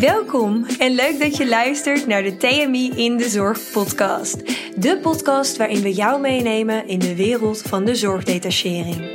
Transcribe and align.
Welkom 0.00 0.66
en 0.78 0.94
leuk 0.94 1.20
dat 1.20 1.36
je 1.36 1.48
luistert 1.48 2.06
naar 2.06 2.22
de 2.22 2.36
TMI 2.36 2.90
in 2.96 3.16
de 3.16 3.28
Zorg 3.28 3.70
podcast. 3.72 4.36
De 4.80 4.98
podcast 5.02 5.56
waarin 5.56 5.82
we 5.82 5.92
jou 5.92 6.20
meenemen 6.20 6.88
in 6.88 6.98
de 6.98 7.14
wereld 7.14 7.62
van 7.62 7.84
de 7.84 7.94
zorgdetachering. 7.94 9.10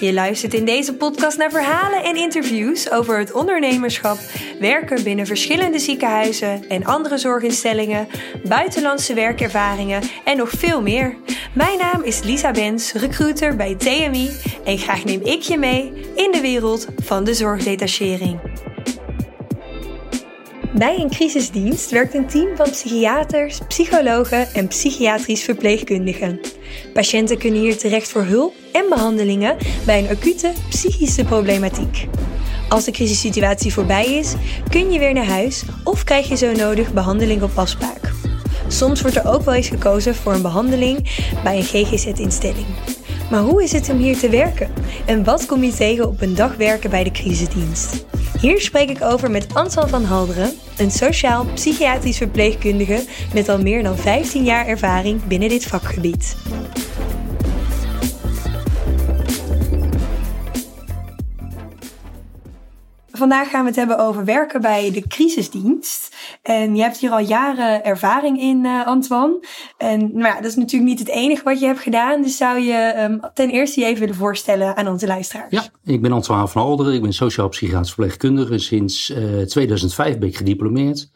Je 0.00 0.12
luistert 0.12 0.54
in 0.54 0.64
deze 0.64 0.94
podcast 0.94 1.38
naar 1.38 1.50
verhalen 1.50 2.04
en 2.04 2.16
interviews 2.16 2.90
over 2.90 3.18
het 3.18 3.32
ondernemerschap, 3.32 4.18
werken 4.60 5.04
binnen 5.04 5.26
verschillende 5.26 5.78
ziekenhuizen 5.78 6.68
en 6.68 6.84
andere 6.84 7.18
zorginstellingen, 7.18 8.08
buitenlandse 8.48 9.14
werkervaringen 9.14 10.02
en 10.24 10.36
nog 10.36 10.50
veel 10.50 10.82
meer. 10.82 11.16
Mijn 11.52 11.78
naam 11.78 12.02
is 12.02 12.22
Lisa 12.22 12.50
Bens, 12.50 12.92
recruiter 12.92 13.56
bij 13.56 13.74
TMI 13.74 14.30
en 14.64 14.78
graag 14.78 15.04
neem 15.04 15.20
ik 15.24 15.42
je 15.42 15.58
mee 15.58 15.92
in 16.14 16.32
de 16.32 16.40
wereld 16.40 16.86
van 17.02 17.24
de 17.24 17.34
zorgdetachering. 17.34 18.38
Bij 20.76 20.98
een 20.98 21.10
crisisdienst 21.10 21.90
werkt 21.90 22.14
een 22.14 22.26
team 22.26 22.56
van 22.56 22.70
psychiaters, 22.70 23.58
psychologen 23.68 24.48
en 24.54 24.66
psychiatrisch 24.66 25.42
verpleegkundigen. 25.42 26.40
Patiënten 26.92 27.38
kunnen 27.38 27.60
hier 27.60 27.78
terecht 27.78 28.10
voor 28.10 28.22
hulp 28.22 28.54
en 28.72 28.84
behandelingen 28.88 29.56
bij 29.86 29.98
een 29.98 30.08
acute 30.08 30.52
psychische 30.68 31.24
problematiek. 31.24 32.06
Als 32.68 32.84
de 32.84 32.90
crisissituatie 32.90 33.72
voorbij 33.72 34.06
is, 34.06 34.34
kun 34.70 34.92
je 34.92 34.98
weer 34.98 35.12
naar 35.12 35.26
huis 35.26 35.64
of 35.84 36.04
krijg 36.04 36.28
je 36.28 36.36
zo 36.36 36.52
nodig 36.52 36.92
behandeling 36.92 37.42
op 37.42 37.50
afspraak. 37.54 38.12
Soms 38.68 39.00
wordt 39.00 39.16
er 39.16 39.28
ook 39.28 39.42
wel 39.42 39.54
eens 39.54 39.68
gekozen 39.68 40.14
voor 40.14 40.32
een 40.32 40.42
behandeling 40.42 40.98
bij 41.42 41.56
een 41.56 41.62
GGZ-instelling. 41.62 42.66
Maar 43.30 43.42
hoe 43.42 43.62
is 43.62 43.72
het 43.72 43.90
om 43.90 43.98
hier 43.98 44.18
te 44.18 44.28
werken? 44.28 44.70
En 45.06 45.24
wat 45.24 45.46
kom 45.46 45.64
je 45.64 45.72
tegen 45.72 46.08
op 46.08 46.20
een 46.20 46.34
dag 46.34 46.56
werken 46.56 46.90
bij 46.90 47.04
de 47.04 47.10
crisisdienst? 47.10 48.04
Hier 48.44 48.60
spreek 48.60 48.90
ik 48.90 49.02
over 49.02 49.30
met 49.30 49.54
Anton 49.54 49.88
van 49.88 50.04
Halderen, 50.04 50.52
een 50.78 50.90
sociaal-psychiatrisch 50.90 52.16
verpleegkundige 52.16 53.04
met 53.34 53.48
al 53.48 53.58
meer 53.58 53.82
dan 53.82 53.96
15 53.96 54.44
jaar 54.44 54.66
ervaring 54.66 55.26
binnen 55.26 55.48
dit 55.48 55.66
vakgebied. 55.66 56.36
Vandaag 63.10 63.50
gaan 63.50 63.60
we 63.60 63.66
het 63.66 63.76
hebben 63.76 63.98
over 63.98 64.24
werken 64.24 64.60
bij 64.60 64.90
de 64.90 65.06
crisisdienst. 65.08 66.13
En 66.42 66.76
je 66.76 66.82
hebt 66.82 66.96
hier 66.96 67.10
al 67.10 67.18
jaren 67.18 67.84
ervaring 67.84 68.40
in, 68.40 68.64
uh, 68.64 68.86
Antoine. 68.86 69.46
En 69.76 70.00
nou 70.00 70.24
ja, 70.24 70.34
dat 70.34 70.44
is 70.44 70.56
natuurlijk 70.56 70.90
niet 70.90 70.98
het 70.98 71.08
enige 71.08 71.44
wat 71.44 71.60
je 71.60 71.66
hebt 71.66 71.80
gedaan. 71.80 72.22
Dus 72.22 72.36
zou 72.36 72.58
je 72.58 72.94
um, 72.98 73.20
ten 73.34 73.50
eerste 73.50 73.80
je 73.80 73.86
even 73.86 74.00
willen 74.00 74.14
voorstellen 74.14 74.76
aan 74.76 74.88
onze 74.88 75.06
luisteraars? 75.06 75.50
Ja, 75.50 75.64
ik 75.84 76.02
ben 76.02 76.12
Antoine 76.12 76.48
van 76.48 76.62
Alderen. 76.62 76.94
Ik 76.94 77.02
ben 77.02 77.12
sociaal-psychiatrisch 77.12 77.92
verpleegkundige. 77.92 78.58
Sinds 78.58 79.10
uh, 79.10 79.40
eh, 79.40 79.46
2005 79.46 80.18
ben 80.18 80.28
ik 80.28 80.36
gediplomeerd. 80.36 81.10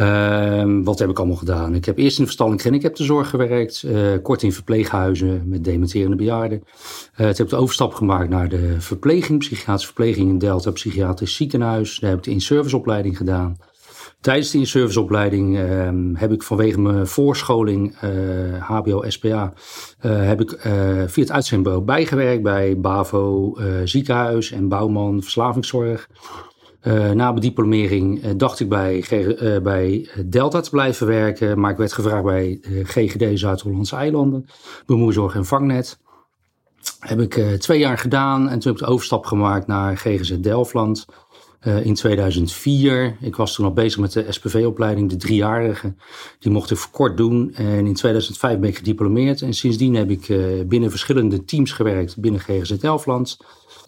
Uh, 0.00 0.80
wat 0.84 0.98
heb 0.98 1.10
ik 1.10 1.18
allemaal 1.18 1.36
gedaan? 1.36 1.74
Ik 1.74 1.84
heb 1.84 1.98
eerst 1.98 2.16
in 2.16 2.20
de 2.22 2.24
verstandelijke 2.24 2.68
gehandicaptenzorg 2.68 3.30
gewerkt. 3.30 3.82
Uh, 3.86 4.22
kort 4.22 4.42
in 4.42 4.52
verpleeghuizen 4.52 5.42
met 5.48 5.64
dementerende 5.64 6.16
bejaarden. 6.16 6.62
Uh, 7.16 7.32
heb 7.32 7.48
de 7.48 7.56
overstap 7.56 7.94
gemaakt 7.94 8.28
naar 8.28 8.48
de 8.48 8.80
verpleging, 8.80 9.38
psychiatrische 9.38 9.86
verpleging 9.86 10.28
in 10.28 10.38
Delta, 10.38 10.70
psychiatrisch 10.70 11.36
ziekenhuis. 11.36 11.98
Daar 11.98 12.10
heb 12.10 12.18
ik 12.18 12.24
de 12.24 12.30
in-serviceopleiding 12.30 13.16
gedaan. 13.16 13.56
Tijdens 14.22 14.50
de 14.50 14.58
in-serviceopleiding 14.58 15.58
uh, 15.58 15.88
heb 16.14 16.32
ik 16.32 16.42
vanwege 16.42 16.80
mijn 16.80 17.06
voorscholing 17.06 17.96
uh, 18.04 18.62
HBO, 18.62 19.10
SPA, 19.10 19.52
uh, 20.02 20.26
heb 20.26 20.40
ik 20.40 20.58
via 21.06 21.22
het 21.22 21.30
uitzendbureau 21.30 21.84
bijgewerkt 21.84 22.42
bij 22.42 22.80
BAVO 22.80 23.56
ziekenhuis 23.84 24.50
en 24.50 24.68
Bouwman 24.68 25.22
verslavingszorg. 25.22 26.08
Na 26.82 27.30
mijn 27.30 27.40
diplomering 27.40 28.36
dacht 28.36 28.60
ik 28.60 28.68
bij, 28.68 29.04
bij 29.62 30.08
Delta 30.26 30.60
te 30.60 30.70
blijven 30.70 31.06
werken, 31.06 31.60
maar 31.60 31.70
ik 31.70 31.76
werd 31.76 31.92
gevraagd 31.92 32.24
bij 32.24 32.58
GGD 32.62 33.38
Zuid-Hollandse 33.38 33.96
Eilanden, 33.96 34.46
bemoeizorg 34.86 35.34
en 35.34 35.44
vangnet. 35.44 35.98
Heb 36.98 37.20
ik 37.20 37.34
twee 37.58 37.78
jaar 37.78 37.98
gedaan 37.98 38.48
en 38.48 38.58
toen 38.58 38.72
heb 38.72 38.80
ik 38.80 38.86
de 38.86 38.92
overstap 38.92 39.26
gemaakt 39.26 39.66
naar 39.66 39.96
GGZ 39.96 40.36
Delftland 40.36 41.06
in 41.82 41.94
2004. 41.94 43.16
Ik 43.20 43.36
was 43.36 43.54
toen 43.54 43.64
al 43.64 43.72
bezig 43.72 44.00
met 44.00 44.12
de 44.12 44.26
SPV-opleiding, 44.28 45.10
de 45.10 45.16
driejarige. 45.16 45.94
Die 46.38 46.52
mocht 46.52 46.70
ik 46.70 46.76
verkort 46.76 47.16
doen 47.16 47.54
en 47.54 47.86
in 47.86 47.94
2005 47.94 48.58
ben 48.58 48.68
ik 48.68 48.76
gediplomeerd 48.76 49.42
en 49.42 49.54
sindsdien 49.54 49.94
heb 49.94 50.10
ik 50.10 50.26
binnen 50.68 50.90
verschillende 50.90 51.44
teams 51.44 51.72
gewerkt 51.72 52.16
binnen 52.16 52.40
GGZ 52.40 52.70
Delftland. 52.70 53.38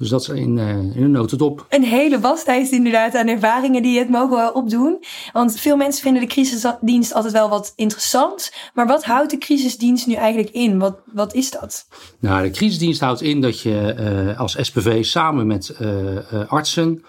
Dus 0.04 0.12
dat 0.12 0.22
is 0.22 0.28
in, 0.28 0.56
uh, 0.56 0.68
in 0.68 1.02
een 1.02 1.10
notendop. 1.10 1.66
Een 1.68 1.84
hele 1.84 2.20
waslijst 2.20 2.72
inderdaad 2.72 3.14
aan 3.14 3.28
ervaringen 3.28 3.82
die 3.82 3.92
je 3.92 3.98
het 3.98 4.08
mogen 4.08 4.54
opdoen. 4.54 5.04
Want 5.32 5.60
veel 5.60 5.76
mensen 5.76 6.02
vinden 6.02 6.22
de 6.22 6.28
crisisdienst 6.28 7.14
altijd 7.14 7.32
wel 7.32 7.48
wat 7.48 7.72
interessant. 7.76 8.52
Maar 8.74 8.86
wat 8.86 9.04
houdt 9.04 9.30
de 9.30 9.38
crisisdienst 9.38 10.06
nu 10.06 10.14
eigenlijk 10.14 10.50
in? 10.50 10.78
Wat, 10.78 10.98
wat 11.12 11.34
is 11.34 11.50
dat? 11.50 11.86
Nou, 12.20 12.42
de 12.42 12.50
crisisdienst 12.50 13.00
houdt 13.00 13.22
in 13.22 13.40
dat 13.40 13.60
je 13.60 13.96
uh, 14.28 14.40
als 14.40 14.56
SPV 14.60 15.04
samen 15.04 15.46
met 15.46 15.76
uh, 15.80 16.18
artsen 16.48 17.04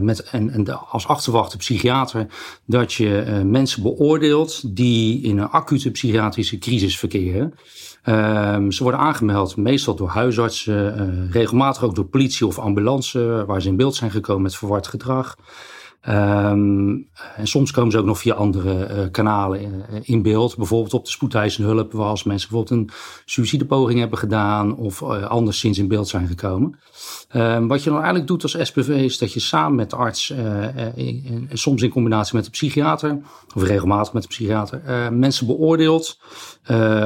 met, 0.00 0.22
en, 0.30 0.50
en 0.50 0.88
als 0.90 1.06
achterwachte 1.06 1.56
psychiater, 1.56 2.26
dat 2.66 2.92
je 2.92 3.42
mensen 3.44 3.82
beoordeelt 3.82 4.76
die 4.76 5.22
in 5.22 5.38
een 5.38 5.48
acute 5.48 5.90
psychiatrische 5.90 6.58
crisis 6.58 6.98
verkeren. 6.98 7.54
Um, 8.08 8.72
ze 8.72 8.82
worden 8.82 9.00
aangemeld 9.00 9.56
meestal 9.56 9.94
door 9.94 10.08
huisartsen, 10.08 11.00
uh, 11.26 11.32
regelmatig 11.32 11.84
ook 11.84 11.94
door 11.94 12.04
politie 12.04 12.46
of 12.46 12.58
ambulance, 12.58 13.44
waar 13.46 13.62
ze 13.62 13.68
in 13.68 13.76
beeld 13.76 13.94
zijn 13.94 14.10
gekomen 14.10 14.42
met 14.42 14.56
verward 14.56 14.86
gedrag. 14.86 15.36
Um, 16.08 17.08
en 17.36 17.46
soms 17.46 17.70
komen 17.70 17.90
ze 17.90 17.98
ook 17.98 18.04
nog 18.04 18.18
via 18.18 18.34
andere 18.34 18.88
uh, 18.88 19.10
kanalen 19.10 19.60
in, 19.60 19.84
eh, 19.90 20.00
in, 20.02 20.22
beeld. 20.22 20.56
Bijvoorbeeld 20.56 20.94
op 20.94 21.04
de 21.04 21.10
spoedeisende 21.10 21.68
hulp, 21.68 21.92
waar 21.92 22.06
als 22.06 22.24
mensen 22.24 22.48
bijvoorbeeld 22.48 22.80
een 22.80 22.90
suicidepoging 23.24 23.98
hebben 23.98 24.18
gedaan 24.18 24.76
of 24.76 25.00
uh, 25.00 25.22
anderszins 25.22 25.78
in 25.78 25.88
beeld 25.88 26.08
zijn 26.08 26.26
gekomen. 26.26 26.78
Um, 27.36 27.68
wat 27.68 27.82
je 27.82 27.88
dan 27.90 27.98
eigenlijk 27.98 28.28
doet 28.28 28.42
als 28.42 28.56
SPV 28.60 28.88
is 28.88 29.18
dat 29.18 29.32
je 29.32 29.40
samen 29.40 29.74
met 29.74 29.90
de 29.90 29.96
arts, 29.96 30.30
in, 30.94 31.48
soms 31.52 31.82
in 31.82 31.90
combinatie 31.90 32.34
met 32.34 32.44
de 32.44 32.50
psychiater, 32.50 33.18
of 33.54 33.62
regelmatig 33.62 34.12
met 34.12 34.22
de 34.22 34.28
psychiater, 34.28 35.12
mensen 35.12 35.46
beoordeelt 35.46 36.18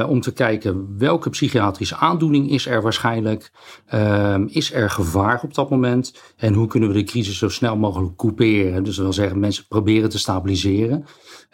om 0.07 0.21
te 0.21 0.33
kijken 0.33 0.95
welke 0.97 1.29
psychiatrische 1.29 1.95
aandoening 1.95 2.49
is 2.49 2.65
er 2.65 2.81
waarschijnlijk, 2.81 3.51
um, 3.93 4.47
is 4.51 4.73
er 4.73 4.89
gevaar 4.89 5.41
op 5.43 5.53
dat 5.53 5.69
moment 5.69 6.13
en 6.37 6.53
hoe 6.53 6.67
kunnen 6.67 6.89
we 6.89 6.95
de 6.95 7.03
crisis 7.03 7.37
zo 7.37 7.49
snel 7.49 7.77
mogelijk 7.77 8.15
couperen. 8.17 8.83
Dus 8.83 8.95
dat 8.95 9.03
wil 9.03 9.13
zeggen, 9.13 9.39
mensen 9.39 9.65
proberen 9.67 10.09
te 10.09 10.19
stabiliseren. 10.19 11.05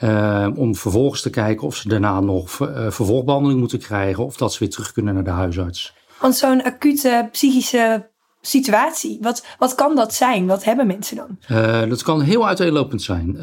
Uh, 0.03 0.47
om 0.55 0.75
vervolgens 0.75 1.21
te 1.21 1.29
kijken 1.29 1.67
of 1.67 1.75
ze 1.75 1.87
daarna 1.87 2.19
nog 2.19 2.59
uh, 2.59 2.67
vervolgbehandeling 2.89 3.59
moeten 3.59 3.79
krijgen. 3.79 4.25
Of 4.25 4.37
dat 4.37 4.53
ze 4.53 4.59
weer 4.59 4.69
terug 4.69 4.91
kunnen 4.91 5.13
naar 5.13 5.23
de 5.23 5.29
huisarts. 5.29 5.93
Want 6.19 6.35
zo'n 6.35 6.63
acute 6.63 7.27
psychische 7.31 8.09
situatie, 8.47 9.17
wat, 9.21 9.45
wat 9.59 9.75
kan 9.75 9.95
dat 9.95 10.13
zijn? 10.13 10.47
Wat 10.47 10.63
hebben 10.63 10.87
mensen 10.87 11.15
dan? 11.15 11.37
Uh, 11.51 11.89
dat 11.89 12.03
kan 12.03 12.21
heel 12.21 12.47
uiteenlopend 12.47 13.01
zijn. 13.01 13.37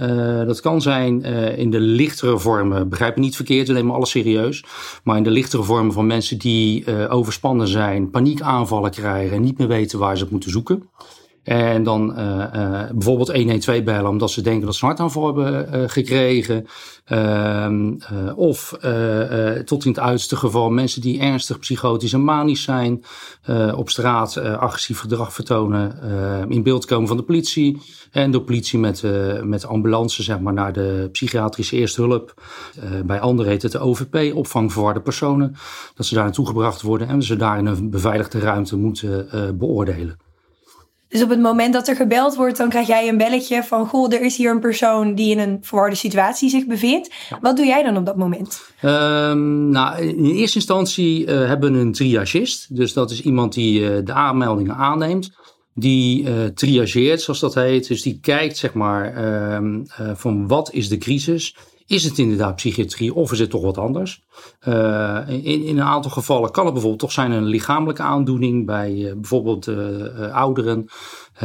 dat 0.46 0.60
kan 0.60 0.82
zijn 0.82 1.22
in 1.56 1.70
de 1.70 1.80
lichtere 1.80 2.38
vormen, 2.38 2.88
begrijp 2.88 3.16
me 3.16 3.22
niet 3.22 3.36
verkeerd, 3.36 3.68
we 3.68 3.74
nemen 3.74 3.94
alles 3.94 4.10
serieus. 4.10 4.64
Maar 5.02 5.16
in 5.16 5.22
de 5.22 5.30
lichtere 5.30 5.62
vormen 5.62 5.92
van 5.92 6.06
mensen 6.06 6.38
die 6.38 7.08
overspannen 7.08 7.68
zijn, 7.68 8.10
paniekaanvallen 8.10 8.90
krijgen 8.90 9.36
en 9.36 9.42
niet 9.42 9.58
meer 9.58 9.68
weten 9.68 9.98
waar 9.98 10.16
ze 10.16 10.22
het 10.22 10.32
moeten 10.32 10.50
zoeken. 10.50 10.88
En 11.44 11.82
dan 11.82 12.14
uh, 12.18 12.44
uh, 12.54 12.82
bijvoorbeeld 12.92 13.32
112 13.32 13.82
bellen 13.82 14.10
omdat 14.10 14.30
ze 14.30 14.42
denken 14.42 14.66
dat 14.66 14.74
ze 14.74 14.82
een 14.82 14.88
hartaanval 14.88 15.26
hebben 15.26 15.68
uh, 15.74 15.88
gekregen. 15.88 16.66
Ehm, 17.04 17.92
of 18.34 18.78
tot 19.64 19.84
in 19.84 19.90
het 19.90 20.00
uiterste 20.00 20.36
geval 20.36 20.70
mensen 20.70 21.00
die 21.00 21.20
ernstig 21.20 21.58
psychotisch 21.58 22.12
en 22.12 22.24
manisch 22.24 22.62
zijn. 22.62 23.04
op 23.74 23.90
straat 23.90 24.36
agressief 24.36 24.98
gedrag 24.98 25.32
vertonen. 25.32 25.98
in 26.48 26.62
beeld 26.62 26.84
komen 26.84 27.08
van 27.08 27.16
de 27.16 27.22
politie. 27.22 27.80
En 28.10 28.30
de 28.30 28.40
politie 28.40 28.78
met, 28.78 29.02
met 29.42 29.66
ambulance 29.66 30.22
zeg 30.22 30.40
maar, 30.40 30.52
naar 30.52 30.72
de 30.72 31.08
psychiatrische 31.12 31.76
eerste 31.76 32.02
hulp. 32.02 32.42
bij 33.04 33.20
anderen 33.20 33.50
heet 33.52 33.62
het 33.62 33.72
de 33.72 33.78
OVP, 33.78 34.34
opvang 34.34 34.72
verwarde 34.72 35.00
personen. 35.00 35.56
Dat 35.94 36.06
ze 36.06 36.14
daar 36.14 36.24
naartoe 36.24 36.46
gebracht 36.46 36.82
worden 36.82 37.08
en 37.08 37.22
ze 37.22 37.36
daar 37.36 37.58
in 37.58 37.66
een 37.66 37.90
beveiligde 37.90 38.38
ruimte 38.38 38.76
moeten 38.76 39.28
beoordelen. 39.58 40.23
Dus 41.14 41.22
op 41.22 41.28
het 41.28 41.40
moment 41.40 41.72
dat 41.72 41.88
er 41.88 41.96
gebeld 41.96 42.34
wordt, 42.34 42.56
dan 42.56 42.68
krijg 42.68 42.86
jij 42.86 43.08
een 43.08 43.16
belletje 43.16 43.62
van: 43.62 43.86
Goh, 43.86 44.12
er 44.12 44.20
is 44.20 44.36
hier 44.36 44.50
een 44.50 44.60
persoon 44.60 45.14
die 45.14 45.30
in 45.30 45.38
een 45.38 45.58
verwarde 45.60 45.96
situatie 45.96 46.48
zich 46.48 46.66
bevindt. 46.66 47.10
Wat 47.40 47.56
doe 47.56 47.66
jij 47.66 47.82
dan 47.82 47.96
op 47.96 48.06
dat 48.06 48.16
moment? 48.16 48.62
Um, 48.82 49.68
nou, 49.68 50.02
in 50.02 50.24
eerste 50.24 50.56
instantie 50.56 51.26
uh, 51.26 51.46
hebben 51.46 51.72
we 51.72 51.78
een 51.78 51.92
triagist. 51.92 52.76
Dus 52.76 52.92
dat 52.92 53.10
is 53.10 53.22
iemand 53.22 53.52
die 53.52 53.80
uh, 53.80 54.04
de 54.04 54.12
aanmeldingen 54.12 54.74
aanneemt. 54.74 55.30
Die 55.74 56.22
uh, 56.22 56.44
triageert, 56.44 57.22
zoals 57.22 57.40
dat 57.40 57.54
heet. 57.54 57.88
Dus 57.88 58.02
die 58.02 58.18
kijkt, 58.20 58.56
zeg 58.56 58.72
maar, 58.72 59.24
um, 59.54 59.86
van 60.14 60.48
wat 60.48 60.72
is 60.72 60.88
de 60.88 60.98
crisis? 60.98 61.56
Is 61.86 62.04
het 62.04 62.18
inderdaad 62.18 62.56
psychiatrie 62.56 63.14
of 63.14 63.32
is 63.32 63.38
het 63.38 63.50
toch 63.50 63.62
wat 63.62 63.78
anders? 63.78 64.24
Uh, 64.68 65.20
in, 65.28 65.42
in, 65.42 65.78
een 65.78 65.82
aantal 65.82 66.10
gevallen 66.10 66.50
kan 66.50 66.64
het 66.64 66.72
bijvoorbeeld 66.72 67.02
toch 67.02 67.12
zijn 67.12 67.30
een 67.30 67.44
lichamelijke 67.44 68.02
aandoening. 68.02 68.66
Bij 68.66 68.92
uh, 68.92 69.12
bijvoorbeeld 69.12 69.66
uh, 69.66 70.34
ouderen 70.34 70.86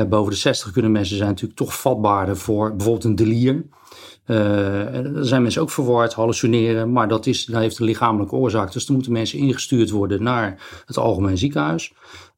boven 0.09 0.31
de 0.31 0.37
60 0.37 0.71
kunnen 0.71 0.91
mensen 0.91 1.17
zijn 1.17 1.29
natuurlijk 1.29 1.59
toch 1.59 1.79
vatbaarder 1.79 2.37
voor 2.37 2.69
bijvoorbeeld 2.75 3.03
een 3.03 3.15
delier. 3.15 3.65
er 4.25 5.25
zijn 5.25 5.41
mensen 5.41 5.61
ook 5.61 5.69
verward, 5.69 6.13
hallucineren, 6.13 6.91
maar 6.91 7.07
dat, 7.07 7.25
is, 7.25 7.45
dat 7.45 7.61
heeft 7.61 7.79
een 7.79 7.85
lichamelijke 7.85 8.35
oorzaak. 8.35 8.71
Dus 8.71 8.85
dan 8.85 8.95
moeten 8.95 9.13
mensen 9.13 9.39
ingestuurd 9.39 9.89
worden 9.89 10.23
naar 10.23 10.61
het 10.85 10.97
algemeen 10.97 11.37
ziekenhuis. 11.37 11.93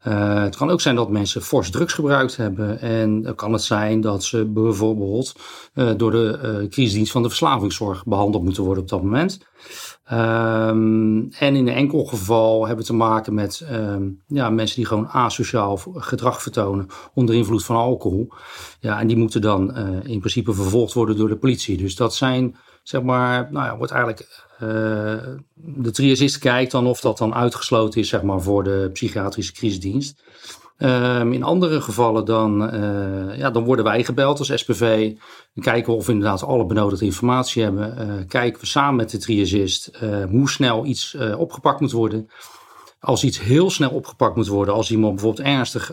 Uh, 0.08 0.42
het 0.44 0.56
kan 0.56 0.70
ook 0.70 0.82
zijn 0.82 0.96
dat 0.96 1.10
mensen 1.10 1.42
fors 1.42 1.70
drugs 1.70 1.94
gebruikt 1.94 2.38
hebben. 2.38 2.80
En 2.80 3.22
dan 3.22 3.36
kan 3.36 3.54
het 3.54 3.62
zijn 3.62 4.02
dat 4.02 4.24
ze 4.24 4.46
bijvoorbeeld 4.46 5.36
uh, 5.74 5.92
door 5.98 6.12
de 6.12 6.40
uh, 6.44 6.70
crisisdienst 6.70 7.12
van 7.12 7.22
de 7.22 7.28
verslavingszorg 7.28 8.06
behandeld 8.06 8.44
moeten 8.44 8.64
worden 8.64 8.84
op 8.84 8.90
dat 8.90 9.04
moment. 9.04 9.40
Um, 10.12 11.32
en 11.32 11.56
in 11.56 11.68
een 11.68 11.74
enkel 11.74 12.06
geval 12.06 12.60
hebben 12.60 12.86
we 12.86 12.92
te 12.92 12.98
maken 12.98 13.34
met 13.34 13.68
um, 13.72 14.22
ja, 14.28 14.50
mensen 14.50 14.76
die 14.76 14.86
gewoon 14.86 15.08
asociaal 15.08 15.78
gedrag 15.94 16.42
vertonen 16.42 16.88
onder 17.14 17.36
invloed 17.36 17.66
van 17.66 17.76
alcohol. 17.76 18.34
Ja, 18.80 19.00
en 19.00 19.08
die 19.08 19.18
moeten 19.18 19.42
dan 19.42 19.76
in 20.04 20.20
principe 20.20 20.54
vervolgd 20.54 20.94
worden 20.94 21.18
door 21.18 21.30
de 21.30 21.38
politie. 21.38 21.78
Dus 21.78 21.96
dat 21.96 22.16
zijn, 22.16 22.56
zeg 22.84 23.02
maar, 23.02 23.48
nou 23.52 23.66
ja, 23.66 23.78
wordt 23.78 23.92
eigenlijk 23.92 24.46
uh, 24.54 24.70
de 25.56 25.92
triagist 25.92 26.38
kijkt 26.38 26.72
dan 26.72 26.88
of 26.88 27.00
dat 27.00 27.18
dan 27.18 27.34
uitgesloten 27.34 28.02
is 28.02 28.10
zeg 28.10 28.22
maar, 28.22 28.42
voor 28.42 28.64
de 28.64 28.90
psychiatrische 28.94 29.54
crisisdienst. 29.54 30.24
Um, 30.78 31.34
in 31.34 31.44
andere 31.44 31.82
gevallen 31.82 32.26
dan, 32.26 32.76
uh, 32.76 33.38
ja, 33.38 33.52
dan 33.52 33.64
worden 33.64 33.86
wij 33.86 34.04
gebeld 34.04 34.40
als 34.40 34.52
SPV. 34.56 35.14
Dan 35.54 35.64
kijken 35.64 35.92
we 35.92 35.98
of 35.98 36.06
we 36.06 36.12
inderdaad 36.12 36.44
alle 36.44 36.66
benodigde 36.66 37.06
informatie 37.06 37.64
hebben. 37.64 37.96
Uh, 38.00 38.28
kijken 38.28 38.60
we 38.60 38.66
samen 38.66 38.96
met 38.96 39.10
de 39.10 39.18
triagist 39.18 40.00
hoe 40.30 40.50
snel 40.50 40.86
iets 40.86 41.18
opgepakt 41.38 41.80
moet 41.80 41.92
worden. 41.92 42.30
Als 43.00 43.24
iets 43.24 43.40
heel 43.40 43.70
snel 43.70 43.90
opgepakt 43.90 44.36
moet 44.36 44.48
worden, 44.48 44.74
als 44.74 44.92
iemand 44.92 45.16
bijvoorbeeld 45.16 45.48
ernstig 45.48 45.92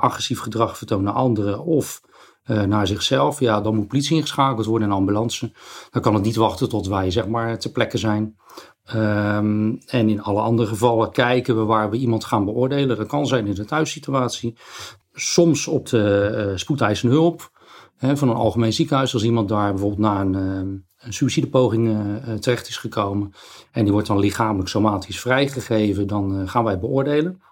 agressief 0.00 0.40
gedrag 0.40 0.78
vertoont 0.78 1.02
naar 1.02 1.12
anderen 1.12 1.64
of 1.64 2.00
naar 2.44 2.86
zichzelf, 2.86 3.40
ja, 3.40 3.60
dan 3.60 3.74
moet 3.74 3.88
politie 3.88 4.16
ingeschakeld 4.16 4.66
worden 4.66 4.88
en 4.88 4.94
ambulance. 4.94 5.52
Dan 5.90 6.02
kan 6.02 6.14
het 6.14 6.24
niet 6.24 6.36
wachten 6.36 6.68
tot 6.68 6.86
wij 6.86 7.10
zeg 7.10 7.26
maar 7.26 7.58
ter 7.58 7.70
plekke 7.70 7.98
zijn. 7.98 8.36
Um, 8.94 9.78
en 9.86 10.08
in 10.08 10.22
alle 10.22 10.40
andere 10.40 10.68
gevallen 10.68 11.10
kijken 11.10 11.56
we 11.56 11.64
waar 11.64 11.90
we 11.90 11.96
iemand 11.96 12.24
gaan 12.24 12.44
beoordelen. 12.44 12.96
Dat 12.96 13.06
kan 13.06 13.26
zijn 13.26 13.46
in 13.46 13.54
de 13.54 13.64
thuissituatie. 13.64 14.56
Soms 15.12 15.66
op 15.66 15.88
de 15.88 16.46
uh, 16.50 16.56
spoedeisende 16.56 17.14
hulp 17.14 17.50
hè, 17.96 18.16
van 18.16 18.28
een 18.28 18.36
algemeen 18.36 18.72
ziekenhuis. 18.72 19.14
Als 19.14 19.24
iemand 19.24 19.48
daar 19.48 19.70
bijvoorbeeld 19.70 20.00
na 20.00 20.20
een, 20.20 20.34
uh, 20.34 20.80
een 20.98 21.12
suïcidepoging 21.12 21.88
uh, 21.88 22.34
terecht 22.34 22.68
is 22.68 22.76
gekomen. 22.76 23.32
En 23.72 23.82
die 23.82 23.92
wordt 23.92 24.08
dan 24.08 24.18
lichamelijk 24.18 24.68
somatisch 24.68 25.20
vrijgegeven. 25.20 26.06
Dan 26.06 26.48
gaan 26.48 26.64
wij 26.64 26.78
beoordelen. 26.78 27.42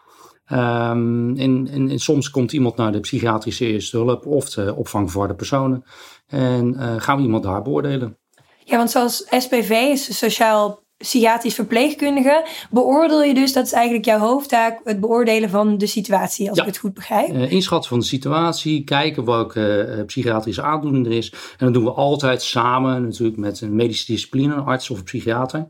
Um, 0.52 1.36
en, 1.36 1.68
en, 1.72 1.90
en, 1.90 1.98
soms 1.98 2.30
komt 2.30 2.52
iemand 2.52 2.76
naar 2.76 2.92
de 2.92 3.00
psychiatrische 3.00 3.66
eerste 3.66 3.96
hulp 3.96 4.26
of 4.26 4.50
de 4.50 4.74
opvang 4.74 5.10
voor 5.10 5.28
de 5.28 5.34
personen. 5.34 5.84
En 6.26 6.74
uh, 6.78 6.94
gaan 6.96 7.16
we 7.16 7.22
iemand 7.22 7.42
daar 7.42 7.62
beoordelen. 7.62 8.18
Ja, 8.64 8.76
want 8.76 8.90
zoals 8.90 9.26
SPV 9.30 9.70
is 9.70 10.18
sociaal 10.18 10.82
psychiatrisch 10.96 11.54
verpleegkundige, 11.54 12.46
beoordeel 12.70 13.22
je 13.22 13.34
dus, 13.34 13.52
dat 13.52 13.66
is 13.66 13.72
eigenlijk 13.72 14.04
jouw 14.04 14.18
hoofdtaak, 14.18 14.80
het 14.84 15.00
beoordelen 15.00 15.50
van 15.50 15.78
de 15.78 15.86
situatie, 15.86 16.48
als 16.48 16.58
ik 16.58 16.64
het 16.64 16.78
goed 16.78 16.94
begrijp. 16.94 17.34
Uh, 17.34 17.52
inschatten 17.52 17.88
van 17.88 17.98
de 17.98 18.04
situatie, 18.04 18.84
kijken 18.84 19.24
welke 19.24 19.94
uh, 19.96 20.04
psychiatrische 20.04 20.62
aandoening 20.62 21.06
er 21.06 21.12
is. 21.12 21.32
En 21.32 21.64
dat 21.64 21.74
doen 21.74 21.84
we 21.84 21.90
altijd 21.90 22.42
samen, 22.42 23.02
natuurlijk 23.02 23.38
met 23.38 23.60
een 23.60 23.74
medische 23.74 24.12
discipline, 24.12 24.54
een 24.54 24.64
arts 24.64 24.90
of 24.90 24.98
een 24.98 25.04
psychiater. 25.04 25.68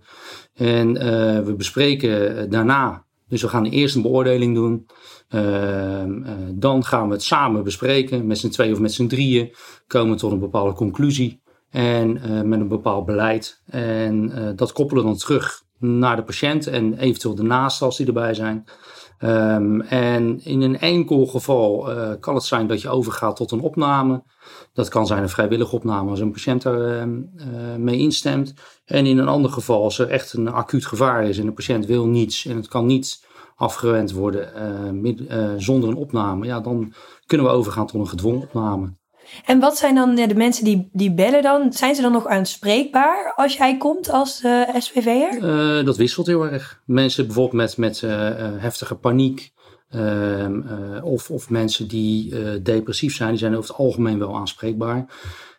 En 0.55 0.93
we 1.45 1.55
bespreken 1.57 2.51
daarna 2.51 3.05
dus 3.31 3.43
we 3.43 3.49
gaan 3.49 3.65
eerst 3.65 3.97
een 3.97 4.03
beoordeling 4.03 4.55
doen. 4.55 4.87
Uh, 5.31 6.05
uh, 6.05 6.33
dan 6.53 6.85
gaan 6.85 7.07
we 7.07 7.13
het 7.13 7.23
samen 7.23 7.65
bespreken, 7.65 8.27
met 8.27 8.39
z'n 8.39 8.49
tweeën 8.49 8.73
of 8.73 8.81
met 8.81 8.93
z'n 8.93 9.07
drieën. 9.07 9.55
Komen 9.87 10.17
tot 10.17 10.33
een 10.33 10.39
bepaalde 10.39 10.73
conclusie 10.73 11.41
en 11.71 12.17
uh, 12.17 12.41
met 12.43 12.61
een 12.61 12.69
bepaald 12.69 13.07
beleid. 13.07 13.63
En 13.67 14.33
dat 14.57 14.73
koppelen 14.73 15.03
we 15.03 15.09
dan 15.09 15.19
terug 15.19 15.63
naar 15.79 16.17
de 16.17 16.25
patiënt 16.25 16.67
en 16.67 16.99
eventueel 16.99 17.35
de 17.35 17.43
naasten 17.43 17.87
als 17.87 17.97
die 17.97 18.07
erbij 18.07 18.35
zijn. 18.35 18.65
Um, 19.25 19.81
en 19.81 20.45
in 20.45 20.61
een 20.61 20.79
enkel 20.79 21.27
geval 21.27 21.91
uh, 21.91 22.11
kan 22.21 22.35
het 22.35 22.45
zijn 22.45 22.67
dat 22.67 22.81
je 22.81 22.89
overgaat 22.89 23.37
tot 23.37 23.51
een 23.51 23.61
opname. 23.61 24.23
Dat 24.73 24.89
kan 24.89 25.07
zijn 25.07 25.23
een 25.23 25.29
vrijwillige 25.29 25.75
opname 25.75 26.11
als 26.11 26.21
een 26.21 26.33
patiënt 26.33 26.65
er 26.65 27.07
uh, 27.07 27.75
mee 27.77 27.99
instemt. 27.99 28.55
En 28.85 29.07
in 29.07 29.19
een 29.19 29.29
ander 29.29 29.51
geval, 29.51 29.83
als 29.83 29.99
er 29.99 30.09
echt 30.09 30.33
een 30.33 30.49
acuut 30.49 30.87
gevaar 30.87 31.25
is 31.25 31.39
en 31.39 31.47
de 31.47 31.53
patiënt 31.53 31.87
wil 31.87 32.07
niets 32.07 32.47
en 32.47 32.57
het 32.57 32.69
kan 32.69 32.87
niet 32.87 33.27
afgewend 33.57 34.13
worden 34.13 34.51
uh, 35.05 35.53
zonder 35.57 35.89
een 35.89 35.97
opname, 35.97 36.47
ja, 36.47 36.61
dan 36.61 36.93
kunnen 37.27 37.47
we 37.47 37.53
overgaan 37.53 37.87
tot 37.87 38.01
een 38.01 38.09
gedwongen 38.09 38.43
opname. 38.43 38.99
En 39.45 39.61
wat 39.61 39.79
zijn 39.79 39.95
dan 39.95 40.15
de 40.15 40.35
mensen 40.35 40.65
die, 40.65 40.89
die 40.93 41.15
bellen 41.15 41.43
dan? 41.43 41.73
Zijn 41.73 41.95
ze 41.95 42.03
dan 42.03 42.13
nog 42.13 42.27
aanspreekbaar 42.27 43.33
als 43.37 43.57
jij 43.57 43.77
komt 43.77 44.11
als 44.11 44.43
uh, 44.43 44.63
SPV'er? 44.79 45.37
Uh, 45.79 45.85
dat 45.85 45.97
wisselt 45.97 46.27
heel 46.27 46.47
erg. 46.47 46.83
Mensen 46.85 47.27
bijvoorbeeld 47.27 47.57
met, 47.57 47.77
met 47.77 48.03
uh, 48.03 48.11
heftige 48.57 48.95
paniek. 48.95 49.53
Ehm, 49.91 50.63
of, 51.03 51.31
of 51.31 51.51
mensen 51.51 51.89
die 51.89 52.35
depressief 52.63 53.15
zijn, 53.15 53.31
die 53.31 53.39
zijn 53.39 53.57
over 53.57 53.71
het 53.71 53.79
algemeen 53.79 54.19
wel 54.19 54.37
aanspreekbaar. 54.37 55.07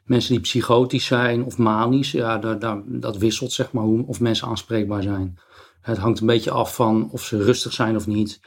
Mensen 0.05 0.31
die 0.31 0.41
psychotisch 0.41 1.05
zijn 1.05 1.43
of 1.43 1.57
manisch, 1.57 2.11
ja, 2.11 2.37
dat, 2.37 2.61
dat, 2.61 2.81
dat 2.85 3.17
wisselt 3.17 3.51
zeg 3.51 3.71
maar 3.71 3.83
hoe, 3.83 4.07
of 4.07 4.19
mensen 4.19 4.47
aanspreekbaar 4.47 5.01
zijn. 5.01 5.39
Het 5.81 5.97
hangt 5.97 6.19
een 6.19 6.27
beetje 6.27 6.51
af 6.51 6.75
van 6.75 7.09
of 7.11 7.23
ze 7.23 7.43
rustig 7.43 7.73
zijn 7.73 7.95
of 7.95 8.07
niet. 8.07 8.39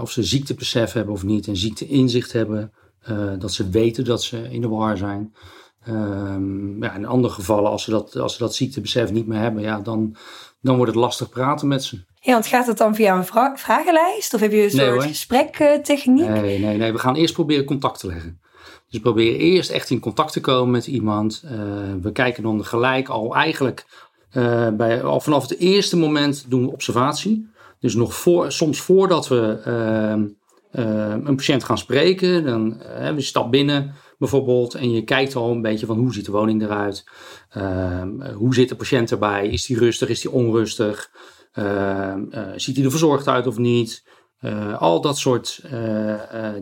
of 0.00 0.10
ze 0.10 0.22
ziektebesef 0.22 0.92
hebben 0.92 1.14
of 1.14 1.22
niet 1.22 1.46
en 1.46 1.56
ziekteinzicht 1.56 2.32
hebben. 2.32 2.72
Uh, 3.10 3.32
dat 3.38 3.52
ze 3.52 3.68
weten 3.68 4.04
dat 4.04 4.22
ze 4.22 4.50
in 4.50 4.60
de 4.60 4.68
war 4.68 4.96
zijn. 4.96 5.34
Um, 5.88 6.82
ja, 6.82 6.94
in 6.94 7.06
andere 7.06 7.34
gevallen, 7.34 7.70
als 7.70 7.84
ze, 7.84 7.90
dat, 7.90 8.16
als 8.16 8.32
ze 8.32 8.38
dat 8.38 8.54
ziektebesef 8.54 9.12
niet 9.12 9.26
meer 9.26 9.38
hebben, 9.38 9.62
ja, 9.62 9.80
dan, 9.80 10.16
dan 10.60 10.76
wordt 10.76 10.92
het 10.92 11.00
lastig 11.00 11.28
praten 11.28 11.68
met 11.68 11.84
ze. 11.84 11.98
Ja, 12.20 12.32
want 12.32 12.46
gaat 12.46 12.66
het 12.66 12.78
dan 12.78 12.94
via 12.94 13.16
een 13.16 13.24
vra 13.24 13.56
vragenlijst? 13.56 14.34
Of 14.34 14.40
heb 14.40 14.52
je 14.52 14.62
een 14.62 14.70
soort 14.70 14.98
nee, 14.98 15.08
gesprektechniek? 15.08 16.28
Nee, 16.28 16.58
nee, 16.58 16.76
nee, 16.76 16.92
we 16.92 16.98
gaan 16.98 17.14
eerst 17.14 17.34
proberen 17.34 17.64
contact 17.64 17.98
te 17.98 18.06
leggen. 18.06 18.40
Dus 18.62 18.96
we 18.96 19.00
proberen 19.00 19.38
eerst 19.38 19.70
echt 19.70 19.90
in 19.90 20.00
contact 20.00 20.32
te 20.32 20.40
komen 20.40 20.70
met 20.70 20.86
iemand. 20.86 21.42
Uh, 21.44 21.50
we 22.02 22.12
kijken 22.12 22.42
dan 22.42 22.64
gelijk 22.64 23.08
al 23.08 23.34
eigenlijk 23.34 23.86
uh, 24.32 24.68
bij, 24.68 25.02
al 25.02 25.20
vanaf 25.20 25.48
het 25.48 25.58
eerste 25.58 25.96
moment 25.96 26.44
doen 26.48 26.62
we 26.62 26.72
observatie. 26.72 27.48
Dus 27.80 27.94
nog 27.94 28.14
voor, 28.14 28.52
soms 28.52 28.80
voordat 28.80 29.28
we 29.28 29.62
uh, 29.66 30.30
een 30.80 31.36
patiënt 31.36 31.64
gaan 31.64 31.78
spreken. 31.78 32.44
Dan 32.44 32.80
uh, 33.00 33.10
we 33.10 33.20
stap 33.20 33.50
binnen 33.50 33.94
bijvoorbeeld 34.18 34.74
en 34.74 34.92
je 34.92 35.04
kijkt 35.04 35.36
al 35.36 35.50
een 35.50 35.62
beetje 35.62 35.86
van 35.86 35.98
hoe 35.98 36.12
ziet 36.12 36.24
de 36.24 36.32
woning 36.32 36.62
eruit. 36.62 37.04
Uh, 37.56 38.02
hoe 38.34 38.54
zit 38.54 38.68
de 38.68 38.76
patiënt 38.76 39.10
erbij? 39.10 39.48
Is 39.48 39.66
die 39.66 39.78
rustig? 39.78 40.08
Is 40.08 40.20
die 40.20 40.30
onrustig? 40.30 41.10
Ehm, 41.52 42.24
eh, 42.30 42.42
ziet 42.56 42.76
hij 42.76 42.84
er 42.84 42.90
verzorgd 42.90 43.28
uit 43.28 43.46
of 43.46 43.58
niet? 43.58 44.12
al 44.78 45.00
dat 45.00 45.18
soort 45.18 45.60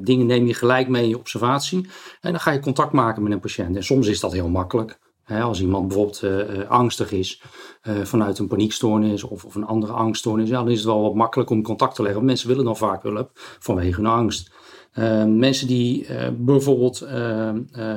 dingen 0.01 0.27
neem 0.27 0.47
je 0.47 0.55
gelijk 0.55 0.89
mee 0.89 1.03
in 1.03 1.09
je 1.09 1.19
observatie. 1.19 1.89
En 2.21 2.31
dan 2.31 2.41
ga 2.41 2.51
je 2.51 2.61
contact 2.61 2.93
maken 2.93 3.23
met 3.23 3.33
een 3.33 3.41
patiënt. 3.41 3.77
En 3.77 3.85
soms 3.85 4.07
is 4.07 4.21
dat 4.21 4.33
heel 4.33 4.49
makkelijk 4.49 4.99
als 5.27 5.61
iemand 5.61 5.89
bijvoorbeeld 5.89 6.23
uh, 6.23 6.71
angstig 6.71 7.13
is 7.13 7.43
uh, 7.83 8.01
vanuit 8.03 8.39
een 8.39 8.49
paniekstoornis 8.49 9.23
of, 9.23 9.45
of 9.45 9.55
een 9.55 9.65
andere 9.65 9.93
angststoornis, 9.93 10.51
dan 10.51 10.71
is 10.71 10.77
het 10.77 10.87
wel 10.87 11.03
wat 11.03 11.15
makkelijk 11.15 11.51
om 11.51 11.63
contact 11.63 11.95
te 11.95 12.03
leggen. 12.03 12.19
Want 12.21 12.31
mensen 12.31 12.49
willen 12.49 12.65
dan 12.65 12.77
vaak 12.77 13.03
hulp 13.03 13.31
vanwege 13.59 13.97
hun 13.97 14.11
angst. 14.11 14.53
Mensen 15.27 15.67
die 15.67 16.07
bijvoorbeeld 16.33 17.07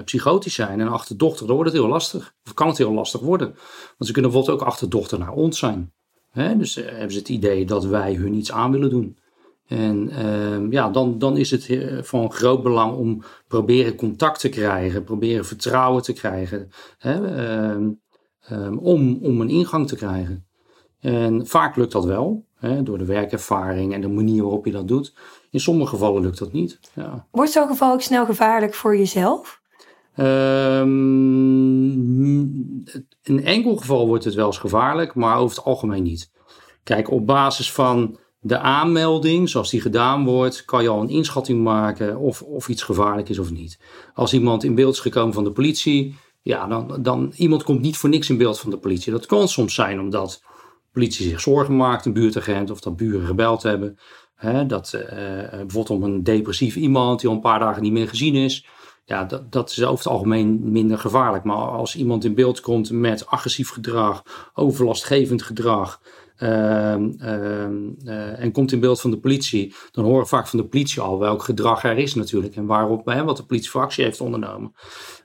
psychotisch 0.06 0.54
zijn 0.54 0.80
en 0.80 0.88
achterdochter, 0.88 1.48
dan 1.48 1.56
wordt 1.56 1.72
het 1.72 1.82
heel 1.82 1.90
lastig. 1.90 2.34
Of 2.46 2.54
kan 2.54 2.68
het 2.68 2.78
heel 2.78 2.94
lastig 2.94 3.22
worden. 3.22 3.48
Want 3.48 4.06
ze 4.06 4.12
kunnen 4.12 4.32
bijvoorbeeld 4.32 4.62
ook 4.62 4.68
achterdochter 4.68 5.20
naar 5.20 5.34
ons 5.34 5.60
zijn. 5.60 5.94
Hè? 6.30 6.58
Dus 6.58 6.76
hebben 6.76 7.12
ze 7.12 7.18
het 7.18 7.30
idee 7.30 7.66
dat 7.66 7.86
wij 7.86 8.14
hun 8.14 8.34
iets 8.34 8.52
aan 8.52 8.72
willen 8.72 8.90
doen. 8.90 9.18
En 9.68 10.10
uh, 10.10 10.72
ja, 10.72 10.90
dan, 10.90 11.18
dan 11.18 11.38
is 11.38 11.52
het 11.52 11.70
van 12.02 12.32
groot 12.32 12.64
belang 12.64 12.98
om 12.98 13.24
proberen 13.48 13.96
contact 13.96 14.40
te 14.40 14.50
krijgen, 14.50 15.04
proberen 15.04 15.46
vertrouwen 15.46 16.04
te 16.04 16.14
krijgen, 16.14 16.70
hè, 16.98 17.36
uh, 17.70 17.88
um, 18.52 18.78
om, 18.78 19.20
om 19.22 19.42
een 19.42 19.50
ingang 19.50 19.88
te 19.88 19.96
krijgen. 19.96 20.46
En 21.00 21.48
vaak 21.48 21.76
lukt 21.76 21.92
dat 21.92 22.06
wel, 22.06 22.46
hè, 22.56 22.84
door 22.84 22.98
de 22.98 23.06
werkervaring 23.06 23.94
en 23.94 24.02
de 24.02 24.08
manier 24.08 24.42
waarop 24.42 24.66
je 24.66 24.72
dat 24.72 24.88
doet. 24.88 25.14
In 25.50 25.60
sommige 25.60 25.90
gevallen 25.90 26.22
lukt 26.22 26.40
dat 26.40 26.52
niet. 26.52 26.80
Ja. 26.94 27.28
Wordt 27.32 27.52
zo'n 27.52 27.68
geval 27.68 27.94
ook 27.94 28.02
snel 28.02 28.26
gevaarlijk 28.26 28.74
voor 28.74 28.98
jezelf? 28.98 29.62
Um, 30.20 30.86
in 33.24 33.44
enkel 33.44 33.76
geval 33.76 34.08
wordt 34.08 34.24
het 34.24 34.34
wel 34.34 34.46
eens 34.46 34.58
gevaarlijk, 34.58 35.16
maar 35.16 35.38
over 35.38 35.56
het 35.56 35.66
algemeen 35.66 36.04
niet. 36.04 36.32
Kijk, 36.84 37.12
op 37.12 37.26
basis 37.26 37.72
van 37.72 38.18
de 38.48 38.60
aanmelding, 38.60 39.50
zoals 39.50 39.70
die 39.70 39.82
gedaan 39.82 40.26
wordt, 40.26 40.66
kan 40.66 40.84
je 40.84 40.90
al 40.90 41.02
een 41.02 41.10
inschatting 41.10 41.64
maken 41.64 42.18
of, 42.18 42.42
of 42.42 42.68
iets 42.68 42.84
gevaarlijk 42.84 43.30
is 43.30 43.40
of 43.40 43.52
niet. 43.52 43.80
Als 44.14 44.34
iemand 44.34 44.64
in 44.64 44.76
beeld 44.76 44.94
is 44.94 45.00
gekomen 45.00 45.34
van 45.34 45.44
de 45.44 45.52
politie 45.52 46.16
Ja, 46.42 46.68
dan, 46.68 46.98
dan 47.02 47.34
iemand 47.36 47.64
komt 47.64 47.82
niet 47.82 47.98
voor 47.98 48.10
niks 48.10 48.30
in 48.30 48.38
beeld 48.38 48.60
van 48.60 48.70
de 48.70 48.78
politie. 48.78 49.12
Dat 49.12 49.26
kan 49.26 49.48
soms 49.48 49.74
zijn 49.74 50.00
omdat 50.00 50.42
de 50.42 50.90
politie 50.92 51.30
zich 51.30 51.40
zorgen 51.40 51.78
maakt, 51.78 52.06
een 52.06 52.14
buurtagent, 52.14 52.72
of 52.72 52.80
dat 52.80 52.96
buren 52.96 53.28
gebeld 53.28 53.64
hebben. 53.64 53.98
Hè, 54.36 54.66
dat 54.66 54.94
uh, 54.96 55.02
bijvoorbeeld 55.50 55.90
om 55.90 56.04
een 56.04 56.24
depressief 56.24 56.76
iemand 56.76 57.20
die 57.20 57.30
al 57.30 57.36
een 57.36 57.42
paar 57.42 57.60
dagen 57.60 57.82
niet 57.82 57.92
meer 57.92 58.08
gezien 58.08 58.36
is. 58.36 58.66
Ja, 59.06 59.24
dat, 59.24 59.52
dat 59.52 59.70
is 59.70 59.84
over 59.84 60.04
het 60.04 60.14
algemeen 60.14 60.72
minder 60.72 60.98
gevaarlijk. 60.98 61.44
Maar 61.44 61.58
als 61.58 61.96
iemand 61.96 62.24
in 62.26 62.36
beeld 62.36 62.60
komt 62.60 62.92
met 62.92 63.28
agressief 63.28 63.70
gedrag, 63.70 64.24
overlastgevend 64.54 65.44
gedrag, 65.44 66.00
eh, 66.02 66.10
en 66.38 67.18
komt 68.52 68.72
in 68.72 68.80
beeld 68.80 69.02
van 69.02 69.12
de 69.12 69.20
politie, 69.20 69.74
dan 69.92 70.06
horen 70.06 70.22
we 70.22 70.28
vaak 70.28 70.48
van 70.48 70.60
de 70.60 70.66
politie 70.66 71.02
al 71.02 71.20
welk 71.20 71.44
gedrag 71.44 71.84
er 71.84 71.98
is 71.98 72.16
natuurlijk 72.16 72.56
en 72.56 72.66
waarop, 72.66 73.06
hè, 73.06 73.24
wat 73.24 73.38
de 73.38 73.46
politie 73.46 73.70
voor 73.70 73.82
actie 73.82 74.04
heeft 74.04 74.22
ondernomen. 74.22 74.74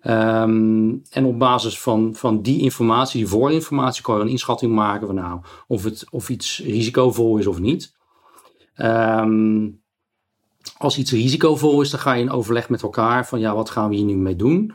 Ehm, 0.01 0.95
en 1.11 1.25
op 1.25 1.39
basis 1.39 1.81
van, 1.81 2.15
van 2.15 2.43
die 2.43 2.61
informatie, 2.61 3.21
die 3.21 3.29
voorinformatie, 3.29 4.03
kan 4.03 4.17
je 4.17 4.23
een 4.23 4.29
inschatting 4.29 4.75
maken 4.75 5.07
van 5.07 5.17
nou, 5.17 5.41
of, 5.67 5.85
het, 5.85 6.07
of 6.11 6.29
iets 6.29 6.63
risicovol 6.65 7.39
is 7.39 7.47
of 7.47 7.59
niet. 7.59 7.99
als 10.77 10.99
iets 10.99 11.11
risicovol 11.11 11.81
is, 11.81 11.91
dan 11.91 12.01
ga 12.01 12.13
je 12.13 12.23
in 12.23 12.31
overleg 12.31 12.69
met 12.69 12.83
elkaar 12.83 13.27
van 13.27 13.41
ja, 13.41 13.55
wat 13.55 13.71
gaan 13.71 13.89
we 13.89 13.97
hier 13.97 14.05
nu 14.05 14.17
mee 14.17 14.37
doen? 14.37 14.75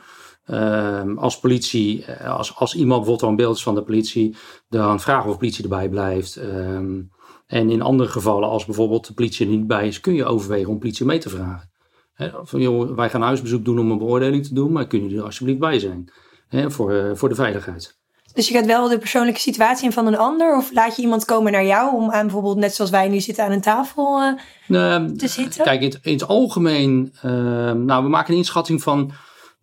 Um, 0.51 1.17
als 1.17 1.39
politie, 1.39 2.05
eh, 2.05 2.37
als, 2.37 2.55
als 2.55 2.75
iemand 2.75 2.99
bijvoorbeeld 3.01 3.29
een 3.29 3.37
beeld 3.37 3.55
is 3.55 3.63
van 3.63 3.75
de 3.75 3.83
politie, 3.83 4.35
dan 4.69 4.99
vragen 4.99 5.23
we 5.23 5.27
of 5.27 5.33
de 5.33 5.39
politie 5.39 5.63
erbij 5.63 5.89
blijft. 5.89 6.35
Um, 6.35 7.11
en 7.47 7.69
in 7.69 7.81
andere 7.81 8.09
gevallen, 8.09 8.49
als 8.49 8.65
bijvoorbeeld 8.65 9.07
de 9.07 9.13
politie 9.13 9.45
er 9.45 9.51
niet 9.51 9.67
bij 9.67 9.87
is, 9.87 9.99
kun 9.99 10.13
je 10.13 10.25
overwegen 10.25 10.69
om 10.69 10.79
politie 10.79 11.05
mee 11.05 11.19
te 11.19 11.29
vragen. 11.29 11.71
He, 12.13 12.29
van 12.43 12.61
joh, 12.61 12.95
wij 12.95 13.09
gaan 13.09 13.21
huisbezoek 13.21 13.65
doen 13.65 13.79
om 13.79 13.91
een 13.91 13.97
beoordeling 13.97 14.45
te 14.45 14.53
doen, 14.53 14.71
maar 14.71 14.87
kun 14.87 15.09
je 15.09 15.17
er 15.17 15.23
alsjeblieft 15.23 15.59
bij 15.59 15.79
zijn 15.79 16.11
he, 16.47 16.71
voor, 16.71 16.93
uh, 16.93 17.11
voor 17.13 17.29
de 17.29 17.35
veiligheid. 17.35 17.97
Dus 18.33 18.47
je 18.47 18.53
gaat 18.53 18.65
wel 18.65 18.89
de 18.89 18.97
persoonlijke 18.97 19.39
situatie 19.39 19.85
in 19.85 19.91
van 19.91 20.07
een 20.07 20.17
ander? 20.17 20.57
Of 20.57 20.71
laat 20.73 20.95
je 20.95 21.01
iemand 21.01 21.25
komen 21.25 21.51
naar 21.51 21.65
jou 21.65 21.95
om 21.95 22.11
aan 22.11 22.25
bijvoorbeeld, 22.25 22.57
net 22.57 22.75
zoals 22.75 22.91
wij 22.91 23.07
nu 23.07 23.19
zitten, 23.19 23.43
aan 23.43 23.51
een 23.51 23.61
tafel 23.61 24.21
uh, 24.67 25.05
te 25.05 25.27
zitten? 25.27 25.63
Kijk, 25.63 25.81
in 25.81 25.87
het, 25.87 25.99
in 26.01 26.13
het 26.13 26.27
algemeen, 26.27 27.13
uh, 27.25 27.31
nou, 27.71 28.03
we 28.03 28.09
maken 28.09 28.31
een 28.31 28.39
inschatting 28.39 28.83
van 28.83 29.11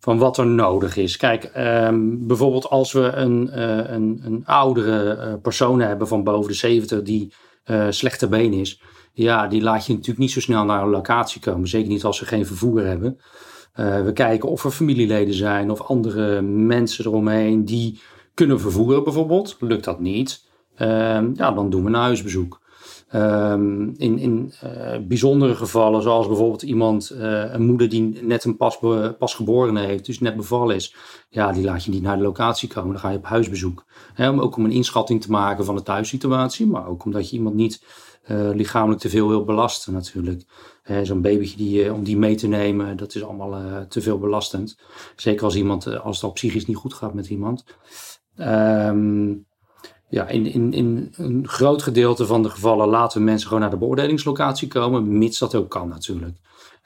van 0.03 0.17
wat 0.17 0.37
er 0.37 0.47
nodig 0.47 0.97
is. 0.97 1.17
Kijk, 1.17 1.51
um, 1.57 2.27
bijvoorbeeld 2.27 2.69
als 2.69 2.91
we 2.91 3.01
een, 3.01 3.49
uh, 3.53 3.77
een, 3.77 4.21
een 4.23 4.43
oudere 4.45 5.15
uh, 5.15 5.33
persoon 5.41 5.79
hebben 5.79 6.07
van 6.07 6.23
boven 6.23 6.51
de 6.51 6.57
70 6.57 7.01
die 7.01 7.33
uh, 7.65 7.85
slechte 7.89 8.27
been 8.27 8.53
is. 8.53 8.81
Ja, 9.13 9.47
die 9.47 9.61
laat 9.61 9.85
je 9.85 9.91
natuurlijk 9.91 10.19
niet 10.19 10.31
zo 10.31 10.39
snel 10.39 10.65
naar 10.65 10.83
een 10.83 10.89
locatie 10.89 11.41
komen. 11.41 11.67
Zeker 11.67 11.89
niet 11.89 12.03
als 12.03 12.17
ze 12.17 12.25
geen 12.25 12.45
vervoer 12.45 12.85
hebben. 12.85 13.19
we 14.05 14.11
kijken 14.13 14.49
of 14.49 14.63
er 14.63 14.71
familieleden 14.71 15.33
zijn 15.33 15.71
of 15.71 15.81
andere 15.81 16.41
mensen 16.41 17.05
eromheen 17.05 17.65
die 17.65 17.99
kunnen 18.33 18.59
vervoeren 18.59 19.03
bijvoorbeeld. 19.03 19.55
Lukt 19.59 19.83
dat 19.83 19.99
niet, 19.99 20.45
ehm, 20.75 21.29
ja, 21.33 21.51
dan 21.51 21.69
doen 21.69 21.83
we 21.83 21.87
een 21.87 21.95
huisbezoek. 21.95 22.61
Um, 23.15 23.93
in 23.97 24.17
in 24.17 24.53
uh, 24.63 24.97
bijzondere 25.07 25.55
gevallen, 25.55 26.01
zoals 26.01 26.27
bijvoorbeeld 26.27 26.61
iemand, 26.61 27.11
uh, 27.13 27.53
een 27.53 27.65
moeder 27.65 27.89
die 27.89 28.19
net 28.23 28.43
een 28.43 28.57
pas, 28.57 28.79
pasgeboren 29.19 29.75
heeft, 29.75 30.05
dus 30.05 30.19
net 30.19 30.35
bevallen 30.35 30.75
is, 30.75 30.95
ja, 31.29 31.51
die 31.51 31.63
laat 31.63 31.83
je 31.83 31.91
niet 31.91 32.01
naar 32.01 32.17
de 32.17 32.23
locatie 32.23 32.69
komen, 32.69 32.91
dan 32.91 32.99
ga 32.99 33.09
je 33.09 33.17
op 33.17 33.25
huisbezoek. 33.25 33.85
Om, 34.17 34.39
ook 34.39 34.55
om 34.57 34.65
een 34.65 34.71
inschatting 34.71 35.21
te 35.21 35.31
maken 35.31 35.65
van 35.65 35.75
de 35.75 35.83
thuissituatie, 35.83 36.67
maar 36.67 36.87
ook 36.87 37.05
omdat 37.05 37.29
je 37.29 37.35
iemand 37.35 37.55
niet 37.55 37.85
uh, 38.27 38.49
lichamelijk 38.53 39.01
te 39.01 39.09
veel 39.09 39.27
wil 39.27 39.43
belasten 39.43 39.93
natuurlijk. 39.93 40.43
Zo'n 41.03 41.21
babytje 41.21 41.57
die, 41.57 41.93
om 41.93 42.03
die 42.03 42.17
mee 42.17 42.35
te 42.35 42.47
nemen, 42.47 42.97
dat 42.97 43.15
is 43.15 43.23
allemaal 43.23 43.87
te 43.87 44.01
veel 44.01 44.19
belastend. 44.19 44.77
Zeker 45.15 45.43
als 45.45 45.55
iemand, 45.55 45.99
als 45.99 46.15
het 46.15 46.25
al 46.25 46.31
psychisch 46.31 46.65
niet 46.65 46.77
goed 46.77 46.93
gaat 46.93 47.13
met 47.13 47.27
iemand. 47.27 47.63
Um, 48.37 49.45
ja, 50.13 50.27
in, 50.27 50.45
in, 50.45 50.73
in 50.73 51.13
een 51.17 51.47
groot 51.47 51.83
gedeelte 51.83 52.25
van 52.25 52.43
de 52.43 52.49
gevallen 52.49 52.87
laten 52.87 53.17
we 53.17 53.23
mensen 53.23 53.47
gewoon 53.47 53.61
naar 53.61 53.71
de 53.71 53.77
beoordelingslocatie 53.77 54.67
komen, 54.67 55.17
mits 55.17 55.39
dat 55.39 55.55
ook 55.55 55.69
kan 55.69 55.87
natuurlijk. 55.87 56.37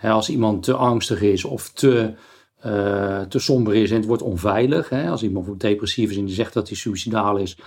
als 0.02 0.30
iemand 0.30 0.64
te 0.64 0.74
angstig 0.74 1.22
is 1.22 1.46
of 1.46 1.70
te, 1.70 2.14
uh, 2.66 3.22
te 3.22 3.40
somber 3.40 3.76
is 3.76 3.92
en 3.92 3.98
het 3.98 4.06
wordt 4.06 4.22
onveilig, 4.22 4.92
als 4.92 5.24
iemand 5.24 5.60
depressief 5.60 6.10
is 6.10 6.18
en 6.18 6.26
die 6.26 6.34
zegt 6.34 6.54
dat 6.54 6.68
hij 6.68 6.78
suicidaal 6.78 7.38
is 7.38 7.58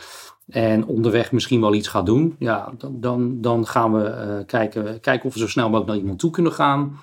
en 0.48 0.86
onderweg 0.86 1.32
misschien 1.32 1.60
wel 1.60 1.74
iets 1.74 1.88
gaat 1.88 2.06
doen, 2.06 2.36
ja, 2.38 2.72
dan, 2.78 3.00
dan, 3.00 3.40
dan 3.40 3.66
gaan 3.66 3.92
we 3.92 4.04
uh, 4.08 4.46
kijken, 4.46 5.00
kijken 5.00 5.26
of 5.28 5.34
we 5.34 5.40
zo 5.40 5.48
snel 5.48 5.64
mogelijk 5.64 5.88
naar 5.90 5.98
iemand 6.00 6.18
toe 6.18 6.30
kunnen 6.30 6.52
gaan. 6.52 7.00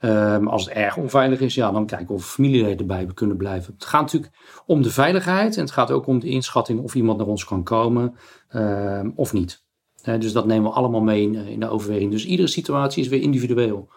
Um, 0.00 0.48
als 0.48 0.64
het 0.64 0.74
erg 0.74 0.96
onveilig 0.96 1.40
is, 1.40 1.54
ja, 1.54 1.70
dan 1.70 1.86
kijken 1.86 2.14
of 2.14 2.30
familieleden 2.30 2.78
erbij 2.78 3.06
kunnen 3.14 3.36
blijven. 3.36 3.74
Het 3.74 3.84
gaat 3.84 4.00
natuurlijk 4.00 4.32
om 4.66 4.82
de 4.82 4.90
veiligheid 4.90 5.56
en 5.56 5.62
het 5.62 5.70
gaat 5.70 5.90
ook 5.90 6.06
om 6.06 6.18
de 6.18 6.28
inschatting 6.28 6.80
of 6.80 6.94
iemand 6.94 7.18
naar 7.18 7.26
ons 7.26 7.44
kan 7.44 7.62
komen 7.62 8.14
um, 8.52 9.12
of 9.16 9.32
niet. 9.32 9.64
dus 10.02 10.32
dat 10.32 10.46
nemen 10.46 10.70
we 10.70 10.76
allemaal 10.76 11.00
mee 11.00 11.22
in, 11.22 11.34
in, 11.34 11.60
de 11.60 11.68
overweging. 11.68 12.10
Dus 12.10 12.26
iedere 12.26 12.48
situatie 12.48 13.02
is 13.02 13.08
weer 13.08 13.20
individueel. 13.20 13.88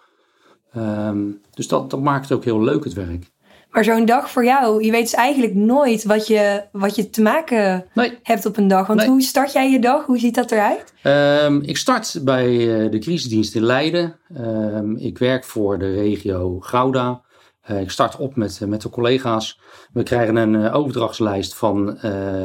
Um, 0.77 1.41
dus 1.53 1.67
dat, 1.67 1.89
dat 1.89 2.01
maakt 2.01 2.29
het 2.29 2.37
ook 2.37 2.43
heel 2.43 2.63
leuk, 2.63 2.83
het 2.83 2.93
werk. 2.93 3.31
Maar 3.71 3.83
zo'n 3.83 4.05
dag 4.05 4.31
voor 4.31 4.45
jou, 4.45 4.83
je 4.83 4.91
weet 4.91 5.01
dus 5.01 5.13
eigenlijk 5.13 5.55
nooit 5.55 6.03
wat 6.03 6.27
je, 6.27 6.63
wat 6.71 6.95
je 6.95 7.09
te 7.09 7.21
maken 7.21 7.85
hebt 8.23 8.45
op 8.45 8.57
een 8.57 8.67
dag. 8.67 8.87
Want 8.87 9.03
hoe 9.03 9.21
start 9.21 9.51
jij 9.51 9.71
je 9.71 9.79
dag? 9.79 10.05
Hoe 10.05 10.17
ziet 10.17 10.35
dat 10.35 10.51
eruit? 10.51 10.93
Um, 11.43 11.61
ik 11.61 11.77
start 11.77 12.19
bij 12.23 12.47
uh, 12.47 12.91
de 12.91 12.99
crisisdienst 12.99 13.55
in 13.55 13.63
Leiden. 13.63 14.19
Um, 14.37 14.97
ik 14.97 15.17
werk 15.17 15.43
voor 15.43 15.79
de 15.79 15.93
regio 15.93 16.59
Gouda. 16.59 17.21
Uh, 17.71 17.81
ik 17.81 17.91
start 17.91 18.17
op 18.17 18.35
met, 18.35 18.59
uh, 18.63 18.69
met 18.69 18.81
de 18.81 18.89
collega's. 18.89 19.59
We 19.93 20.03
krijgen 20.03 20.35
een 20.35 20.71
overdrachtslijst 20.71 21.55
van, 21.55 21.97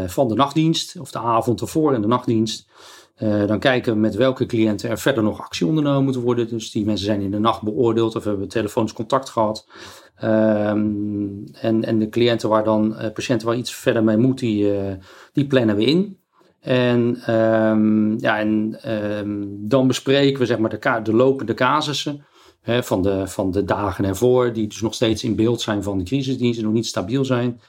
van 0.07 0.29
de 0.29 0.35
nachtdienst, 0.35 0.97
of 1.01 1.11
de 1.11 1.19
avond 1.19 1.61
ervoor 1.61 1.95
en 1.95 2.01
de 2.01 2.07
nachtdienst. 2.07 2.67
dan 3.47 3.59
kijken 3.59 3.93
we 3.93 3.99
met 3.99 4.15
welke 4.15 4.47
cliënten 4.47 4.91
er 4.91 4.99
verder 4.99 5.23
nog 5.23 5.41
actie 5.41 5.67
ondernomen 5.67 6.05
moet 6.05 6.15
worden. 6.15 6.49
Dus 6.49 6.71
die 6.71 6.85
mensen 6.85 7.07
zijn 7.07 7.21
in 7.21 7.31
de 7.31 7.39
nacht 7.39 7.63
beoordeeld 7.63 8.17
of 8.17 8.25
hebben 8.25 8.49
telefonisch 8.49 8.93
contact 8.93 9.29
gehad. 9.29 9.67
Um, 10.25 11.45
en, 11.53 11.85
en 11.85 11.99
de 11.99 12.09
cliënten 12.09 12.49
waar 12.49 12.65
dan, 12.65 12.97
uh, 13.01 13.13
patiënten 13.13 13.47
waar 13.47 13.57
iets 13.57 13.75
verder 13.75 14.05
mee 14.05 14.17
moet, 14.17 14.39
die, 14.39 14.75
uh, 14.75 14.93
die 15.33 15.47
plannen 15.47 15.77
we 15.77 15.85
in. 15.85 16.19
En, 16.61 17.35
um, 17.35 18.19
ja, 18.19 18.39
en 18.39 18.79
um, 19.19 19.57
dan 19.69 19.87
bespreken 19.87 20.39
we 20.39 20.47
zeg 20.47 20.59
maar 20.59 20.71
de, 20.71 21.01
de 21.03 21.15
lopende 21.15 21.55
casussen 21.55 22.25
hè, 22.61 22.83
van, 22.83 23.03
de, 23.03 23.27
van 23.27 23.51
de 23.51 23.65
dagen 23.65 24.05
ervoor, 24.05 24.53
die 24.53 24.67
dus 24.69 24.81
nog 24.81 24.95
steeds 24.95 25.25
in 25.25 25.37
beeld 25.37 25.61
zijn 25.61 25.83
van 25.83 25.99
de 25.99 26.05
crisisdiensten, 26.05 26.65
nog 26.65 26.73
niet 26.75 26.87
stabiel 26.87 27.25
zijn. 27.25 27.61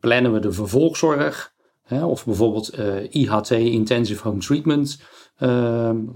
plannen 0.00 0.32
we 0.32 0.38
de 0.38 0.52
vervolgzorg, 0.52 1.52
hè, 1.82 2.04
of 2.04 2.24
bijvoorbeeld 2.24 2.68
eh, 2.68 3.14
IHT, 3.14 3.50
Intensive 3.50 4.28
Home 4.28 4.40
Treatment, 4.40 5.00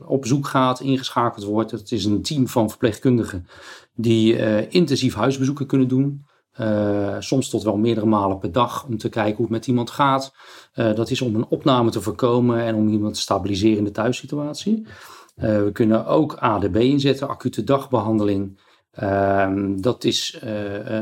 op 0.06 0.26
zoek 0.26 0.46
gaat, 0.46 0.80
ingeschakeld 0.80 1.44
wordt. 1.44 1.70
Het 1.70 1.92
is 1.92 2.04
een 2.04 2.22
team 2.22 2.48
van 2.48 2.68
verpleegkundigen 2.68 3.46
die 3.94 4.36
uh, 4.36 4.72
intensief 4.72 5.14
huisbezoeken 5.14 5.66
kunnen 5.66 5.88
doen. 5.88 6.26
Uh, 6.60 7.16
soms 7.18 7.48
tot 7.48 7.62
wel 7.62 7.76
meerdere 7.76 8.06
malen 8.06 8.38
per 8.38 8.52
dag 8.52 8.84
om 8.84 8.98
te 8.98 9.08
kijken 9.08 9.36
hoe 9.36 9.44
het 9.44 9.54
met 9.54 9.66
iemand 9.66 9.90
gaat. 9.90 10.34
Uh, 10.74 10.94
dat 10.94 11.10
is 11.10 11.20
om 11.20 11.34
een 11.34 11.46
opname 11.48 11.90
te 11.90 12.00
voorkomen 12.00 12.60
en 12.60 12.74
om 12.74 12.88
iemand 12.88 13.14
te 13.14 13.20
stabiliseren 13.20 13.78
in 13.78 13.84
de 13.84 13.90
thuissituatie. 13.90 14.86
we 15.34 15.70
kunnen 15.72 16.06
ook 16.06 16.34
ADB 16.34 16.76
inzetten, 16.76 17.28
acute 17.28 17.64
dagbehandeling. 17.64 18.60
Ehm, 18.90 19.80
dat 19.80 20.04
is, 20.04 20.38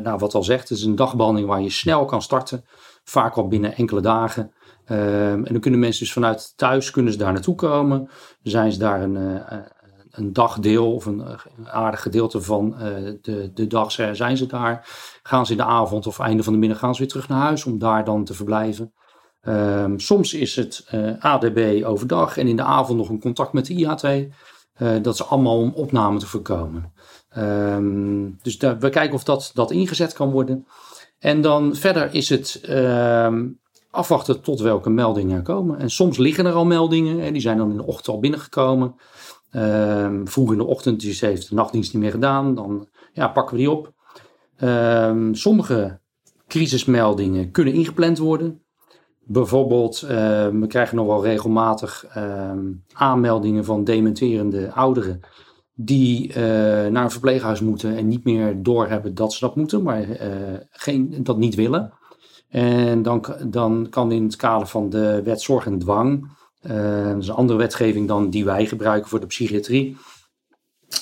nou, 0.02 0.18
wat 0.18 0.34
al 0.34 0.42
zegt, 0.42 0.68
het 0.68 0.78
is 0.78 0.84
een 0.84 0.96
dagbehandeling 0.96 1.48
waar 1.48 1.62
je 1.62 1.70
snel 1.70 2.04
kan 2.04 2.22
starten. 2.22 2.64
Vaak 3.04 3.34
al 3.34 3.48
binnen 3.48 3.76
enkele 3.76 4.00
dagen. 4.00 4.52
Ehm, 4.84 5.44
en 5.44 5.52
dan 5.52 5.60
kunnen 5.60 5.80
mensen 5.80 6.04
dus 6.04 6.12
vanuit 6.12 6.52
thuis 6.56 6.90
kunnen 6.90 7.12
ze 7.12 7.18
daar 7.18 7.32
naartoe 7.32 7.54
komen. 7.54 8.08
Zijn 8.42 8.72
ze 8.72 8.78
daar 8.78 9.02
een, 9.02 9.42
een 10.12 10.32
dagdeel 10.32 10.94
of 10.94 11.06
een, 11.06 11.24
aardig 11.64 12.02
gedeelte 12.02 12.42
van 12.42 12.74
uh, 12.78 13.12
de, 13.22 13.50
de 13.54 13.66
dag 13.66 13.92
zijn 13.92 14.36
ze 14.36 14.46
daar. 14.46 14.88
Gaan 15.22 15.46
ze 15.46 15.52
in 15.52 15.58
de 15.58 15.64
avond 15.64 16.06
of 16.06 16.18
einde 16.18 16.42
van 16.42 16.52
de 16.52 16.58
middag 16.58 16.78
gaan 16.78 16.94
ze 16.94 17.00
weer 17.00 17.10
terug 17.10 17.28
naar 17.28 17.40
huis 17.40 17.64
om 17.64 17.78
daar 17.78 18.04
dan 18.04 18.24
te 18.24 18.34
verblijven. 18.34 18.92
Um, 19.48 20.00
soms 20.00 20.34
is 20.34 20.56
het 20.56 20.84
eh, 20.88 21.12
ADB 21.18 21.82
overdag 21.84 22.36
en 22.36 22.46
in 22.46 22.56
de 22.56 22.62
avond 22.62 22.98
nog 22.98 23.08
een 23.08 23.20
contact 23.20 23.52
met 23.52 23.66
de 23.66 24.28
eh, 24.72 25.02
dat 25.02 25.14
is 25.14 25.28
allemaal 25.28 25.58
om 25.58 25.72
opname 25.74 26.18
te 26.18 26.26
voorkomen. 26.26 26.92
Um, 27.36 28.38
dus 28.42 28.56
we 28.56 28.88
kijken 28.90 29.12
of 29.14 29.24
dat, 29.24 29.50
dat 29.54 29.70
ingezet 29.70 30.12
kan 30.12 30.30
worden. 30.30 30.66
En 31.18 31.40
dan 31.40 31.76
verder 31.76 32.14
is 32.14 32.28
het 32.28 32.60
afwachten 33.92 34.42
tot 34.42 34.60
welke 34.60 34.90
meldingen 34.90 35.36
er 35.36 35.42
komen. 35.42 35.78
En 35.78 35.90
soms 35.90 36.18
liggen 36.18 36.46
er 36.46 36.52
al 36.52 36.64
meldingen 36.64 37.20
en 37.20 37.32
die 37.32 37.42
zijn 37.42 37.56
dan 37.56 37.70
in 37.70 37.76
de 37.76 37.86
ochtend 37.86 38.08
al 38.08 38.20
binnengekomen. 38.20 38.94
Um, 39.56 40.28
vroeg 40.28 40.52
in 40.52 40.58
de 40.58 40.64
ochtend, 40.64 41.00
dus 41.00 41.20
heeft 41.20 41.48
de 41.48 41.54
nachtdienst 41.54 41.92
niet 41.92 42.02
meer 42.02 42.10
gedaan. 42.10 42.54
Dan 42.54 42.88
ja, 43.12 43.28
pakken 43.28 43.56
we 43.56 43.62
die 43.62 43.70
op. 43.70 43.92
Um, 44.62 45.34
sommige 45.34 46.00
crisismeldingen 46.46 47.50
kunnen 47.50 47.74
ingepland 47.74 48.18
worden. 48.18 48.62
Bijvoorbeeld, 49.24 50.02
um, 50.02 50.60
we 50.60 50.66
krijgen 50.66 50.96
nog 50.96 51.06
wel 51.06 51.22
regelmatig 51.22 52.06
aanmeldingen 52.92 53.64
van 53.64 53.84
dementerende 53.84 54.72
ouderen. 54.72 55.20
die 55.74 56.38
naar 56.90 57.04
een 57.04 57.10
verpleeghuis 57.10 57.60
moeten 57.60 57.96
en 57.96 58.08
niet 58.08 58.24
meer 58.24 58.62
doorhebben 58.62 59.14
dat 59.14 59.32
ze 59.32 59.40
dat 59.40 59.56
moeten, 59.56 59.82
maar 59.82 60.06
geen, 60.70 61.20
dat 61.22 61.38
niet 61.38 61.54
willen. 61.54 61.92
En 62.52 63.02
dan, 63.02 63.24
dan 63.46 63.86
kan 63.90 64.12
in 64.12 64.24
het 64.24 64.36
kader 64.36 64.66
van 64.66 64.90
de 64.90 65.22
wet 65.24 65.40
zorg 65.40 65.66
en 65.66 65.78
dwang, 65.78 66.28
dat 66.60 67.16
is 67.18 67.28
een 67.28 67.34
andere 67.34 67.58
wetgeving 67.58 68.08
dan 68.08 68.30
die 68.30 68.44
wij 68.44 68.66
gebruiken 68.66 69.08
voor 69.08 69.20
de 69.20 69.26
psychiatrie, 69.26 69.96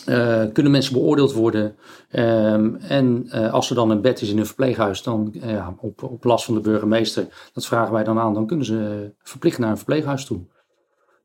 uh, 0.07 0.45
kunnen 0.53 0.73
mensen 0.73 0.93
beoordeeld 0.93 1.33
worden. 1.33 1.77
Um, 2.13 2.77
en 2.77 3.29
uh, 3.35 3.53
als 3.53 3.71
er 3.71 3.77
dan 3.77 3.91
een 3.91 4.01
bed 4.01 4.21
is 4.21 4.31
in 4.31 4.39
een 4.39 4.47
verpleeghuis, 4.47 5.03
dan 5.03 5.35
op, 5.81 6.03
op 6.03 6.25
last 6.25 6.45
van 6.45 6.55
de 6.55 6.61
burgemeester, 6.61 7.51
dat 7.53 7.67
vragen 7.67 7.93
wij 7.93 8.05
dan 8.05 8.19
aan, 8.19 8.35
dan 8.35 8.47
kunnen 8.47 8.67
ze 8.67 9.11
verplicht 9.23 9.59
naar 9.59 9.71
een 9.71 9.77
verpleeghuis 9.77 10.25
toe. 10.25 10.41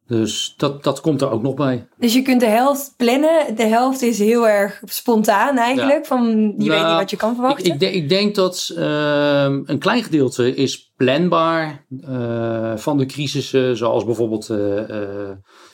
Dus 0.08 0.54
dat, 0.58 0.84
dat 0.84 1.02
komt 1.02 1.22
er 1.22 1.32
ook 1.32 1.42
nog 1.42 1.54
bij. 1.54 1.88
Dus 1.98 2.14
je 2.14 2.22
kunt 2.22 2.40
de 2.40 2.46
helft 2.46 2.94
plannen. 2.98 3.56
De 3.56 3.64
helft 3.64 4.02
is 4.02 4.20
heel 4.20 4.48
erg 4.48 4.82
spontaan 4.86 5.58
eigenlijk. 5.58 6.06
Van, 6.06 6.26
je 6.26 6.54
weet 6.56 6.58
niet 6.58 6.68
nou, 6.68 6.98
wat 6.98 7.10
je 7.10 7.18
kan 7.18 7.34
verwachten. 7.34 7.66
Ik, 7.66 7.82
ik, 7.82 7.94
ik 7.94 8.10
denk 8.10 8.36
dat 8.36 8.74
uh, 8.78 9.44
een 9.44 9.80
klein 9.80 10.04
gedeelte 10.04 10.56
is 10.56 10.94
planbaar 10.98 11.86
uh, 12.10 12.76
van 12.76 12.98
de 12.98 13.06
crisissen. 13.06 13.78
Zoals 13.78 14.06
bijvoorbeeld... 14.06 14.50
Uh, 14.50 14.58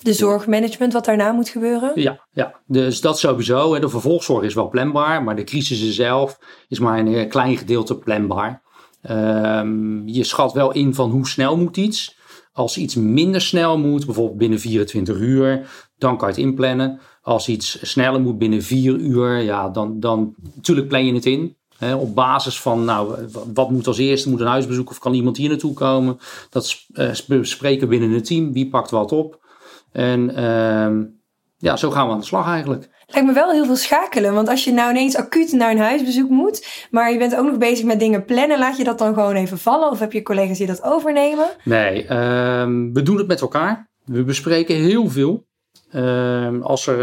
de 0.02 0.14
zorgmanagement 0.14 0.94
wat 0.94 1.06
daarna 1.06 1.32
moet 1.32 1.50
gebeuren? 1.50 1.92
Ja, 1.96 2.28
ja. 2.32 2.60
dus 2.68 3.02
dat 3.02 3.20
sowieso. 3.20 3.80
De 3.80 3.90
vervolgzorg 3.90 4.44
is 4.44 4.54
wel 4.54 4.70
planbaar. 4.70 5.24
Maar 5.24 5.36
de 5.36 5.44
crisissen 5.44 5.94
zelf 5.94 6.40
is 6.68 6.80
maar 6.80 7.00
een 7.00 7.30
klein 7.30 7.58
gedeelte 7.58 7.98
planbaar. 7.98 8.62
Ehm, 9.02 10.08
je 10.08 10.24
schat 10.24 10.54
wel 10.54 10.72
in 10.72 10.94
van 10.94 11.10
hoe 11.10 11.28
snel 11.28 11.58
moet 11.58 11.78
iets... 11.78 12.20
Als 12.52 12.78
iets 12.78 12.96
minder 12.96 13.42
snel 13.42 13.78
moet, 13.78 14.06
bijvoorbeeld 14.06 14.38
binnen 14.38 14.60
24 14.60 15.18
uur, 15.18 15.70
dan 15.98 16.18
kan 16.18 16.28
je 16.28 16.34
het 16.34 16.44
inplannen. 16.44 17.00
Als 17.22 17.48
iets 17.48 17.92
sneller 17.92 18.22
moet 18.22 18.38
binnen 18.38 18.64
4 18.64 18.96
uur, 18.96 19.38
ja, 19.38 19.70
dan, 19.70 20.00
dan 20.00 20.36
natuurlijk 20.56 20.88
plan 20.88 21.06
je 21.06 21.14
het 21.14 21.26
in. 21.26 21.56
Op 21.98 22.16
basis 22.16 22.62
van, 22.62 22.86
nou, 22.86 23.28
wat 23.54 23.70
moet 23.70 23.88
als 23.88 23.98
eerste? 23.98 24.30
Moet 24.30 24.40
een 24.40 24.48
huisbezoek 24.48 24.90
of 24.90 25.00
kan 25.00 25.14
iemand 25.14 25.38
hier 25.38 25.50
naartoe 25.50 25.74
komen? 25.74 26.18
Dat 26.50 26.86
bespreken 27.28 27.90
binnen 27.90 28.12
het 28.12 28.26
team. 28.26 28.54
Wie 28.54 28.70
pakt 28.70 28.92
wat 28.92 29.12
op? 29.12 29.40
En 29.92 30.40
uh, 30.40 31.21
ja, 31.62 31.78
zo 31.78 31.92
gaan 31.92 32.08
we 32.08 32.14
aan 32.14 32.20
de 32.20 32.26
slag 32.26 32.48
eigenlijk. 32.48 32.90
Lijkt 33.08 33.28
me 33.28 33.34
wel 33.34 33.52
heel 33.52 33.66
veel 33.66 33.76
schakelen. 33.76 34.34
Want 34.34 34.48
als 34.48 34.64
je 34.64 34.72
nou 34.72 34.90
ineens 34.92 35.16
acuut 35.16 35.52
naar 35.52 35.72
een 35.72 35.78
huisbezoek 35.78 36.30
moet, 36.30 36.88
maar 36.92 37.12
je 37.12 37.18
bent 37.18 37.36
ook 37.36 37.46
nog 37.46 37.58
bezig 37.58 37.86
met 37.86 38.00
dingen 38.00 38.26
plannen, 38.26 38.60
laat 38.60 38.78
je 38.78 38.84
dat 38.84 38.98
dan 38.98 39.14
gewoon 39.14 39.36
even 39.36 39.58
vallen? 39.58 39.90
Of 39.90 40.00
heb 40.00 40.14
je 40.14 40.22
collega's 40.22 40.58
die 40.58 40.68
dat 40.68 40.84
overnemen? 40.84 41.46
Nee, 41.64 42.14
um, 42.14 42.94
we 42.94 43.02
doen 43.02 43.18
het 43.18 43.28
met 43.28 43.42
elkaar. 43.42 43.90
We 44.06 44.24
bespreken 44.24 44.76
heel 44.76 45.10
veel. 45.10 45.46
Um, 45.96 46.62
als 46.62 46.88
er 46.88 47.00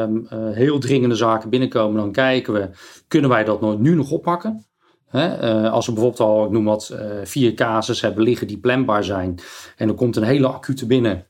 um, 0.00 0.28
uh, 0.32 0.38
heel 0.52 0.78
dringende 0.78 1.14
zaken 1.14 1.50
binnenkomen, 1.50 2.00
dan 2.00 2.12
kijken 2.12 2.52
we, 2.52 2.70
kunnen 3.08 3.30
wij 3.30 3.44
dat 3.44 3.78
nu 3.78 3.94
nog 3.94 4.10
oppakken? 4.10 4.66
He, 5.08 5.54
uh, 5.64 5.72
als 5.72 5.86
we 5.86 5.92
bijvoorbeeld 5.92 6.28
al, 6.28 6.44
ik 6.44 6.50
noem 6.50 6.64
wat, 6.64 6.90
uh, 6.92 6.98
vier 7.24 7.54
casus 7.54 8.00
hebben 8.00 8.22
liggen 8.22 8.46
die 8.46 8.58
planbaar 8.58 9.04
zijn. 9.04 9.38
En 9.76 9.88
er 9.88 9.94
komt 9.94 10.16
een 10.16 10.22
hele 10.22 10.48
acute 10.48 10.86
binnen, 10.86 11.26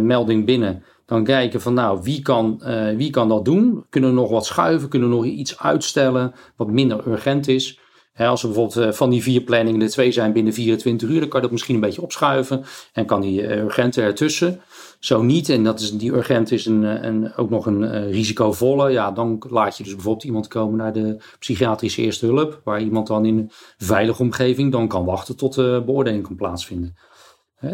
melding 0.00 0.44
binnen 0.44 0.84
dan 1.06 1.24
kijken 1.24 1.60
van 1.60 1.74
nou, 1.74 2.02
wie 2.02 2.22
kan, 2.22 2.62
uh, 2.66 2.96
wie 2.96 3.10
kan 3.10 3.28
dat 3.28 3.44
doen? 3.44 3.84
Kunnen 3.88 4.10
we 4.10 4.16
nog 4.16 4.30
wat 4.30 4.46
schuiven? 4.46 4.88
Kunnen 4.88 5.08
we 5.08 5.14
nog 5.14 5.24
iets 5.24 5.58
uitstellen 5.58 6.34
wat 6.56 6.68
minder 6.68 7.06
urgent 7.06 7.48
is? 7.48 7.80
als 8.16 8.42
er 8.42 8.48
bijvoorbeeld 8.48 8.86
uh, 8.86 8.92
van 8.92 9.10
die 9.10 9.22
vier 9.22 9.40
planningen 9.40 9.80
de 9.80 9.90
twee 9.90 10.12
zijn 10.12 10.32
binnen 10.32 10.52
24 10.52 11.08
uur, 11.08 11.20
dan 11.20 11.28
kan 11.28 11.36
je 11.36 11.42
dat 11.42 11.50
misschien 11.50 11.74
een 11.74 11.80
beetje 11.80 12.02
opschuiven 12.02 12.64
en 12.92 13.06
kan 13.06 13.20
die 13.20 13.42
uh, 13.42 13.56
urgente 13.56 14.02
ertussen. 14.02 14.60
Zo 14.98 15.22
niet, 15.22 15.48
en 15.48 15.64
dat 15.64 15.80
is, 15.80 15.92
die 15.92 16.12
urgent 16.12 16.52
is 16.52 16.66
een, 16.66 16.82
een, 17.06 17.36
ook 17.36 17.50
nog 17.50 17.66
een 17.66 18.10
risicovolle, 18.10 18.90
ja, 18.90 19.10
dan 19.10 19.42
laat 19.48 19.76
je 19.76 19.84
dus 19.84 19.94
bijvoorbeeld 19.94 20.24
iemand 20.24 20.48
komen 20.48 20.76
naar 20.76 20.92
de 20.92 21.16
psychiatrische 21.38 22.02
eerste 22.02 22.26
hulp, 22.26 22.60
waar 22.64 22.80
iemand 22.80 23.06
dan 23.06 23.24
in 23.24 23.38
een 23.38 23.50
veilige 23.76 24.22
omgeving 24.22 24.72
dan 24.72 24.88
kan 24.88 25.04
wachten 25.04 25.36
tot 25.36 25.54
de 25.54 25.82
beoordeling 25.86 26.22
kan 26.22 26.36
plaatsvinden 26.36 26.96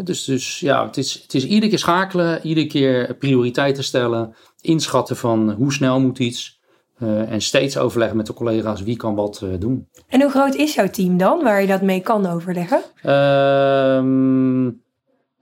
dus, 0.05 0.25
dus 0.25 0.61
ja, 0.61 0.87
het 0.87 0.97
is, 0.97 1.15
het 1.23 1.35
is 1.35 1.47
iedere 1.47 1.69
keer 1.69 1.79
schakelen, 1.79 2.47
iedere 2.47 2.67
keer 2.67 3.15
prioriteiten 3.15 3.85
stellen, 3.85 4.35
inschatten 4.61 5.17
van 5.17 5.51
hoe 5.51 5.73
snel 5.73 6.01
moet 6.01 6.19
iets. 6.19 6.57
Uh, 7.03 7.33
en 7.33 7.41
steeds 7.41 7.79
overleggen 7.79 8.17
met 8.17 8.27
de 8.27 8.33
collega's 8.33 8.83
wie 8.83 8.97
kan 8.97 9.15
wat 9.15 9.41
uh, 9.45 9.51
doen. 9.59 9.89
En 10.09 10.23
hoe 10.23 10.31
groot 10.31 10.55
is 10.55 10.75
jouw 10.75 10.91
team 10.91 11.17
dan, 11.17 11.43
waar 11.43 11.61
je 11.61 11.67
dat 11.67 11.83
mee 11.83 12.01
kan 12.01 12.27
overleggen? 12.27 12.83
Um, 13.15 14.83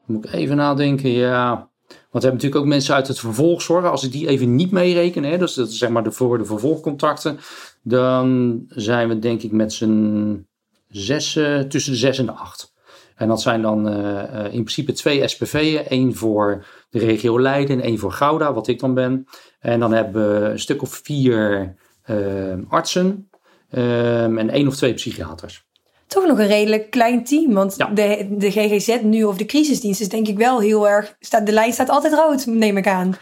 moet 0.06 0.24
ik 0.24 0.32
even 0.32 0.56
nadenken, 0.56 1.10
ja. 1.10 1.54
Want 1.86 2.24
we 2.24 2.28
hebben 2.28 2.32
natuurlijk 2.32 2.60
ook 2.60 2.66
mensen 2.66 2.94
uit 2.94 3.08
het 3.08 3.18
vervolgzorg. 3.18 3.84
Als 3.84 4.04
ik 4.04 4.12
die 4.12 4.28
even 4.28 4.54
niet 4.54 4.70
meereken, 4.70 5.22
hè, 5.22 5.38
dus 5.38 5.54
dat 5.54 5.68
is 5.68 5.78
zeg 5.78 5.88
maar 5.88 6.04
de, 6.04 6.12
voor 6.12 6.38
de 6.38 6.44
vervolgcontacten, 6.44 7.38
dan 7.82 8.60
zijn 8.68 9.08
we 9.08 9.18
denk 9.18 9.42
ik 9.42 9.52
met 9.52 9.72
z'n 9.72 10.46
zes, 10.88 11.32
tussen 11.68 11.92
de 11.92 11.98
zes 11.98 12.18
en 12.18 12.26
de 12.26 12.32
acht. 12.32 12.74
En 13.16 13.28
dat 13.28 13.42
zijn 13.42 13.62
dan 13.62 13.88
uh, 13.88 14.44
in 14.44 14.50
principe 14.50 14.92
twee 14.92 15.28
SPV'en. 15.28 15.88
één 15.88 16.14
voor 16.14 16.64
de 16.90 16.98
regio 16.98 17.40
Leiden 17.40 17.76
en 17.76 17.84
één 17.84 17.98
voor 17.98 18.12
Gouda, 18.12 18.52
wat 18.52 18.68
ik 18.68 18.80
dan 18.80 18.94
ben. 18.94 19.26
En 19.60 19.80
dan 19.80 19.92
hebben 19.92 20.40
we 20.40 20.48
een 20.48 20.58
stuk 20.58 20.82
of 20.82 21.00
vier 21.02 21.74
uh, 22.06 22.54
artsen 22.68 23.30
um, 23.70 24.38
en 24.38 24.50
één 24.50 24.66
of 24.66 24.76
twee 24.76 24.94
psychiaters. 24.94 25.64
Toch 26.06 26.26
nog 26.26 26.38
een 26.38 26.46
redelijk 26.46 26.90
klein 26.90 27.24
team. 27.24 27.52
Want 27.52 27.76
de, 27.76 28.26
de 28.30 28.50
GGZ 28.50 28.98
nu 29.02 29.24
of 29.24 29.36
de 29.36 29.46
crisisdienst 29.46 30.00
is 30.00 30.08
denk 30.08 30.28
ik 30.28 30.36
wel 30.36 30.60
heel 30.60 30.88
erg... 30.88 31.16
Staat, 31.20 31.46
de 31.46 31.52
lijn 31.52 31.72
staat 31.72 31.88
altijd 31.88 32.14
rood, 32.14 32.46
neem 32.46 32.76
ik 32.76 32.86
aan. 32.86 33.16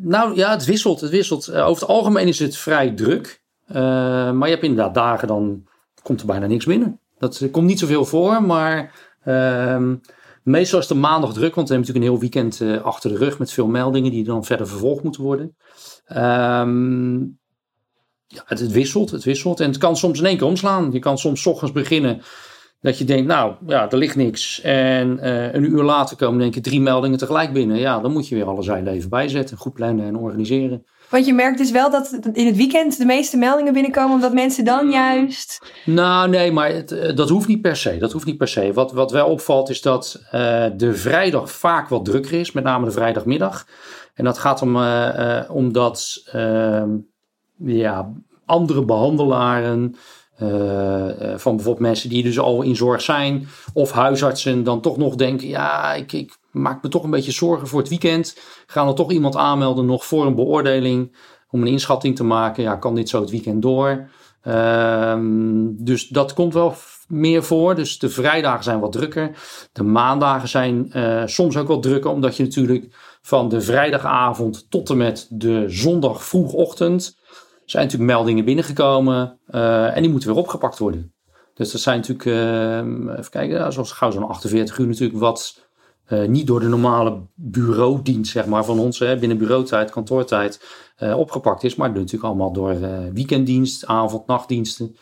nou 0.00 0.36
ja, 0.36 0.50
het 0.50 0.64
wisselt. 0.64 1.00
Het 1.00 1.10
wisselt. 1.10 1.52
over 1.52 1.82
het 1.82 1.90
algemeen 1.90 2.28
is 2.28 2.38
het 2.38 2.56
vrij 2.56 2.90
druk. 2.90 3.42
maar 3.66 4.44
je 4.44 4.54
hebt 4.54 4.62
inderdaad 4.62 4.94
dagen, 4.94 5.28
dan 5.28 5.66
komt 6.02 6.20
er 6.20 6.26
bijna 6.26 6.46
niks 6.46 6.64
binnen. 6.64 7.00
Dat 7.18 7.48
komt 7.50 7.66
niet 7.66 7.78
zoveel 7.78 8.04
voor, 8.04 8.42
maar 8.42 8.94
uh, 9.24 9.92
meestal 10.42 10.78
is 10.78 10.86
de 10.86 10.94
maandag 10.94 11.32
druk, 11.32 11.54
want 11.54 11.68
we 11.68 11.74
hebben 11.74 11.94
natuurlijk 11.94 12.04
een 12.04 12.10
heel 12.10 12.20
weekend 12.20 12.60
uh, 12.60 12.82
achter 12.84 13.10
de 13.10 13.16
rug 13.16 13.38
met 13.38 13.52
veel 13.52 13.66
meldingen 13.66 14.10
die 14.10 14.24
dan 14.24 14.44
verder 14.44 14.68
vervolgd 14.68 15.02
moeten 15.02 15.22
worden. 15.22 15.56
Um, 16.08 17.38
ja, 18.26 18.42
het, 18.44 18.60
het, 18.60 18.70
wisselt, 18.70 19.10
het 19.10 19.24
wisselt. 19.24 19.60
En 19.60 19.68
het 19.68 19.78
kan 19.78 19.96
soms 19.96 20.18
in 20.18 20.26
één 20.26 20.36
keer 20.36 20.46
omslaan. 20.46 20.92
Je 20.92 20.98
kan 20.98 21.18
soms 21.18 21.46
ochtends 21.46 21.72
beginnen 21.72 22.22
dat 22.80 22.98
je 22.98 23.04
denkt, 23.04 23.26
nou 23.26 23.54
ja, 23.66 23.90
er 23.90 23.98
ligt 23.98 24.16
niks. 24.16 24.60
En 24.60 25.18
uh, 25.22 25.54
een 25.54 25.64
uur 25.64 25.82
later 25.82 26.16
komen 26.16 26.38
denk 26.38 26.54
je 26.54 26.60
drie 26.60 26.80
meldingen 26.80 27.18
tegelijk 27.18 27.52
binnen. 27.52 27.78
Ja, 27.78 28.00
dan 28.00 28.12
moet 28.12 28.28
je 28.28 28.34
weer 28.34 28.46
alle 28.46 28.62
zijden 28.62 28.92
even 28.92 29.10
bijzetten, 29.10 29.56
goed 29.56 29.72
plannen 29.72 30.06
en 30.06 30.16
organiseren. 30.16 30.84
Want 31.08 31.26
je 31.26 31.34
merkt 31.34 31.58
dus 31.58 31.70
wel 31.70 31.90
dat 31.90 32.18
in 32.32 32.46
het 32.46 32.56
weekend 32.56 32.98
de 32.98 33.04
meeste 33.04 33.36
meldingen 33.36 33.72
binnenkomen, 33.72 34.14
omdat 34.14 34.32
mensen 34.32 34.64
dan 34.64 34.90
juist. 34.90 35.72
Nou, 35.84 36.28
nee, 36.28 36.52
maar 36.52 36.72
het, 36.72 36.92
eh, 36.92 37.16
dat 37.16 37.28
hoeft 37.28 37.48
niet 37.48 37.60
per 37.60 37.76
se. 37.76 37.98
Dat 37.98 38.12
hoeft 38.12 38.26
niet 38.26 38.38
per 38.38 38.48
se. 38.48 38.72
Wat, 38.72 38.92
wat 38.92 39.10
wel 39.10 39.28
opvalt 39.28 39.68
is 39.68 39.82
dat 39.82 40.22
uh, 40.24 40.30
de 40.76 40.94
vrijdag 40.94 41.50
vaak 41.50 41.88
wat 41.88 42.04
drukker 42.04 42.32
is, 42.32 42.52
met 42.52 42.64
name 42.64 42.84
de 42.84 42.90
vrijdagmiddag. 42.90 43.66
En 44.14 44.24
dat 44.24 44.38
gaat 44.38 44.62
om, 44.62 44.76
uh, 44.76 45.40
omdat 45.48 46.22
ehm, 46.32 46.88
ja, 47.56 48.12
andere 48.44 48.84
behandelaren. 48.84 49.94
Van 51.36 51.56
bijvoorbeeld 51.56 51.78
mensen 51.78 52.08
die 52.08 52.22
dus 52.22 52.38
al 52.38 52.62
in 52.62 52.76
zorg 52.76 53.00
zijn, 53.00 53.48
of 53.72 53.90
huisartsen, 53.90 54.64
dan 54.64 54.80
toch 54.80 54.96
nog 54.96 55.14
denken: 55.14 55.48
ja, 55.48 55.94
ik, 55.94 56.12
ik 56.12 56.38
maak 56.50 56.82
me 56.82 56.88
toch 56.88 57.02
een 57.02 57.10
beetje 57.10 57.32
zorgen 57.32 57.68
voor 57.68 57.80
het 57.80 57.88
weekend. 57.88 58.38
Gaan 58.66 58.88
er 58.88 58.94
toch 58.94 59.12
iemand 59.12 59.36
aanmelden 59.36 59.86
nog 59.86 60.04
voor 60.04 60.26
een 60.26 60.34
beoordeling 60.34 61.16
om 61.50 61.60
een 61.60 61.66
inschatting 61.66 62.16
te 62.16 62.24
maken? 62.24 62.62
Ja, 62.62 62.76
kan 62.76 62.94
dit 62.94 63.08
zo 63.08 63.20
het 63.20 63.30
weekend 63.30 63.62
door? 63.62 64.08
Ehm, 64.42 65.66
dus 65.70 66.08
dat 66.08 66.34
komt 66.34 66.54
wel 66.54 66.74
meer 67.08 67.44
voor. 67.44 67.74
Dus 67.74 67.98
de 67.98 68.08
vrijdagen 68.08 68.64
zijn 68.64 68.80
wat 68.80 68.92
drukker. 68.92 69.30
De 69.72 69.82
maandagen 69.82 70.48
zijn 70.48 70.90
uh, 70.92 71.22
soms 71.26 71.56
ook 71.56 71.68
wat 71.68 71.82
drukker, 71.82 72.10
omdat 72.10 72.36
je 72.36 72.42
natuurlijk 72.42 72.94
van 73.22 73.48
de 73.48 73.60
vrijdagavond 73.60 74.70
tot 74.70 74.90
en 74.90 74.96
met 74.96 75.26
de 75.30 75.64
zondag 75.66 76.24
vroegochtend 76.24 77.18
zijn 77.70 77.84
natuurlijk 77.84 78.10
meldingen 78.10 78.44
binnengekomen 78.44 79.38
uh, 79.50 79.96
en 79.96 80.02
die 80.02 80.10
moeten 80.10 80.28
weer 80.28 80.38
opgepakt 80.38 80.78
worden. 80.78 81.12
Dus 81.54 81.72
dat 81.72 81.80
zijn 81.80 81.96
natuurlijk, 81.96 82.24
uh, 82.24 83.18
even 83.18 83.30
kijken, 83.30 83.72
zoals 83.72 83.92
gauw 83.92 84.10
zo'n 84.10 84.28
48 84.28 84.78
uur 84.78 84.86
natuurlijk 84.86 85.18
wat 85.18 85.68
uh, 86.08 86.28
niet 86.28 86.46
door 86.46 86.60
de 86.60 86.68
normale 86.68 87.20
bureaudienst 87.34 88.32
zeg 88.32 88.46
maar, 88.46 88.64
van 88.64 88.78
ons, 88.78 88.98
hè, 88.98 89.16
binnen 89.18 89.38
bureautijd, 89.38 89.90
kantoortijd, 89.90 90.60
opgepakt 91.16 91.64
is. 91.64 91.74
Maar 91.74 91.88
natuurlijk 91.92 92.24
allemaal 92.24 92.52
door 92.52 92.76
weekenddienst, 93.12 93.86
avond, 93.86 94.26
nachtdiensten. 94.26 94.96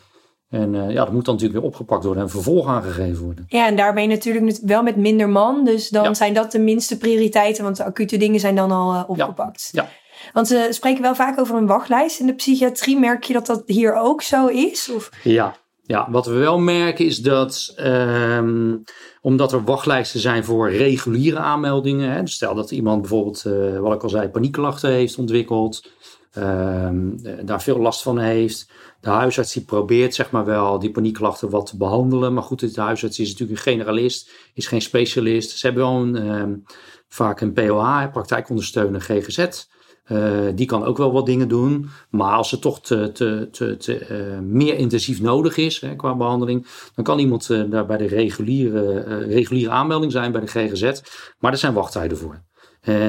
En 0.49 0.73
ja, 0.73 1.05
dat 1.05 1.13
moet 1.13 1.25
dan 1.25 1.35
natuurlijk 1.35 1.61
weer 1.61 1.71
opgepakt 1.71 2.05
worden 2.05 2.23
en 2.23 2.31
vervolg 2.31 2.67
aangegeven 2.67 3.25
worden. 3.25 3.45
Ja, 3.49 3.67
en 3.67 3.77
daarbij 3.77 4.07
natuurlijk 4.07 4.59
wel 4.63 4.83
met 4.83 4.97
minder 4.97 5.29
man. 5.29 5.65
Dus 5.65 5.89
dan 5.89 6.17
zijn 6.17 6.35
dat 6.35 6.53
de 6.53 6.59
minste 6.59 6.99
prioriteiten, 6.99 7.65
want 7.65 7.77
de 7.77 7.85
acute 7.85 8.17
dingen 8.17 8.41
zijn 8.41 8.55
dan 8.55 8.71
al 8.71 9.05
opgepakt. 9.07 9.69
Ja. 9.73 9.83
ja. 9.83 9.89
Want 10.33 10.49
ze 10.49 10.69
spreken 10.71 11.03
wel 11.03 11.15
vaak 11.15 11.39
over 11.39 11.57
een 11.57 11.67
wachtlijst 11.67 12.21
in 12.21 12.27
de 12.27 12.35
psychiatrie. 12.35 12.99
Merk 12.99 13.25
je 13.25 13.33
dat 13.33 13.47
dat 13.47 13.63
hier 13.67 13.95
ook 13.95 14.23
zo 14.23 14.47
is? 14.47 14.91
Of? 14.91 15.11
Ja, 15.23 15.57
Ja, 15.89 16.11
wat 16.11 16.27
we 16.27 16.33
wel 16.33 16.59
merken 16.59 17.05
is 17.05 17.19
dat, 17.19 17.75
um, 17.81 18.83
omdat 19.21 19.53
er 19.53 19.65
wachtlijsten 19.65 20.21
zijn 20.21 20.45
voor 20.45 20.71
reguliere 20.71 21.39
aanmeldingen. 21.39 22.11
Hè, 22.11 22.21
dus 22.21 22.35
stel 22.35 22.55
dat 22.55 22.71
iemand 22.71 23.01
bijvoorbeeld, 23.01 23.45
uh, 23.47 23.79
wat 23.79 23.95
ik 23.95 24.03
al 24.03 24.09
zei, 24.09 24.29
paniekklachten 24.29 24.91
heeft 24.91 25.19
ontwikkeld, 25.19 25.91
um, 26.39 27.17
daar 27.45 27.63
veel 27.63 27.79
last 27.79 28.03
van 28.03 28.19
heeft. 28.19 28.71
De 29.01 29.09
huisarts 29.09 29.53
die 29.53 29.65
probeert 29.65 30.15
zeg 30.15 30.31
maar 30.31 30.45
wel 30.45 30.79
die 30.79 30.91
paniekklachten 30.91 31.51
wat 31.51 31.67
te 31.67 31.77
behandelen. 31.77 32.35
Maar 32.35 32.43
goed, 32.43 32.75
de 32.75 32.81
huisarts 32.81 33.19
is 33.19 33.31
natuurlijk 33.31 33.59
een 33.59 33.73
generalist, 33.73 34.31
is 34.55 34.67
geen 34.67 34.83
specialist. 34.83 35.59
Ze 35.59 35.67
hebben 35.67 35.85
wel 35.85 36.01
een, 36.01 36.41
um, 36.41 36.63
vaak 37.09 37.41
een 37.41 37.53
POH, 37.53 38.11
praktijkondersteuner 38.13 39.01
GGZ. 39.01 39.69
Uh, 40.13 40.47
die 40.55 40.67
kan 40.67 40.85
ook 40.85 40.97
wel 40.97 41.13
wat 41.13 41.27
dingen 41.27 41.49
doen. 41.49 41.89
Maar 42.11 42.37
als 42.37 42.51
het 42.51 42.61
toch 42.61 42.81
te, 42.81 43.13
te, 43.13 43.49
te, 43.51 43.77
te 43.77 44.09
uh, 44.11 44.39
meer 44.39 44.75
intensief 44.75 45.21
nodig 45.21 45.57
is 45.57 45.81
hè, 45.81 45.97
qua 45.97 46.15
behandeling, 46.15 46.67
dan 46.95 47.05
kan 47.05 47.19
iemand 47.19 47.49
uh, 47.49 47.71
daar 47.71 47.87
bij 47.87 47.97
de 47.97 48.07
reguliere, 48.07 49.01
reguliere 49.19 49.71
aanmelding 49.71 50.13
zijn 50.13 50.33
bij 50.33 50.41
de 50.41 50.47
GGZ. 50.47 51.01
Maar 51.39 51.53
er 51.53 51.59
zijn 51.59 51.73
wachttijden 51.73 52.19
voor. 52.19 52.43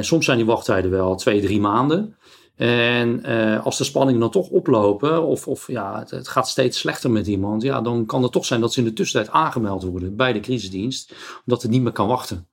soms 0.02 0.26
zijn 0.26 0.38
die 0.38 0.46
wachttijden 0.46 0.92
wel 0.92 1.16
twee, 1.16 1.42
drie 1.42 1.60
maanden. 1.60 2.16
En 2.56 3.24
als 3.64 3.78
de 3.78 3.84
spanningen 3.84 4.20
dan 4.20 4.32
toch 4.32 4.50
oplopen, 4.50 5.24
of, 5.24 5.48
of 5.48 5.68
ja, 5.68 6.00
het, 6.00 6.10
het, 6.10 6.28
gaat 6.28 6.50
steeds 6.50 6.80
slechter 6.80 7.12
met 7.12 7.28
iemand, 7.28 7.62
ja, 7.62 7.82
dan 7.82 8.06
kan 8.06 8.24
het 8.24 8.32
toch 8.32 8.46
zijn 8.46 8.62
dat 8.62 8.74
ze 8.74 8.80
in 8.80 8.86
de 8.86 8.94
tussentijd 8.94 9.34
aangemeld 9.34 9.84
worden 9.84 10.16
bij 10.16 10.34
de 10.34 10.40
crisisdienst, 10.40 11.14
omdat 11.46 11.62
het 11.62 11.72
niet 11.72 11.82
meer 11.82 11.92
kan 11.92 12.08
wachten. 12.08 12.48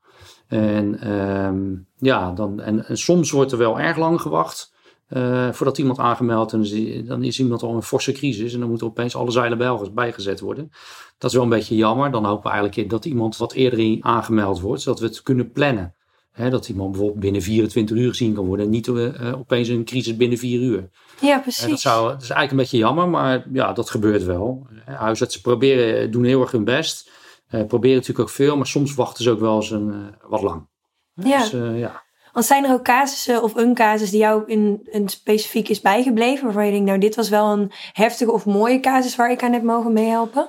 En, 0.55 1.13
um, 1.13 1.87
ja, 1.97 2.33
dan, 2.33 2.61
en, 2.61 2.87
en, 2.87 2.97
soms 2.97 3.31
wordt 3.31 3.53
er 3.53 3.59
wel 3.59 3.81
erg 3.81 3.97
lang 3.97 4.21
gewacht 4.21 4.73
uh, 5.09 5.53
voordat 5.53 5.79
iemand 5.79 5.99
aangemeld 5.99 6.53
en 6.53 7.07
dan 7.07 7.23
is 7.23 7.39
iemand 7.39 7.63
al 7.63 7.69
in 7.69 7.75
een 7.75 7.83
forse 7.83 8.13
crisis 8.13 8.55
en 8.55 8.61
dan 8.61 8.69
moeten 8.69 8.87
opeens 8.87 9.17
alle 9.17 9.31
zeilen 9.31 9.59
bij 9.59 9.79
bijgezet 9.95 10.41
worden. 10.41 10.71
Dat 11.19 11.31
is 11.31 11.37
wel 11.37 11.45
een 11.45 11.51
beetje 11.51 11.77
jammer. 11.77 12.11
Dan 12.11 12.25
hopen 12.25 12.51
we 12.51 12.57
eigenlijk 12.57 12.91
dat 12.91 13.05
iemand 13.05 13.37
wat 13.37 13.53
eerder 13.53 13.97
aangemeld 14.01 14.61
wordt, 14.61 14.83
zodat 14.83 15.01
we 15.01 15.07
het 15.07 15.23
kunnen 15.23 15.53
plannen. 15.53 15.95
He, 16.33 16.51
dat 16.51 16.69
iemand 16.69 16.91
bijvoorbeeld 16.91 17.21
binnen 17.21 17.43
24 17.43 17.97
uur 17.97 18.09
gezien 18.09 18.35
kan 18.35 18.47
worden 18.47 18.65
en 18.65 18.71
niet 18.71 18.87
uh, 18.87 19.39
opeens 19.39 19.69
een 19.69 19.85
crisis 19.85 20.17
binnen 20.17 20.39
4 20.39 20.61
uur. 20.61 20.89
Ja, 21.21 21.39
precies. 21.39 21.69
dat, 21.69 21.81
zou, 21.81 22.09
dat 22.09 22.23
is 22.23 22.31
eigenlijk 22.31 22.51
een 22.51 22.57
beetje 22.57 22.77
jammer, 22.77 23.09
maar 23.09 23.47
ja, 23.53 23.73
dat 23.73 23.91
gebeurt 23.91 24.25
wel. 24.25 24.67
Huisartsen 24.85 25.41
proberen, 25.41 26.11
doen 26.11 26.25
heel 26.25 26.41
erg 26.41 26.51
hun 26.51 26.65
best. 26.65 27.11
Uh, 27.55 27.65
proberen 27.67 27.97
natuurlijk 27.97 28.29
ook 28.29 28.35
veel, 28.35 28.57
maar 28.57 28.67
soms 28.67 28.95
wachten 28.95 29.25
ze 29.25 29.31
ook 29.31 29.41
wel 29.41 29.57
eens 29.57 29.71
een, 29.71 29.89
uh, 29.89 30.31
wat 30.31 30.43
lang. 30.43 30.69
Ja. 31.15 31.39
Dus, 31.39 31.53
uh, 31.53 31.79
ja. 31.79 32.03
Want 32.33 32.47
zijn 32.47 32.65
er 32.65 32.73
ook 32.73 32.85
casussen 32.85 33.43
of 33.43 33.55
een 33.55 33.75
casus 33.75 34.11
die 34.11 34.21
jou 34.21 34.43
in 34.47 34.89
een 34.91 35.09
specifiek 35.09 35.69
is 35.69 35.81
bijgebleven, 35.81 36.45
waarvan 36.45 36.65
je 36.65 36.71
denkt, 36.71 36.87
nou 36.87 36.99
dit 36.99 37.15
was 37.15 37.29
wel 37.29 37.53
een 37.53 37.73
heftige 37.93 38.33
of 38.33 38.47
mooie 38.47 38.81
casus 38.81 39.17
waar 39.17 39.31
ik 39.31 39.43
aan 39.43 39.53
heb 39.53 39.63
mogen 39.63 39.93
meehelpen? 39.93 40.49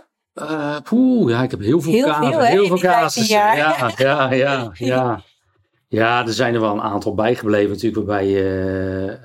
poeh, 0.84 1.30
ja, 1.30 1.44
ik 1.44 1.52
heb 1.52 1.60
heel 1.60 1.82
veel 1.82 1.92
heel. 1.92 2.14
Veel, 2.14 2.40
heel 2.40 2.68
veel 2.68 2.78
casussen. 2.78 3.36
Ja, 3.36 3.56
ja, 3.56 3.92
ja, 3.98 4.32
ja, 4.32 4.72
ja. 4.74 5.22
Ja, 5.88 6.26
er 6.26 6.34
zijn 6.34 6.54
er 6.54 6.62
wel 6.62 6.74
een 6.74 6.82
aantal 6.82 7.14
bijgebleven 7.14 7.70
natuurlijk 7.70 8.08
waarbij 8.08 8.28
je 8.28 9.18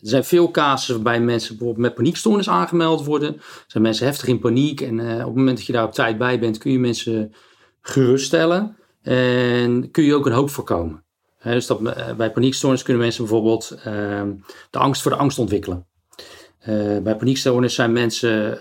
er 0.00 0.08
zijn 0.08 0.24
veel 0.24 0.50
casussen 0.50 0.94
waarbij 0.94 1.20
mensen 1.20 1.56
bijvoorbeeld 1.56 1.86
met 1.86 1.94
paniekstoornis 1.94 2.48
aangemeld 2.48 3.04
worden. 3.04 3.34
Er 3.34 3.64
zijn 3.66 3.82
mensen 3.82 4.06
heftig 4.06 4.28
in 4.28 4.38
paniek 4.38 4.80
en 4.80 4.98
uh, 4.98 5.14
op 5.14 5.26
het 5.26 5.34
moment 5.34 5.56
dat 5.56 5.66
je 5.66 5.72
daar 5.72 5.84
op 5.84 5.92
tijd 5.92 6.18
bij 6.18 6.38
bent, 6.38 6.58
kun 6.58 6.72
je 6.72 6.78
mensen 6.78 7.32
geruststellen 7.80 8.76
en 9.02 9.90
kun 9.90 10.04
je 10.04 10.14
ook 10.14 10.26
een 10.26 10.32
hoop 10.32 10.50
voorkomen. 10.50 11.04
Dus 11.42 11.66
dat, 11.66 11.80
uh, 11.80 12.12
bij 12.16 12.32
paniekstoornis 12.32 12.82
kunnen 12.82 13.02
mensen 13.02 13.24
bijvoorbeeld 13.24 13.76
uh, 13.86 14.22
de 14.70 14.78
angst 14.78 15.02
voor 15.02 15.10
de 15.10 15.16
angst 15.16 15.38
ontwikkelen. 15.38 15.86
Uh, 16.68 16.98
bij 16.98 17.16
paniekstoornis 17.16 17.74
zijn 17.74 17.92
mensen 17.92 18.58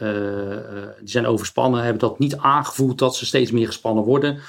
die 0.99 1.09
zijn 1.09 1.25
overspannen, 1.25 1.81
hebben 1.81 1.99
dat 1.99 2.19
niet 2.19 2.37
aangevoeld 2.37 2.99
dat 2.99 3.15
ze 3.15 3.25
steeds 3.25 3.51
meer 3.51 3.67
gespannen 3.67 4.03
worden 4.03 4.39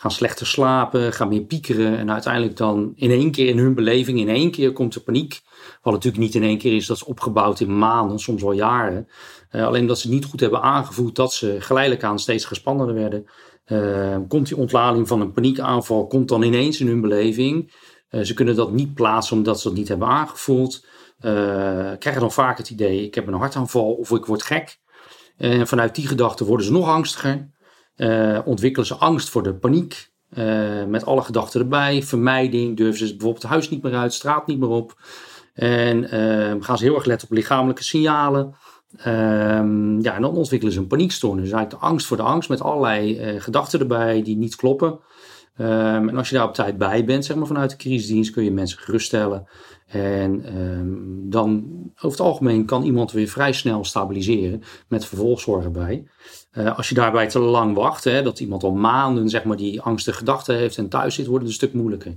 gaan 0.00 0.10
slechter 0.10 0.46
slapen, 0.46 1.12
gaan 1.12 1.28
meer 1.28 1.40
piekeren. 1.40 1.98
En 1.98 2.10
uiteindelijk 2.10 2.56
dan 2.56 2.92
in 2.96 3.10
één 3.10 3.30
keer 3.30 3.48
in 3.48 3.58
hun 3.58 3.74
beleving, 3.74 4.18
in 4.18 4.28
één 4.28 4.50
keer 4.50 4.72
komt 4.72 4.94
er 4.94 5.00
paniek. 5.00 5.40
Wat 5.82 5.92
natuurlijk 5.92 6.22
niet 6.22 6.34
in 6.34 6.42
één 6.42 6.58
keer 6.58 6.76
is, 6.76 6.86
dat 6.86 6.96
is 6.96 7.04
opgebouwd 7.04 7.60
in 7.60 7.78
maanden, 7.78 8.18
soms 8.18 8.42
wel 8.42 8.52
jaren. 8.52 9.08
Uh, 9.52 9.66
alleen 9.66 9.86
dat 9.86 9.98
ze 9.98 10.08
niet 10.08 10.24
goed 10.24 10.40
hebben 10.40 10.62
aangevoeld 10.62 11.16
dat 11.16 11.32
ze 11.32 11.56
geleidelijk 11.58 12.04
aan 12.04 12.18
steeds 12.18 12.44
gespannener 12.44 12.94
werden. 12.94 13.26
Uh, 13.66 14.16
komt 14.28 14.46
die 14.46 14.56
ontlading 14.56 15.08
van 15.08 15.20
een 15.20 15.32
paniekaanval, 15.32 16.06
komt 16.06 16.28
dan 16.28 16.42
ineens 16.42 16.80
in 16.80 16.86
hun 16.86 17.00
beleving. 17.00 17.72
Uh, 18.10 18.22
ze 18.22 18.34
kunnen 18.34 18.56
dat 18.56 18.72
niet 18.72 18.94
plaatsen 18.94 19.36
omdat 19.36 19.60
ze 19.60 19.68
dat 19.68 19.76
niet 19.76 19.88
hebben 19.88 20.08
aangevoeld. 20.08 20.86
krijgen 21.98 22.20
dan 22.20 22.32
vaak 22.32 22.58
het 22.58 22.70
idee, 22.70 23.04
ik 23.04 23.14
heb 23.14 23.26
een 23.26 23.34
hartaanval 23.34 23.92
of 23.92 24.10
ik 24.10 24.24
word 24.24 24.42
gek. 24.42 24.78
En 25.36 25.66
vanuit 25.66 25.94
die 25.94 26.06
gedachte 26.06 26.44
worden 26.44 26.66
ze 26.66 26.72
nog 26.72 26.88
angstiger. 26.88 27.50
ontwikkelen 28.44 28.86
ze 28.86 28.94
angst 28.94 29.28
voor 29.28 29.42
de 29.42 29.54
paniek. 29.54 30.10
met 30.86 31.04
alle 31.04 31.22
gedachten 31.22 31.60
erbij. 31.60 32.02
Vermijding, 32.02 32.76
durven 32.76 32.98
ze 32.98 33.06
bijvoorbeeld 33.06 33.42
het 33.42 33.50
huis 33.50 33.70
niet 33.70 33.82
meer 33.82 33.94
uit, 33.94 34.12
straat 34.12 34.46
niet 34.46 34.58
meer 34.58 34.68
op. 34.68 34.96
En 35.58 36.14
uh, 36.14 36.54
gaan 36.60 36.78
ze 36.78 36.84
heel 36.84 36.94
erg 36.94 37.04
letten 37.04 37.28
op 37.28 37.34
lichamelijke 37.34 37.82
signalen. 37.82 38.54
Um, 39.06 40.02
ja, 40.02 40.14
en 40.14 40.22
dan 40.22 40.34
ontwikkelen 40.34 40.74
ze 40.74 40.80
een 40.80 40.86
paniekstoornis. 40.86 41.44
Dus 41.44 41.52
eigenlijk 41.52 41.82
de 41.82 41.88
angst 41.88 42.06
voor 42.06 42.16
de 42.16 42.22
angst 42.22 42.48
met 42.48 42.60
allerlei 42.60 43.34
uh, 43.34 43.40
gedachten 43.40 43.80
erbij 43.80 44.22
die 44.22 44.36
niet 44.36 44.56
kloppen. 44.56 45.00
Um, 45.60 46.08
en 46.08 46.16
als 46.16 46.28
je 46.28 46.34
daar 46.34 46.48
op 46.48 46.54
tijd 46.54 46.78
bij 46.78 47.04
bent, 47.04 47.24
zeg 47.24 47.36
maar 47.36 47.46
vanuit 47.46 47.70
de 47.70 47.76
crisisdienst, 47.76 48.30
kun 48.30 48.44
je 48.44 48.50
mensen 48.50 48.78
geruststellen. 48.78 49.48
En 49.86 50.44
dan 51.30 51.66
over 51.94 52.18
het 52.18 52.20
algemeen 52.20 52.64
kan 52.64 52.82
iemand 52.82 53.12
weer 53.12 53.28
vrij 53.28 53.52
snel 53.52 53.84
stabiliseren 53.84 54.62
met 54.88 55.04
vervolgzorg 55.04 55.64
erbij. 55.64 56.08
Uh, 56.58 56.76
als 56.76 56.88
je 56.88 56.94
daarbij 56.94 57.28
te 57.28 57.38
lang 57.38 57.74
wacht, 57.74 58.04
hè, 58.04 58.22
dat 58.22 58.40
iemand 58.40 58.62
al 58.62 58.72
maanden 58.72 59.28
zeg 59.28 59.44
maar, 59.44 59.56
die 59.56 59.80
angstige 59.80 60.16
gedachten 60.16 60.56
heeft 60.56 60.78
en 60.78 60.88
thuis 60.88 61.14
zit, 61.14 61.26
wordt 61.26 61.42
het 61.42 61.52
een 61.52 61.58
stuk 61.58 61.72
moeilijker. 61.72 62.16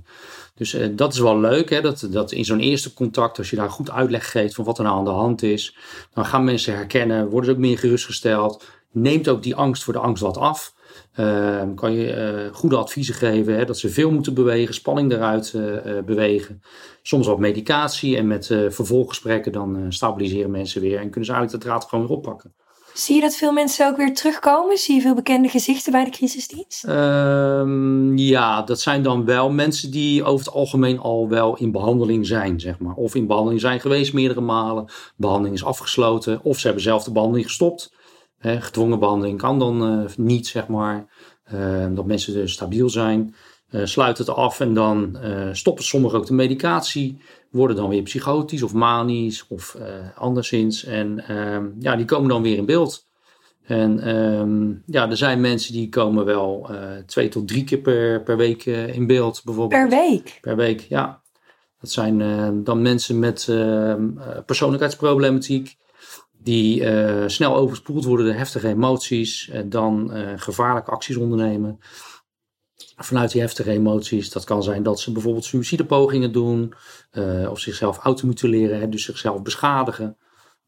Dus 0.54 0.74
uh, 0.74 0.86
dat 0.92 1.12
is 1.12 1.18
wel 1.18 1.38
leuk, 1.38 1.70
hè, 1.70 1.80
dat, 1.80 2.08
dat 2.10 2.32
in 2.32 2.44
zo'n 2.44 2.60
eerste 2.60 2.94
contact, 2.94 3.38
als 3.38 3.50
je 3.50 3.56
daar 3.56 3.70
goed 3.70 3.90
uitleg 3.90 4.30
geeft 4.30 4.54
van 4.54 4.64
wat 4.64 4.78
er 4.78 4.84
nou 4.84 4.98
aan 4.98 5.04
de 5.04 5.10
hand 5.10 5.42
is, 5.42 5.76
dan 6.14 6.24
gaan 6.24 6.44
mensen 6.44 6.74
herkennen, 6.74 7.28
worden 7.28 7.44
ze 7.44 7.56
ook 7.56 7.62
meer 7.62 7.78
gerustgesteld, 7.78 8.64
neemt 8.92 9.28
ook 9.28 9.42
die 9.42 9.54
angst 9.54 9.84
voor 9.84 9.92
de 9.92 9.98
angst 9.98 10.22
wat 10.22 10.36
af. 10.36 10.74
Uh, 11.16 11.62
kan 11.74 11.92
je 11.92 12.14
uh, 12.16 12.54
goede 12.54 12.76
adviezen 12.76 13.14
geven, 13.14 13.56
hè, 13.56 13.64
dat 13.64 13.78
ze 13.78 13.88
veel 13.88 14.10
moeten 14.10 14.34
bewegen, 14.34 14.74
spanning 14.74 15.12
eruit 15.12 15.56
bewegen. 16.04 16.62
Soms 17.02 17.26
wat 17.26 17.38
medicatie 17.38 18.16
en 18.16 18.26
met 18.26 18.46
vervolggesprekken 18.46 19.52
dan 19.52 19.86
stabiliseren 19.88 20.50
mensen 20.50 20.80
weer 20.80 20.98
en 20.98 21.10
kunnen 21.10 21.24
ze 21.24 21.32
eigenlijk 21.32 21.62
de 21.62 21.68
draad 21.68 21.84
gewoon 21.84 22.06
weer 22.06 22.16
oppakken. 22.16 22.54
Zie 22.94 23.14
je 23.14 23.20
dat 23.20 23.36
veel 23.36 23.52
mensen 23.52 23.86
ook 23.86 23.96
weer 23.96 24.14
terugkomen? 24.14 24.76
Zie 24.76 24.94
je 24.94 25.00
veel 25.00 25.14
bekende 25.14 25.48
gezichten 25.48 25.92
bij 25.92 26.04
de 26.04 26.10
crisisdienst? 26.10 26.84
Um, 26.88 28.18
ja, 28.18 28.62
dat 28.62 28.80
zijn 28.80 29.02
dan 29.02 29.24
wel 29.24 29.50
mensen 29.50 29.90
die 29.90 30.24
over 30.24 30.46
het 30.46 30.54
algemeen 30.54 30.98
al 30.98 31.28
wel 31.28 31.56
in 31.56 31.72
behandeling 31.72 32.26
zijn, 32.26 32.60
zeg 32.60 32.78
maar. 32.78 32.94
Of 32.94 33.14
in 33.14 33.26
behandeling 33.26 33.60
zijn 33.60 33.80
geweest 33.80 34.12
meerdere 34.12 34.40
malen. 34.40 34.88
Behandeling 35.16 35.54
is 35.54 35.64
afgesloten. 35.64 36.40
Of 36.42 36.58
ze 36.58 36.66
hebben 36.66 36.82
zelf 36.82 37.04
de 37.04 37.12
behandeling 37.12 37.46
gestopt. 37.46 37.94
He, 38.38 38.60
gedwongen 38.60 38.98
behandeling 38.98 39.38
kan 39.38 39.58
dan 39.58 40.00
uh, 40.00 40.10
niet, 40.16 40.46
zeg 40.46 40.68
maar. 40.68 41.06
Uh, 41.54 41.86
dat 41.90 42.06
mensen 42.06 42.34
dus 42.34 42.52
stabiel 42.52 42.90
zijn. 42.90 43.34
Uh, 43.72 43.84
sluiten 43.84 44.24
het 44.24 44.34
af 44.34 44.60
en 44.60 44.74
dan 44.74 45.18
uh, 45.24 45.48
stoppen 45.52 45.84
sommigen 45.84 46.18
ook 46.18 46.26
de 46.26 46.34
medicatie 46.34 47.18
worden 47.50 47.76
dan 47.76 47.88
weer 47.88 48.02
psychotisch 48.02 48.62
of 48.62 48.72
manisch 48.72 49.44
of 49.48 49.76
uh, 49.78 49.84
anderszins. 50.16 50.84
En 50.84 51.24
uh, 51.30 51.58
ja, 51.78 51.96
die 51.96 52.04
komen 52.04 52.28
dan 52.28 52.42
weer 52.42 52.56
in 52.56 52.66
beeld. 52.66 53.06
En 53.62 54.16
um, 54.16 54.82
ja, 54.86 55.10
er 55.10 55.16
zijn 55.16 55.40
mensen 55.40 55.72
die 55.72 55.88
komen 55.88 56.24
wel 56.24 56.68
uh, 56.70 56.78
twee 57.06 57.28
tot 57.28 57.48
drie 57.48 57.64
keer 57.64 57.78
per, 57.78 58.22
per 58.22 58.36
week 58.36 58.66
uh, 58.66 58.94
in 58.94 59.06
beeld 59.06 59.42
bijvoorbeeld. 59.44 59.88
Per 59.88 59.98
week? 59.98 60.38
Per 60.40 60.56
week, 60.56 60.80
ja. 60.80 61.20
Dat 61.80 61.90
zijn 61.90 62.20
uh, 62.20 62.48
dan 62.54 62.82
mensen 62.82 63.18
met 63.18 63.46
ehm, 63.48 64.08
persoonlijkheidsproblematiek. 64.46 65.76
Die 66.38 66.84
snel 67.26 67.56
overspoeld 67.56 68.04
worden 68.04 68.26
door 68.26 68.34
heftige 68.34 68.68
emoties. 68.68 69.48
En 69.52 69.68
dan 69.68 70.12
gevaarlijke 70.36 70.90
acties 70.90 71.16
ondernemen 71.16 71.80
vanuit 72.96 73.32
die 73.32 73.40
heftige 73.40 73.70
emoties. 73.70 74.30
Dat 74.30 74.44
kan 74.44 74.62
zijn 74.62 74.82
dat 74.82 75.00
ze 75.00 75.12
bijvoorbeeld 75.12 75.44
suïcidepogingen 75.44 76.32
doen, 76.32 76.74
uh, 77.12 77.50
of 77.50 77.60
zichzelf 77.60 77.98
automutileren, 77.98 78.90
dus 78.90 79.04
zichzelf 79.04 79.42
beschadigen. 79.42 80.16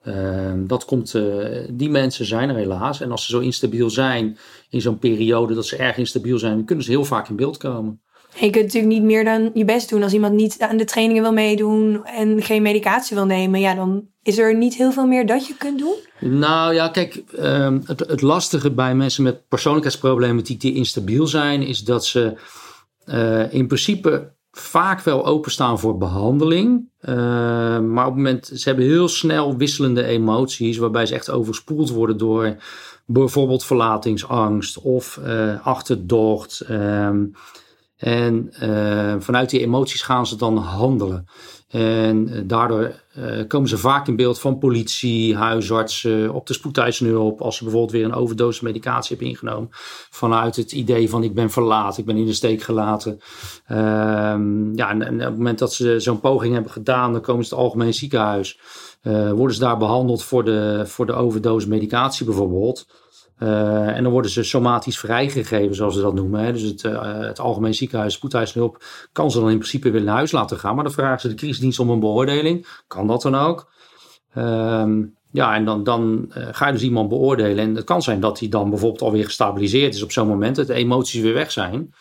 Uh, 0.02 0.52
dat 0.56 0.84
komt, 0.84 1.14
uh, 1.14 1.68
die 1.70 1.90
mensen 1.90 2.24
zijn 2.24 2.48
er 2.48 2.56
helaas. 2.56 3.00
En 3.00 3.10
als 3.10 3.24
ze 3.24 3.30
zo 3.30 3.38
instabiel 3.38 3.90
zijn 3.90 4.38
in 4.68 4.80
zo'n 4.80 4.98
periode 4.98 5.54
dat 5.54 5.66
ze 5.66 5.76
erg 5.76 5.96
instabiel 5.96 6.38
zijn, 6.38 6.64
kunnen 6.64 6.84
ze 6.84 6.90
heel 6.90 7.04
vaak 7.04 7.28
in 7.28 7.36
beeld 7.36 7.56
komen. 7.56 8.02
Je 8.34 8.50
kunt 8.50 8.64
natuurlijk 8.64 8.92
niet 8.92 9.02
meer 9.02 9.24
dan 9.24 9.50
je 9.54 9.64
best 9.64 9.88
doen 9.88 10.02
als 10.02 10.12
iemand 10.12 10.34
niet 10.34 10.56
aan 10.58 10.76
de 10.76 10.84
trainingen 10.84 11.22
wil 11.22 11.32
meedoen 11.32 12.04
en 12.04 12.42
geen 12.42 12.62
medicatie 12.62 13.16
wil 13.16 13.26
nemen. 13.26 13.60
Ja, 13.60 13.74
dan 13.74 14.06
is 14.22 14.38
er 14.38 14.56
niet 14.56 14.74
heel 14.74 14.92
veel 14.92 15.06
meer 15.06 15.26
dat 15.26 15.46
je 15.46 15.54
kunt 15.56 15.78
doen? 15.78 15.94
Nou 16.20 16.74
ja, 16.74 16.88
kijk, 16.88 17.22
um, 17.38 17.82
het, 17.86 18.00
het, 18.00 18.22
lastige 18.22 18.70
bij 18.70 18.94
mensen 18.94 19.22
met 19.22 19.48
persoonlijkheidsproblematiek 19.48 20.60
die 20.60 20.74
instabiel 20.74 21.26
zijn, 21.26 21.62
is 21.62 21.84
dat 21.84 22.06
ze 22.06 22.38
uh, 23.06 23.52
in 23.52 23.66
principe 23.66 24.32
vaak 24.50 25.00
wel 25.00 25.26
openstaan 25.26 25.78
voor 25.78 25.98
behandeling. 25.98 26.88
Uh, 27.00 27.14
maar 27.78 28.06
op 28.06 28.14
het 28.14 28.22
moment, 28.22 28.50
ze 28.54 28.68
hebben 28.68 28.84
heel 28.84 29.08
snel 29.08 29.56
wisselende 29.56 30.04
emoties, 30.04 30.76
waarbij 30.76 31.06
ze 31.06 31.14
echt 31.14 31.30
overspoeld 31.30 31.90
worden 31.90 32.16
door 32.16 32.56
bijvoorbeeld 33.06 33.64
verlatingsangst 33.64 34.78
of 34.78 35.20
uh, 35.26 35.66
achterdocht. 35.66 36.62
Um, 36.70 37.34
en 37.96 38.52
uh, 38.62 39.14
vanuit 39.18 39.50
die 39.50 39.60
emoties 39.60 40.02
gaan 40.02 40.26
ze 40.26 40.36
dan 40.36 40.56
handelen. 40.56 41.26
En 41.68 42.28
uh, 42.30 42.40
daardoor 42.44 43.02
uh, 43.18 43.46
komen 43.48 43.68
ze 43.68 43.78
vaak 43.78 44.08
in 44.08 44.16
beeld 44.16 44.40
van 44.40 44.58
politie, 44.58 45.36
huisartsen, 45.36 46.32
op 46.32 46.46
de 46.46 46.52
spoedeisende 46.52 47.12
hulp. 47.12 47.40
Als 47.40 47.56
ze 47.56 47.62
bijvoorbeeld 47.62 47.92
weer 47.92 48.04
een 48.04 48.14
overdose 48.14 48.64
medicatie 48.64 49.08
hebben 49.08 49.34
ingenomen. 49.34 49.68
Vanuit 50.10 50.56
het 50.56 50.72
idee 50.72 51.08
van 51.10 51.22
ik 51.22 51.34
ben 51.34 51.50
verlaten, 51.50 52.00
ik 52.00 52.06
ben 52.06 52.16
in 52.16 52.26
de 52.26 52.32
steek 52.32 52.62
gelaten. 52.62 53.20
Ehm, 53.66 54.74
ja, 54.74 54.90
en, 54.90 55.14
op 55.14 55.20
het 55.20 55.36
moment 55.36 55.58
dat 55.58 55.72
ze 55.72 56.00
zo'n 56.00 56.20
poging 56.20 56.54
hebben 56.54 56.72
gedaan, 56.72 57.12
dan 57.12 57.20
komen 57.20 57.44
ze 57.44 57.54
het 57.54 57.64
algemeen 57.64 57.94
ziekenhuis. 57.94 58.58
worden 59.02 59.54
ze 59.54 59.60
daar 59.60 59.78
behandeld 59.78 60.24
voor 60.24 60.44
de, 60.44 60.82
voor 60.86 61.06
de 61.06 61.12
overdose 61.12 61.68
medicatie 61.68 62.26
bijvoorbeeld. 62.26 62.86
Uh, 63.44 63.96
en 63.96 64.02
dan 64.02 64.12
worden 64.12 64.30
ze 64.30 64.42
somatisch 64.42 64.98
vrijgegeven, 64.98 65.74
zoals 65.74 65.94
ze 65.94 66.00
dat 66.00 66.14
noemen. 66.14 66.44
Hè. 66.44 66.52
Dus 66.52 66.62
het, 66.62 66.82
uh, 66.82 67.18
het 67.18 67.40
Algemeen 67.40 67.74
Ziekenhuis, 67.74 68.14
Spoedhuishulp, 68.14 68.84
kan 69.12 69.30
ze 69.30 69.40
dan 69.40 69.50
in 69.50 69.58
principe 69.58 69.90
weer 69.90 70.02
naar 70.02 70.14
huis 70.14 70.32
laten 70.32 70.58
gaan. 70.58 70.74
Maar 70.74 70.84
dan 70.84 70.92
vragen 70.92 71.20
ze 71.20 71.28
de 71.28 71.34
crisisdienst 71.34 71.78
om 71.78 71.90
een 71.90 72.00
beoordeling. 72.00 72.66
Kan 72.86 73.06
dat 73.06 73.22
dan 73.22 73.34
ook? 73.34 73.70
Um, 74.36 75.16
ja, 75.30 75.54
en 75.54 75.64
dan, 75.64 75.84
dan 75.84 76.32
uh, 76.38 76.46
ga 76.50 76.66
je 76.66 76.72
dus 76.72 76.82
iemand 76.82 77.08
beoordelen. 77.08 77.58
En 77.58 77.74
het 77.74 77.84
kan 77.84 78.02
zijn 78.02 78.20
dat 78.20 78.38
hij 78.38 78.48
dan 78.48 78.70
bijvoorbeeld 78.70 79.02
alweer 79.02 79.24
gestabiliseerd 79.24 79.94
is 79.94 80.02
op 80.02 80.12
zo'n 80.12 80.28
moment. 80.28 80.56
Dat 80.56 80.66
de 80.66 80.74
emoties 80.74 81.20
weer 81.22 81.34
weg 81.34 81.50
zijn. 81.50 81.94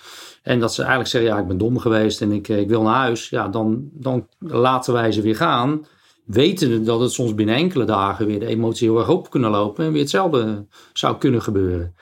En 0.44 0.60
dat 0.60 0.74
ze 0.74 0.80
eigenlijk 0.80 1.10
zeggen, 1.10 1.32
ja, 1.32 1.40
ik 1.40 1.48
ben 1.48 1.58
dom 1.58 1.80
geweest 1.80 2.22
en 2.22 2.32
ik, 2.32 2.48
ik 2.48 2.70
wil 2.70 2.82
naar 2.82 2.96
huis. 2.96 3.30
Ja, 3.30 3.48
dan, 3.48 3.90
dan 3.92 4.28
laten 4.40 4.94
wij 4.94 5.12
ze 5.12 5.22
weer 5.22 5.36
gaan 5.36 5.86
weten 6.26 6.86
dat 6.86 7.00
het 7.00 7.12
soms 7.12 7.36
binnen 7.36 7.56
enkele 7.56 7.86
dagen 7.86 8.26
weer 8.26 8.40
de 8.40 8.46
emoties 8.46 8.80
heel 8.80 9.00
erg 9.00 9.10
op 9.10 9.30
kunnen 9.30 9.52
lopen 9.52 9.86
en 9.86 9.92
weer 9.92 10.02
hetzelfde 10.02 10.66
zou 10.94 11.18
kunnen 11.18 11.42
gebeuren. 11.42 11.96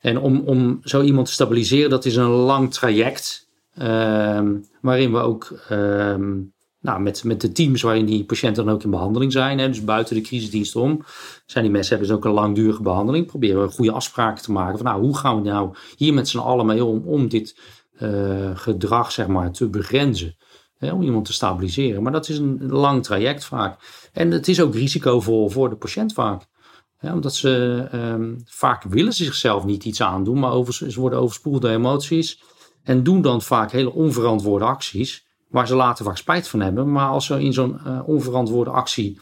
En 0.00 0.18
om, 0.18 0.42
om 0.46 0.80
zo 0.82 1.02
iemand 1.02 1.26
te 1.26 1.32
stabiliseren, 1.32 1.90
dat 1.90 2.04
is 2.04 2.16
een 2.16 2.28
lang 2.28 2.72
traject. 2.72 3.50
Um, 3.78 4.64
waarin 4.80 5.12
we 5.12 5.18
ook 5.18 5.58
um, 5.70 6.52
nou, 6.80 7.00
met, 7.00 7.24
met 7.24 7.40
de 7.40 7.52
teams 7.52 7.82
waarin 7.82 8.06
die 8.06 8.24
patiënten 8.24 8.64
dan 8.64 8.74
ook 8.74 8.82
in 8.82 8.90
behandeling 8.90 9.32
zijn, 9.32 9.58
hè, 9.58 9.68
dus 9.68 9.84
buiten 9.84 10.14
de 10.14 10.20
crisisdienst 10.20 10.76
om, 10.76 11.04
zijn 11.46 11.64
die 11.64 11.72
mensen 11.72 11.90
hebben 11.90 12.08
dus 12.08 12.16
ook 12.16 12.24
een 12.24 12.40
langdurige 12.40 12.82
behandeling. 12.82 13.26
Proberen 13.26 13.62
we 13.62 13.68
goede 13.68 13.92
afspraken 13.92 14.42
te 14.42 14.52
maken 14.52 14.78
van 14.78 14.86
nou, 14.86 15.00
hoe 15.00 15.16
gaan 15.16 15.42
we 15.42 15.48
nou 15.48 15.74
hier 15.96 16.14
met 16.14 16.28
z'n 16.28 16.38
allen 16.38 16.66
mee 16.66 16.84
om, 16.84 17.02
om 17.06 17.28
dit 17.28 17.58
uh, 18.00 18.50
gedrag 18.54 19.12
zeg 19.12 19.26
maar 19.26 19.52
te 19.52 19.68
begrenzen 19.68 20.36
om 20.90 21.02
iemand 21.02 21.24
te 21.24 21.32
stabiliseren. 21.32 22.02
Maar 22.02 22.12
dat 22.12 22.28
is 22.28 22.38
een 22.38 22.66
lang 22.66 23.02
traject 23.02 23.44
vaak. 23.44 23.78
En 24.12 24.30
het 24.30 24.48
is 24.48 24.60
ook 24.60 24.74
risicovol 24.74 25.48
voor 25.48 25.68
de 25.68 25.76
patiënt 25.76 26.12
vaak. 26.12 26.46
omdat 27.00 27.34
ze 27.34 27.88
um, 27.94 28.42
vaak 28.44 28.82
willen 28.82 29.12
ze 29.12 29.24
zichzelf 29.24 29.64
niet 29.64 29.84
iets 29.84 30.02
aandoen, 30.02 30.38
maar 30.38 30.52
over, 30.52 30.74
ze 30.74 31.00
worden 31.00 31.18
overspoeld 31.18 31.62
door 31.62 31.70
emoties. 31.70 32.42
En 32.82 33.02
doen 33.02 33.22
dan 33.22 33.42
vaak 33.42 33.70
hele 33.70 33.92
onverantwoorde 33.92 34.64
acties, 34.64 35.26
waar 35.48 35.66
ze 35.66 35.74
later 35.74 36.04
vaak 36.04 36.16
spijt 36.16 36.48
van 36.48 36.60
hebben. 36.60 36.92
Maar 36.92 37.08
als 37.08 37.26
ze 37.26 37.42
in 37.42 37.52
zo'n 37.52 37.80
uh, 37.86 38.08
onverantwoorde 38.08 38.70
actie 38.70 39.20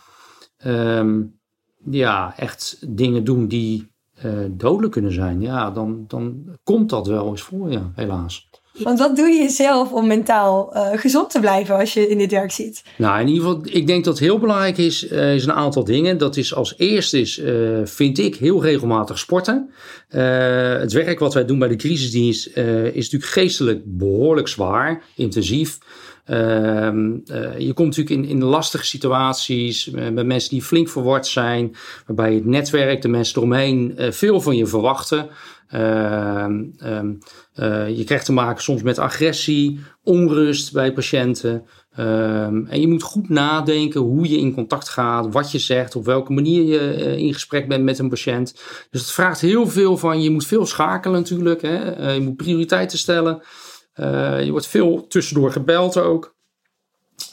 um, 0.65 1.41
ja, 1.85 2.37
echt 2.37 2.97
dingen 2.97 3.25
doen 3.25 3.49
die 3.49 3.93
uh, 4.25 4.47
dodelijk 4.51 4.93
kunnen 4.93 5.13
zijn, 5.13 5.41
ja, 5.41 5.71
dan, 5.71 6.05
dan 6.07 6.57
komt 6.63 6.91
dat 6.91 7.07
wel 7.07 7.29
eens 7.29 7.43
voor, 7.43 7.71
ja, 7.71 7.93
helaas. 7.95 8.49
Want 8.83 8.99
wat 8.99 9.17
doe 9.17 9.29
je 9.29 9.49
zelf 9.49 9.93
om 9.93 10.07
mentaal 10.07 10.71
uh, 10.75 10.89
gezond 10.95 11.31
te 11.31 11.41
blijven 11.41 11.77
als 11.77 11.95
je 11.95 12.09
in 12.09 12.19
dit 12.19 12.31
werk 12.31 12.51
zit? 12.51 12.83
Nou, 12.97 13.21
in 13.21 13.29
ieder 13.29 13.43
geval, 13.43 13.61
ik 13.65 13.87
denk 13.87 14.05
dat 14.05 14.19
heel 14.19 14.39
belangrijk 14.39 14.79
is, 14.79 15.11
uh, 15.11 15.35
is 15.35 15.45
een 15.45 15.53
aantal 15.53 15.85
dingen. 15.85 16.19
Dat 16.19 16.37
is 16.37 16.55
als 16.55 16.75
eerste, 16.77 17.21
is, 17.21 17.39
uh, 17.39 17.81
vind 17.85 18.19
ik, 18.19 18.37
heel 18.37 18.63
regelmatig 18.63 19.19
sporten. 19.19 19.71
het 20.09 20.93
werk 20.93 21.19
wat 21.19 21.35
wij 21.35 21.45
doen 21.45 21.59
bij 21.59 21.69
de 21.69 21.77
crisisdienst 21.77 22.47
is 22.93 23.11
natuurlijk 23.11 23.33
geestelijk 23.33 23.81
behoorlijk 23.85 24.49
zwaar, 24.49 25.03
intensief. 25.17 25.79
Ehm, 26.31 27.13
je 27.59 27.73
komt 27.75 27.97
natuurlijk 27.97 28.17
in, 28.17 28.25
in 28.25 28.45
lastige 28.45 28.85
situaties 28.85 29.91
met 29.91 30.27
mensen 30.27 30.51
die 30.51 30.63
flink 30.63 30.89
verward 30.89 31.27
zijn, 31.27 31.75
waarbij 32.07 32.35
het 32.35 32.45
netwerk, 32.47 33.03
de 33.03 33.09
mensen 33.09 33.37
eromheen 33.37 33.95
veel 33.97 34.41
van 34.41 34.57
je 34.57 34.67
verwachten. 34.67 35.29
Ehm, 35.71 36.65
ehm, 36.79 37.13
eh, 37.55 37.97
je 37.97 38.05
krijgt 38.05 38.25
te 38.25 38.33
maken 38.33 38.63
soms 38.63 38.83
met 38.83 38.99
agressie, 38.99 39.81
onrust 40.03 40.73
bij 40.73 40.93
patiënten. 40.93 41.65
En 41.91 42.81
je 42.81 42.89
moet 42.89 43.03
goed 43.03 43.29
nadenken 43.29 44.01
hoe 44.01 44.29
je 44.29 44.39
in 44.39 44.55
contact 44.55 44.89
gaat, 44.89 45.33
wat 45.33 45.53
je 45.53 45.59
zegt, 45.59 45.97
op 45.97 46.05
welke 46.05 46.33
manier 46.33 46.63
je 46.63 47.17
in 47.17 47.33
gesprek 47.33 47.69
bent 47.69 47.85
met 47.85 47.99
een 47.99 48.09
patiënt. 48.09 48.55
Dus 48.91 49.01
het 49.01 49.11
vraagt 49.11 49.41
heel 49.41 49.67
veel 49.67 49.97
van 49.97 50.17
je. 50.17 50.23
Je 50.23 50.31
moet 50.31 50.47
veel 50.47 50.67
schakelen 50.67 51.21
natuurlijk. 51.21 51.63
Hè? 51.63 52.13
Je 52.13 52.21
moet 52.21 52.37
prioriteiten 52.37 52.99
stellen. 52.99 53.43
Je 54.45 54.49
wordt 54.51 54.67
veel 54.67 55.07
tussendoor 55.07 55.53
gebeld 55.53 55.97
ook. 55.97 56.35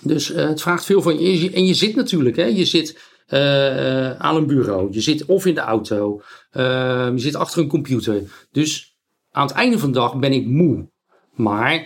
Dus 0.01 0.27
het 0.27 0.61
vraagt 0.61 0.85
veel 0.85 1.01
van 1.01 1.19
je. 1.19 1.51
En 1.51 1.65
je 1.65 1.73
zit 1.73 1.95
natuurlijk, 1.95 2.35
hè? 2.35 2.45
je 2.45 2.65
zit 2.65 3.15
uh, 3.29 4.11
aan 4.11 4.35
een 4.35 4.47
bureau. 4.47 4.87
Je 4.91 5.01
zit 5.01 5.25
of 5.25 5.45
in 5.45 5.53
de 5.53 5.61
auto. 5.61 6.21
Uh, 6.53 6.63
je 7.13 7.19
zit 7.19 7.35
achter 7.35 7.61
een 7.61 7.67
computer. 7.67 8.21
Dus 8.51 8.97
aan 9.31 9.47
het 9.47 9.55
einde 9.55 9.79
van 9.79 9.91
de 9.91 9.99
dag 9.99 10.15
ben 10.15 10.33
ik 10.33 10.45
moe. 10.45 10.89
Maar 11.35 11.85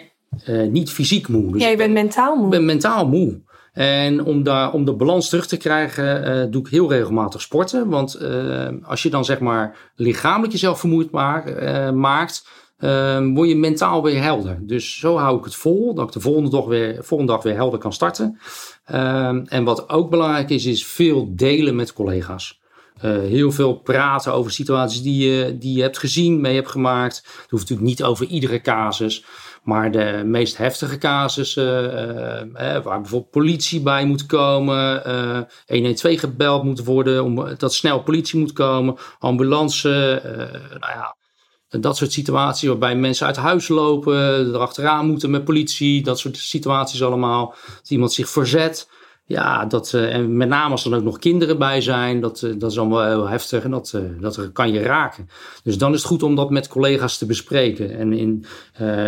uh, 0.50 0.68
niet 0.68 0.90
fysiek 0.90 1.28
moe. 1.28 1.52
Dus 1.52 1.62
ja, 1.62 1.68
je 1.68 1.78
bent 1.78 1.94
mentaal 1.94 2.36
moe. 2.36 2.46
Ik 2.46 2.52
ben 2.52 2.66
mentaal 2.66 3.08
moe. 3.08 3.42
En 3.74 4.24
om, 4.24 4.44
daar, 4.44 4.74
om 4.74 4.86
de 4.86 4.94
balans 4.94 5.30
terug 5.30 5.48
te 5.48 5.58
krijgen, 5.58 6.52
doe 6.52 6.62
ik 6.62 6.68
heel 6.68 6.90
regelmatig 6.90 7.42
sporten. 7.42 7.90
Want 7.90 8.20
als 8.84 9.04
je 9.04 9.10
dan 9.10 9.26
zeg 9.26 9.40
maar 9.40 9.92
lichamelijk 9.96 10.52
jezelf 10.52 10.80
vermoeid 10.80 11.12
maakt, 11.94 12.48
um, 12.82 13.36
word 13.36 13.50
je 13.50 13.56
mentaal 13.56 14.04
weer 14.04 14.22
helder. 14.22 14.60
Dus 14.62 15.00
zo 15.00 15.18
hou 15.18 15.38
ik 15.38 15.44
het 15.44 15.56
vol, 15.56 15.94
dat 15.94 16.08
ik 16.08 16.14
de 16.14 16.20
volgende 16.20 16.50
dag 16.50 16.66
weer, 16.66 17.04
volgende 17.04 17.34
dag 17.34 17.44
weer 17.44 17.56
helder 17.56 17.80
kan 17.80 17.94
starten. 17.94 18.40
Um, 18.94 19.46
en 19.46 19.64
wat 19.64 19.90
ook 19.90 20.10
belangrijk 20.10 20.50
is, 20.50 20.66
is 20.66 20.86
veel 20.86 21.36
delen 21.36 21.76
met 21.76 21.94
collega's. 21.94 22.60
Uh, 23.06 23.12
heel 23.12 23.52
veel 23.52 23.74
praten 23.74 24.34
over 24.34 24.52
situaties 24.52 25.02
die 25.02 25.30
je, 25.30 25.58
die 25.58 25.76
je 25.76 25.82
hebt 25.82 25.98
gezien, 25.98 26.42
mee 26.42 26.56
hebt 26.56 26.70
gemaakt. 26.70 27.16
Het 27.16 27.50
hoeft 27.50 27.70
natuurlijk 27.70 27.90
niet 27.90 28.04
over 28.04 28.26
iedere 28.26 28.62
casus. 28.62 29.26
Maar 29.64 29.92
de 29.92 30.22
meest 30.26 30.58
heftige 30.58 30.98
casussen, 30.98 31.94
uh, 31.94 32.76
uh, 32.76 32.84
waar 32.84 33.02
bijvoorbeeld 33.02 33.32
politie 33.32 33.82
bij 33.82 34.06
moet 34.06 34.26
komen, 34.26 35.04
uh, 35.08 35.42
112 35.66 36.20
gebeld 36.20 36.64
moet 36.64 36.84
worden, 36.84 37.24
om, 37.24 37.56
dat 37.58 37.74
snel 37.74 38.04
politie 38.04 38.40
moet 38.40 38.54
komen, 38.54 38.96
ambulance, 39.20 39.90
nou 40.80 40.94
ja, 40.94 41.16
dat 41.80 41.98
soort 41.98 42.12
situaties 42.12 42.68
waarbij 42.68 42.96
mensen 42.96 43.28
uit 43.28 43.36
huis 43.36 43.68
lopen, 43.68 44.48
erachteraan 44.54 45.08
moeten 45.08 45.30
met 45.30 45.46
politie, 45.46 46.04
dat 46.04 46.20
soort 46.20 46.38
situaties 46.38 47.04
allemaal. 47.04 47.56
Dat 47.66 47.90
iemand 47.90 48.14
zich 48.14 48.30
verzet. 48.30 48.88
Ja, 49.26 49.66
dat, 49.66 49.94
uh, 49.94 50.14
en 50.14 50.38
met 50.38 50.48
name 50.48 50.72
als 50.72 50.86
er 50.86 50.96
ook 50.96 51.04
nog 51.04 51.20
kinderen 51.20 51.58
bij 51.58 51.82
zijn, 51.82 52.22
dat, 52.22 52.42
uh, 52.42 52.54
dat 52.58 52.72
is 52.72 52.80
allemaal 52.80 53.06
heel 53.06 53.28
heftig 53.28 53.64
en 53.64 53.72
dat, 53.72 53.94
uh, 53.96 54.22
dat 54.22 54.52
kan 54.52 54.72
je 54.72 54.82
raken. 54.82 55.28
Dus 55.64 55.78
dan 55.78 55.94
is 55.94 55.98
het 55.98 56.08
goed 56.08 56.24
om 56.24 56.36
dat 56.36 56.50
met 56.50 56.68
collega's 56.68 57.18
te 57.18 57.26
bespreken. 57.26 57.98
En 57.98 58.14
in 58.14 58.46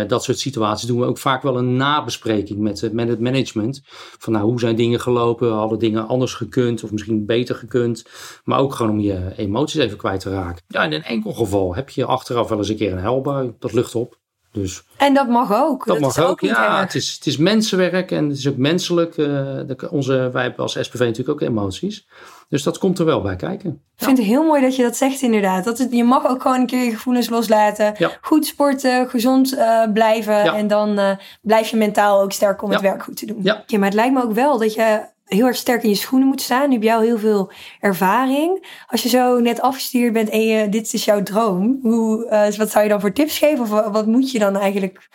dat 0.06 0.24
soort 0.24 0.38
situaties 0.38 0.88
doen 0.88 1.00
we 1.00 1.06
ook 1.06 1.18
vaak 1.18 1.42
wel 1.42 1.58
een 1.58 1.76
nabespreking 1.76 2.58
met, 2.58 2.92
met 2.92 3.08
het 3.08 3.20
management. 3.20 3.82
Van 4.18 4.32
nou, 4.32 4.44
hoe 4.44 4.60
zijn 4.60 4.76
dingen 4.76 5.00
gelopen? 5.00 5.52
Hadden 5.52 5.78
dingen 5.78 6.08
anders 6.08 6.34
gekund 6.34 6.84
of 6.84 6.92
misschien 6.92 7.26
beter 7.26 7.54
gekund? 7.54 8.04
Maar 8.44 8.58
ook 8.58 8.74
gewoon 8.74 8.92
om 8.92 9.00
je 9.00 9.32
emoties 9.36 9.80
even 9.80 9.96
kwijt 9.96 10.20
te 10.20 10.30
raken. 10.30 10.62
Ja, 10.68 10.84
in 10.84 10.92
een 10.92 11.02
enkel 11.02 11.32
geval 11.32 11.74
heb 11.74 11.90
je 11.90 12.04
achteraf 12.04 12.48
wel 12.48 12.58
eens 12.58 12.68
een 12.68 12.76
keer 12.76 12.92
een 12.92 12.98
helbui. 12.98 13.54
Dat 13.58 13.72
lucht 13.72 13.94
op. 13.94 14.22
Dus, 14.54 14.82
en 14.96 15.14
dat 15.14 15.28
mag 15.28 15.52
ook. 15.52 15.86
Dat, 15.86 16.00
mag 16.00 16.18
ook, 16.18 16.40
ja. 16.40 16.80
Het 16.80 16.94
is, 16.94 17.12
het 17.12 17.26
is 17.26 17.36
mensenwerk 17.36 18.10
en 18.10 18.28
het 18.28 18.38
is 18.38 18.48
ook 18.48 18.56
menselijk. 18.56 19.16
Uh, 19.16 19.26
de, 19.26 19.88
onze, 19.90 20.30
wij 20.32 20.42
hebben 20.42 20.60
als 20.60 20.78
SPV 20.80 20.98
natuurlijk 20.98 21.28
ook 21.28 21.40
emoties. 21.40 22.06
Dus 22.48 22.62
dat 22.62 22.78
komt 22.78 22.98
er 22.98 23.04
wel 23.04 23.20
bij 23.20 23.36
kijken. 23.36 23.70
Ik 23.96 24.04
vind 24.04 24.18
het 24.18 24.26
heel 24.26 24.44
mooi 24.44 24.62
dat 24.62 24.76
je 24.76 24.82
dat 24.82 24.96
zegt 24.96 25.22
inderdaad. 25.22 25.64
Dat 25.64 25.78
het, 25.78 25.92
je 25.92 26.04
mag 26.04 26.26
ook 26.26 26.42
gewoon 26.42 26.60
een 26.60 26.66
keer 26.66 26.84
je 26.84 26.90
gevoelens 26.90 27.28
loslaten. 27.28 27.94
Ja. 27.98 28.10
Goed 28.20 28.46
sporten, 28.46 29.08
gezond 29.08 29.54
uh, 29.54 29.92
blijven. 29.92 30.44
En 30.54 30.66
dan 30.66 30.98
uh, 30.98 31.10
blijf 31.42 31.68
je 31.68 31.76
mentaal 31.76 32.20
ook 32.20 32.32
sterk 32.32 32.62
om 32.62 32.70
het 32.70 32.80
werk 32.80 33.02
goed 33.02 33.16
te 33.16 33.26
doen. 33.26 33.40
Ja. 33.42 33.64
maar 33.70 33.84
het 33.84 33.94
lijkt 33.94 34.14
me 34.14 34.22
ook 34.22 34.32
wel 34.32 34.58
dat 34.58 34.74
je 34.74 35.12
heel 35.24 35.46
erg 35.46 35.56
sterk 35.56 35.82
in 35.82 35.88
je 35.88 35.94
schoenen 35.94 36.28
moet 36.28 36.40
staan. 36.40 36.68
Nu 36.68 36.74
heb 36.78 36.94
al 36.94 37.00
heel 37.00 37.18
veel 37.18 37.52
ervaring. 37.80 38.66
Als 38.86 39.02
je 39.02 39.08
zo 39.08 39.38
net 39.38 39.60
afgestuurd 39.60 40.12
bent 40.12 40.28
en 40.28 40.70
dit 40.70 40.92
is 40.92 41.04
jouw 41.04 41.22
droom, 41.22 41.78
hoe, 41.82 42.24
uh, 42.24 42.56
wat 42.58 42.70
zou 42.70 42.84
je 42.84 42.90
dan 42.90 43.00
voor 43.00 43.12
tips 43.12 43.38
geven? 43.38 43.60
Of 43.60 43.68
wat 43.68 44.06
moet 44.06 44.30
je 44.30 44.38
dan 44.38 44.56
eigenlijk? 44.56 45.08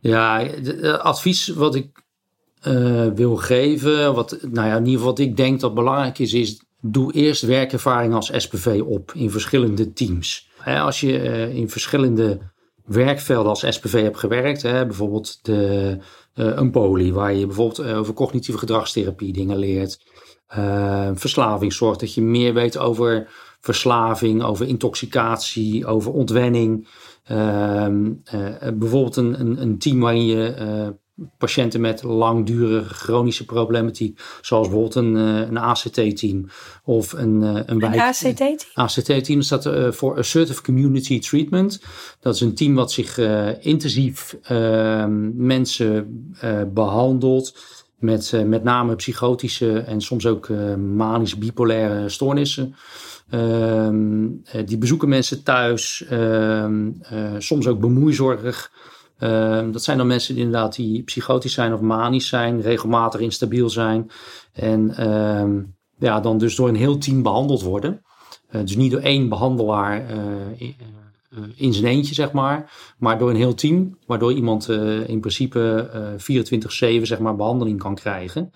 Ja, 0.00 0.46
advies 0.98 1.48
wat 1.48 1.74
ik 1.74 2.02
uh, 2.68 3.06
wil 3.14 3.36
geven, 3.36 4.14
wat, 4.14 4.38
nou 4.40 4.68
ja, 4.68 4.76
in 4.76 4.84
ieder 4.84 4.92
geval 4.92 5.06
wat 5.06 5.18
ik 5.18 5.36
denk 5.36 5.60
dat 5.60 5.74
belangrijk 5.74 6.18
is, 6.18 6.32
is 6.32 6.62
doe 6.80 7.12
eerst 7.12 7.42
werkervaring 7.42 8.14
als 8.14 8.30
SPV 8.36 8.80
op 8.84 9.12
in 9.14 9.30
verschillende 9.30 9.92
teams. 9.92 10.50
als 10.64 11.00
je 11.00 11.18
uh, 11.18 11.54
in 11.54 11.70
verschillende 11.70 12.38
werkvelden 12.84 13.48
als 13.48 13.66
SPV 13.68 14.02
hebt 14.02 14.18
gewerkt, 14.18 14.62
hè, 14.62 14.86
bijvoorbeeld 14.86 15.38
de 15.42 15.98
een 16.34 16.70
poli, 16.70 17.12
waar 17.12 17.34
je 17.34 17.46
bijvoorbeeld 17.46 17.82
over 17.82 18.14
cognitieve 18.14 18.58
gedragstherapie 18.58 19.32
dingen 19.32 19.56
leert. 19.56 20.00
verslaving 21.14 21.72
zorgt 21.72 22.00
dat 22.00 22.14
je 22.14 22.22
meer 22.22 22.54
weet 22.54 22.78
over 22.78 23.28
verslaving, 23.60 24.42
over 24.42 24.66
intoxicatie, 24.66 25.86
over 25.86 26.12
ontwenning. 26.12 26.88
Ehm, 27.24 28.12
bijvoorbeeld 28.74 29.16
een, 29.16 29.40
een, 29.40 29.62
een, 29.62 29.78
team 29.78 30.00
waarin 30.00 30.26
je 30.26 30.54
patiënten 31.38 31.80
met 31.80 32.02
langdurige 32.02 32.94
chronische 32.94 33.44
problematiek, 33.44 34.20
zoals 34.40 34.68
bijvoorbeeld 34.68 34.94
een, 34.94 35.16
eh, 35.16 35.48
een 35.48 35.58
ACT-team 35.58 36.48
of 36.84 37.12
een, 37.12 37.42
eh, 37.42 37.62
een, 37.66 37.82
een 37.82 38.00
ACT-team? 38.00 38.56
ACT-team 38.74 39.42
staat 39.42 39.66
uh, 39.66 39.92
voor 39.92 40.16
Assertive 40.16 40.62
Community 40.62 41.20
Treatment. 41.20 41.82
Dat 42.20 42.34
is 42.34 42.40
een 42.40 42.54
team 42.54 42.74
wat 42.74 42.92
zich 42.92 43.18
intensief 43.60 44.36
ehm, 44.42 45.46
mensen 45.46 46.34
behandelt 46.74 47.58
met 47.98 48.32
met 48.46 48.62
name 48.64 48.94
psychotische 48.94 49.78
en 49.78 50.00
soms 50.00 50.26
ook 50.26 50.48
manisch 50.78 51.38
bipolaire 51.38 52.08
stoornissen. 52.08 52.74
Ehm, 53.30 54.28
die 54.64 54.78
bezoeken 54.78 55.08
mensen 55.08 55.42
thuis, 55.42 56.04
ehm, 56.08 56.90
soms 57.38 57.66
ook 57.66 57.80
bemoeizorgig. 57.80 58.70
Ehm, 59.22 59.70
dat 59.70 59.82
zijn 59.82 59.98
dan 59.98 60.06
mensen 60.06 60.34
die 60.34 60.44
inderdaad 60.44 60.74
die 60.74 61.02
psychotisch 61.02 61.52
zijn 61.52 61.72
of 61.72 61.80
manisch 61.80 62.28
zijn, 62.28 62.60
regelmatig 62.60 63.20
instabiel 63.20 63.70
zijn. 63.70 64.10
En 64.52 64.96
ehm, 64.96 65.62
ja, 65.98 66.20
dan 66.20 66.38
dus 66.38 66.56
door 66.56 66.68
een 66.68 66.76
heel 66.76 66.98
team 66.98 67.22
behandeld 67.22 67.62
worden. 67.62 68.02
Uh, 68.50 68.60
dus 68.60 68.76
niet 68.76 68.90
door 68.90 69.00
één 69.00 69.28
behandelaar 69.28 70.10
uh, 70.10 70.70
in 71.54 71.72
zijn 71.72 71.86
eentje, 71.86 72.14
zeg 72.14 72.32
maar. 72.32 72.72
Maar 72.98 73.18
door 73.18 73.30
een 73.30 73.36
heel 73.36 73.54
team, 73.54 73.98
waardoor 74.06 74.32
iemand 74.32 74.68
in 75.06 75.20
principe 75.20 75.90
24-7 76.18 77.02
zeg 77.02 77.18
maar, 77.18 77.36
behandeling 77.36 77.78
kan 77.78 77.94
krijgen. 77.94 78.50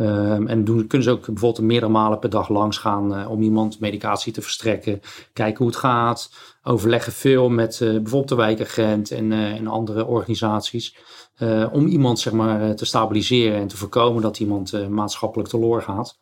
Um, 0.00 0.46
en 0.46 0.64
doen, 0.64 0.86
kunnen 0.86 1.06
ze 1.08 1.12
ook 1.12 1.26
bijvoorbeeld 1.26 1.66
meerdere 1.66 1.92
malen 1.92 2.18
per 2.18 2.30
dag 2.30 2.48
langs 2.48 2.78
gaan 2.78 3.18
uh, 3.18 3.30
om 3.30 3.42
iemand 3.42 3.80
medicatie 3.80 4.32
te 4.32 4.42
verstrekken. 4.42 5.00
Kijken 5.32 5.58
hoe 5.58 5.66
het 5.66 5.76
gaat. 5.76 6.30
Overleggen 6.62 7.12
veel 7.12 7.48
met 7.48 7.80
uh, 7.80 7.88
bijvoorbeeld 7.90 8.28
de 8.28 8.34
wijkagent 8.34 9.10
en, 9.10 9.30
uh, 9.30 9.52
en 9.52 9.66
andere 9.66 10.06
organisaties. 10.06 10.96
om 11.72 11.86
iemand 11.86 12.18
zeg 12.18 12.32
maar, 12.32 12.74
te 12.74 12.84
stabiliseren 12.84 13.58
en 13.58 13.66
te 13.66 13.76
voorkomen 13.76 14.22
dat 14.22 14.38
iemand 14.38 14.88
maatschappelijk 14.88 15.48
teloor 15.48 15.82
gaat. 15.82 16.18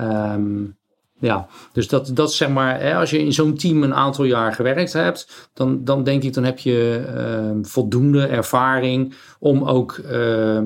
Um, 0.00 0.76
ja, 1.18 1.46
dus 1.72 1.88
dat, 1.88 2.10
dat 2.14 2.32
zeg 2.32 2.48
maar, 2.48 2.80
hè, 2.80 2.94
als 2.94 3.10
je 3.10 3.18
in 3.18 3.32
zo'n 3.32 3.56
team 3.56 3.82
een 3.82 3.94
aantal 3.94 4.24
jaar 4.24 4.52
gewerkt 4.52 4.92
hebt, 4.92 5.50
dan, 5.52 5.84
dan 5.84 6.04
denk 6.04 6.22
ik, 6.22 6.34
dan 6.34 6.44
heb 6.44 6.58
je 6.58 7.04
uh, 7.16 7.58
voldoende 7.62 8.26
ervaring 8.26 9.14
om 9.38 9.64
ook 9.64 10.00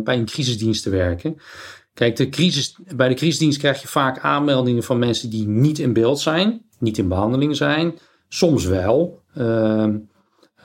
bij 0.04 0.18
een 0.18 0.24
crisisdienst 0.24 0.82
te 0.82 0.90
werken. 0.90 1.37
Kijk, 1.98 2.16
de 2.16 2.28
crisis, 2.28 2.76
bij 2.96 3.08
de 3.08 3.14
crisisdienst 3.14 3.58
krijg 3.58 3.82
je 3.82 3.88
vaak 3.88 4.18
aanmeldingen 4.18 4.82
van 4.82 4.98
mensen 4.98 5.30
die 5.30 5.48
niet 5.48 5.78
in 5.78 5.92
beeld 5.92 6.20
zijn, 6.20 6.62
niet 6.78 6.98
in 6.98 7.08
behandeling 7.08 7.56
zijn. 7.56 7.98
Soms 8.28 8.64
wel. 8.64 9.22
Uh, 9.38 9.87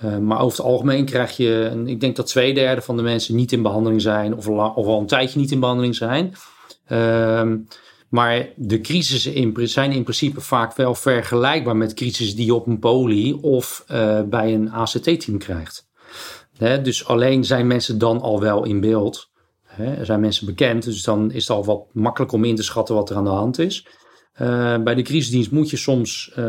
uh, 0.04 0.18
maar 0.18 0.40
over 0.40 0.58
het 0.58 0.68
algemeen 0.68 1.06
krijg 1.06 1.38
je, 1.38 1.82
ik 1.86 2.00
denk 2.00 2.16
dat 2.16 2.28
twee 2.28 2.54
derde 2.54 2.82
van 2.82 2.98
de 2.98 3.04
mensen 3.04 3.36
niet 3.36 3.52
in 3.52 3.62
behandeling 3.62 4.02
zijn 4.02 4.36
of, 4.36 4.48
al 4.48 5.00
een 5.00 5.08
tijdje 5.08 5.40
niet 5.40 5.52
in 5.52 5.60
behandeling 5.60 5.96
zijn. 5.96 6.34
Uh, 6.88 7.52
maar 8.10 8.50
de 8.56 8.82
crisissen 8.82 9.54
zijn 9.68 9.92
in 9.92 10.04
principe 10.04 10.42
vaak 10.42 10.76
wel 10.76 10.96
vergelijkbaar 10.96 11.78
met 11.78 11.94
crisissen 11.94 12.36
die 12.36 12.46
je 12.46 12.56
op 12.56 12.68
een 12.68 12.80
poli 12.80 13.34
of 13.34 13.86
uh, 13.92 14.22
bij 14.22 14.54
een 14.54 14.72
ACT-team 14.72 15.38
krijgt. 15.38 15.88
Hè, 16.58 16.82
dus 16.82 17.08
alleen 17.08 17.44
zijn 17.44 17.68
mensen 17.68 17.98
dan 17.98 18.22
al 18.22 18.40
wel 18.40 18.66
in 18.66 18.80
beeld. 18.80 19.32
Hè, 19.76 19.94
er 19.94 20.06
zijn 20.06 20.20
mensen 20.20 20.46
bekend, 20.46 20.84
dus 20.84 21.04
dan 21.04 21.32
is 21.32 21.48
het 21.48 21.58
al 21.58 21.66
wat 21.66 21.86
makkelijker 21.94 22.38
om 22.38 22.44
in 22.44 22.56
te 22.56 22.64
schatten 22.64 22.96
wat 22.96 23.10
er 23.10 23.16
aan 23.16 23.24
de 23.24 23.30
hand 23.30 23.60
is. 23.60 23.88
Uh, 24.42 24.78
bij 24.84 24.96
de 24.96 25.02
crisisdienst 25.02 25.52
moet 25.52 25.70
je 25.70 25.78
soms, 25.78 26.34
uh, 26.40 26.46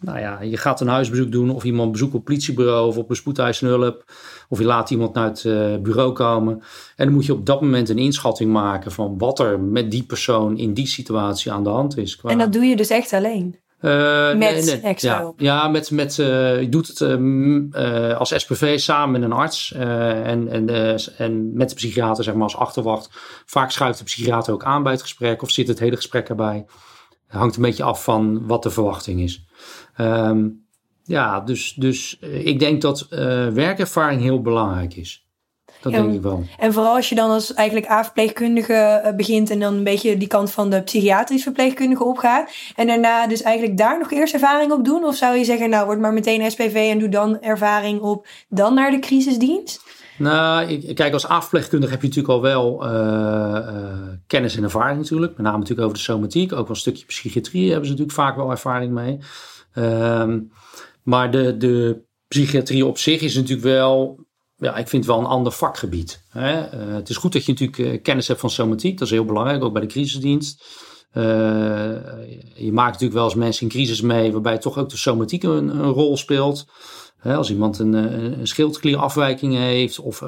nou 0.00 0.18
ja, 0.18 0.40
je 0.40 0.56
gaat 0.56 0.80
een 0.80 0.88
huisbezoek 0.88 1.32
doen 1.32 1.50
of 1.50 1.64
iemand 1.64 1.92
bezoekt 1.92 2.14
op 2.14 2.24
politiebureau 2.24 2.88
of 2.88 2.96
op 2.96 3.10
een 3.10 3.16
spoedeisende 3.16 3.74
hulp. 3.74 4.04
Of 4.48 4.58
je 4.58 4.64
laat 4.64 4.90
iemand 4.90 5.14
naar 5.14 5.26
het 5.26 5.44
uh, 5.44 5.76
bureau 5.76 6.12
komen. 6.12 6.62
En 6.96 7.04
dan 7.04 7.14
moet 7.14 7.26
je 7.26 7.32
op 7.32 7.46
dat 7.46 7.60
moment 7.60 7.88
een 7.88 7.98
inschatting 7.98 8.52
maken 8.52 8.92
van 8.92 9.18
wat 9.18 9.38
er 9.38 9.60
met 9.60 9.90
die 9.90 10.02
persoon 10.02 10.58
in 10.58 10.74
die 10.74 10.86
situatie 10.86 11.52
aan 11.52 11.64
de 11.64 11.70
hand 11.70 11.96
is. 11.96 12.20
En 12.24 12.38
dat 12.38 12.52
doe 12.52 12.64
je 12.64 12.76
dus 12.76 12.90
echt 12.90 13.12
alleen? 13.12 13.56
Uh, 13.80 14.26
met 14.26 14.38
nee, 14.38 14.62
nee. 14.62 14.80
extra 14.80 15.18
ja, 15.18 15.32
ja, 15.36 15.68
met, 15.68 15.90
met, 15.90 16.18
uh, 16.18 16.60
je 16.60 16.68
doet 16.68 16.88
het 16.88 17.00
uh, 17.00 18.16
als 18.16 18.32
SPV 18.36 18.78
samen 18.78 19.20
met 19.20 19.30
een 19.30 19.36
arts 19.36 19.72
en, 19.72 20.48
en, 20.48 20.68
en 21.16 21.56
met 21.56 21.68
de 21.68 21.74
psychiater 21.74 22.24
zeg 22.24 22.34
maar 22.34 22.42
als 22.42 22.56
achterwacht. 22.56 23.08
Vaak 23.46 23.70
schuift 23.70 23.98
de 23.98 24.04
psychiater 24.04 24.52
ook 24.52 24.64
aan 24.64 24.82
bij 24.82 24.92
het 24.92 25.02
gesprek 25.02 25.42
of 25.42 25.50
zit 25.50 25.68
het 25.68 25.78
hele 25.78 25.96
gesprek 25.96 26.28
erbij. 26.28 26.66
Hangt 27.26 27.56
een 27.56 27.62
beetje 27.62 27.82
af 27.82 28.04
van 28.04 28.46
wat 28.46 28.62
de 28.62 28.70
verwachting 28.70 29.20
is. 29.20 29.44
Um, 29.98 30.66
ja, 31.04 31.40
dus, 31.40 31.74
dus 31.74 32.18
ik 32.18 32.58
denk 32.58 32.82
dat 32.82 33.06
werkervaring 33.52 34.20
heel 34.22 34.42
belangrijk 34.42 34.94
is. 34.94 35.29
Dat 35.82 35.92
denk 35.92 36.12
ik 36.12 36.22
wel. 36.22 36.44
En 36.58 36.72
vooral 36.72 36.94
als 36.94 37.08
je 37.08 37.14
dan 37.14 37.30
als 37.30 37.54
eigenlijk 37.54 37.90
A-verpleegkundige 37.90 38.72
eh, 38.72 39.14
begint 39.14 39.50
en 39.50 39.60
dan 39.60 39.74
een 39.74 39.84
beetje 39.84 40.16
die 40.16 40.28
kant 40.28 40.50
van 40.50 40.70
de 40.70 40.82
psychiatrisch 40.82 41.42
verpleegkundige 41.42 42.04
opgaat. 42.04 42.50
En 42.76 42.86
daarna 42.86 43.26
dus 43.26 43.42
eigenlijk 43.42 43.78
daar 43.78 43.98
nog 43.98 44.10
eerst 44.10 44.34
ervaring 44.34 44.72
op 44.72 44.84
doen? 44.84 45.04
Of 45.04 45.16
zou 45.16 45.36
je 45.36 45.44
zeggen, 45.44 45.70
nou 45.70 45.86
word 45.86 46.00
maar 46.00 46.12
meteen 46.12 46.50
SPV 46.50 46.88
en 46.92 46.98
doe 46.98 47.08
dan 47.08 47.40
ervaring 47.40 48.00
op, 48.00 48.26
dan 48.48 48.74
naar 48.74 48.90
de 48.90 48.98
crisisdienst? 48.98 49.82
Nou, 50.18 50.78
kijk, 50.92 51.12
als 51.12 51.30
A-verpleegkundige 51.30 51.92
heb 51.92 52.02
je 52.02 52.08
natuurlijk 52.08 52.34
al 52.34 52.42
wel 52.42 52.86
uh, 52.86 52.92
uh, 52.92 54.08
kennis 54.26 54.56
en 54.56 54.62
ervaring 54.62 54.98
natuurlijk. 54.98 55.32
Met 55.36 55.46
name 55.46 55.58
natuurlijk 55.58 55.86
over 55.86 55.96
de 55.96 56.02
somatiek. 56.02 56.52
Ook 56.52 56.58
wel 56.58 56.68
een 56.68 56.76
stukje 56.76 57.04
psychiatrie 57.04 57.66
hebben 57.66 57.84
ze 57.84 57.90
natuurlijk 57.90 58.18
vaak 58.18 58.36
wel 58.36 58.50
ervaring 58.50 58.92
mee. 58.92 59.18
Uh, 59.74 60.34
maar 61.02 61.30
de, 61.30 61.56
de 61.56 62.02
psychiatrie 62.28 62.86
op 62.86 62.98
zich 62.98 63.20
is 63.20 63.34
natuurlijk 63.34 63.62
wel 63.62 64.18
ja, 64.60 64.76
ik 64.76 64.88
vind 64.88 65.06
wel 65.06 65.18
een 65.18 65.24
ander 65.24 65.52
vakgebied. 65.52 66.22
Hè? 66.28 66.58
Uh, 66.58 66.94
het 66.94 67.08
is 67.08 67.16
goed 67.16 67.32
dat 67.32 67.44
je 67.44 67.52
natuurlijk 67.52 67.78
uh, 67.78 68.02
kennis 68.02 68.28
hebt 68.28 68.40
van 68.40 68.50
somatiek. 68.50 68.98
Dat 68.98 69.06
is 69.06 69.12
heel 69.12 69.24
belangrijk, 69.24 69.64
ook 69.64 69.72
bij 69.72 69.82
de 69.82 69.88
crisisdienst. 69.88 70.64
Uh, 71.14 71.24
je 72.54 72.72
maakt 72.72 72.92
natuurlijk 72.92 73.12
wel 73.12 73.24
eens 73.24 73.34
mensen 73.34 73.62
in 73.62 73.68
crisis 73.68 74.00
mee, 74.00 74.32
waarbij 74.32 74.58
toch 74.58 74.78
ook 74.78 74.88
de 74.88 74.96
somatiek 74.96 75.42
een, 75.42 75.82
rol 75.82 76.16
speelt. 76.16 76.66
Als 77.22 77.50
iemand 77.50 77.78
een, 77.78 77.92
een 77.92 78.46
schildklierafwijking 78.46 79.54
heeft 79.54 79.98
of 79.98 80.22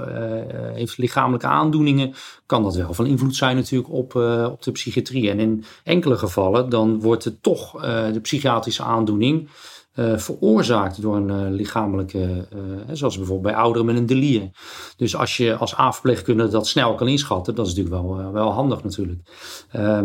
heeft 0.75 0.99
lichamelijke 0.99 1.47
aandoeningen, 1.47 2.15
kan 2.47 2.63
dat 2.63 2.75
wel 2.75 2.95
van 2.95 3.07
invloed 3.07 3.37
zijn 3.37 3.57
natuurlijk 3.57 3.93
op, 3.93 4.15
op 4.51 4.63
de 4.63 4.73
psychiatrie. 4.73 5.31
En 5.31 5.41
in 5.41 5.65
enkele 5.85 6.17
gevallen 6.17 6.69
dan 6.69 7.01
wordt 7.01 7.25
het 7.25 7.43
toch 7.43 7.81
de 8.13 8.21
psychiatrische 8.23 8.83
aandoening 8.83 9.49
uh, 9.95 10.19
veroorzaakt 10.19 11.03
door 11.03 11.17
een 11.17 11.29
uh, 11.29 11.57
lichamelijke, 11.57 12.47
uh, 12.55 12.61
zoals 12.93 13.17
bijvoorbeeld 13.17 13.55
bij 13.55 13.63
ouderen 13.63 13.87
met 13.87 13.97
een 13.97 14.07
delir. 14.07 14.51
Dus 14.97 15.17
als 15.17 15.37
je 15.37 15.57
als 15.57 15.79
A-verpleegkundige 15.79 16.51
dat 16.51 16.67
snel 16.67 16.95
kan 16.95 17.09
inschatten, 17.09 17.55
dat 17.55 17.67
is 17.67 17.75
natuurlijk 17.75 18.05
wel, 18.05 18.33
wel 18.33 18.53
handig 18.53 18.83
natuurlijk. 18.83 19.21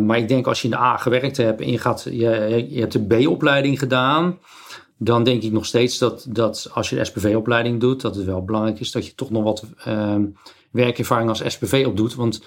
maar 0.06 0.18
ik 0.18 0.28
denk 0.28 0.48
als 0.48 0.62
je 0.62 0.68
in 0.68 0.74
de 0.74 0.80
A 0.80 0.98
gewerkt 0.98 1.38
hebt 1.38 1.62
en 1.62 1.72
je, 1.72 1.78
gaat, 1.78 2.04
je, 2.04 2.66
je 2.70 2.80
hebt 2.80 2.92
de 2.92 3.06
B-opleiding 3.06 3.80
gedaan, 3.80 4.40
dan 4.98 5.24
denk 5.24 5.44
ik 5.44 5.52
nog 5.52 5.66
steeds 5.66 5.98
dat, 5.98 6.26
dat 6.30 6.70
als 6.74 6.90
je 6.90 6.96
de 6.96 7.06
SPV-opleiding 7.06 7.80
doet, 7.80 8.02
dat 8.02 8.16
het 8.16 8.26
wel 8.26 8.44
belangrijk 8.44 8.80
is 8.80 8.92
dat 8.92 9.06
je 9.06 9.16
toch 9.16 9.30
nog 9.30 9.44
wat 9.44 9.66
ehm, 9.84 10.26
werkervaring 10.72 11.30
als 11.30 11.44
SPV 11.46 11.84
opdoet. 11.88 12.16
Want 12.16 12.42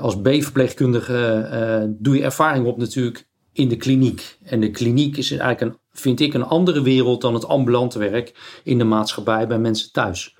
als 0.00 0.20
B-verpleegkundige 0.20 1.96
doe 1.98 2.16
je 2.16 2.22
ervaring 2.22 2.66
op 2.66 2.78
natuurlijk 2.78 3.28
in 3.52 3.68
de 3.68 3.76
kliniek. 3.76 4.38
En 4.42 4.60
de 4.60 4.70
kliniek 4.70 5.16
is 5.16 5.30
eigenlijk 5.30 5.60
een 5.60 5.78
vind 5.94 6.20
ik 6.20 6.34
een 6.34 6.44
andere 6.44 6.82
wereld 6.82 7.20
dan 7.20 7.34
het 7.34 7.48
ambulante 7.48 7.98
werk 7.98 8.60
in 8.64 8.78
de 8.78 8.84
maatschappij 8.84 9.46
bij 9.46 9.58
mensen 9.58 9.92
thuis. 9.92 10.36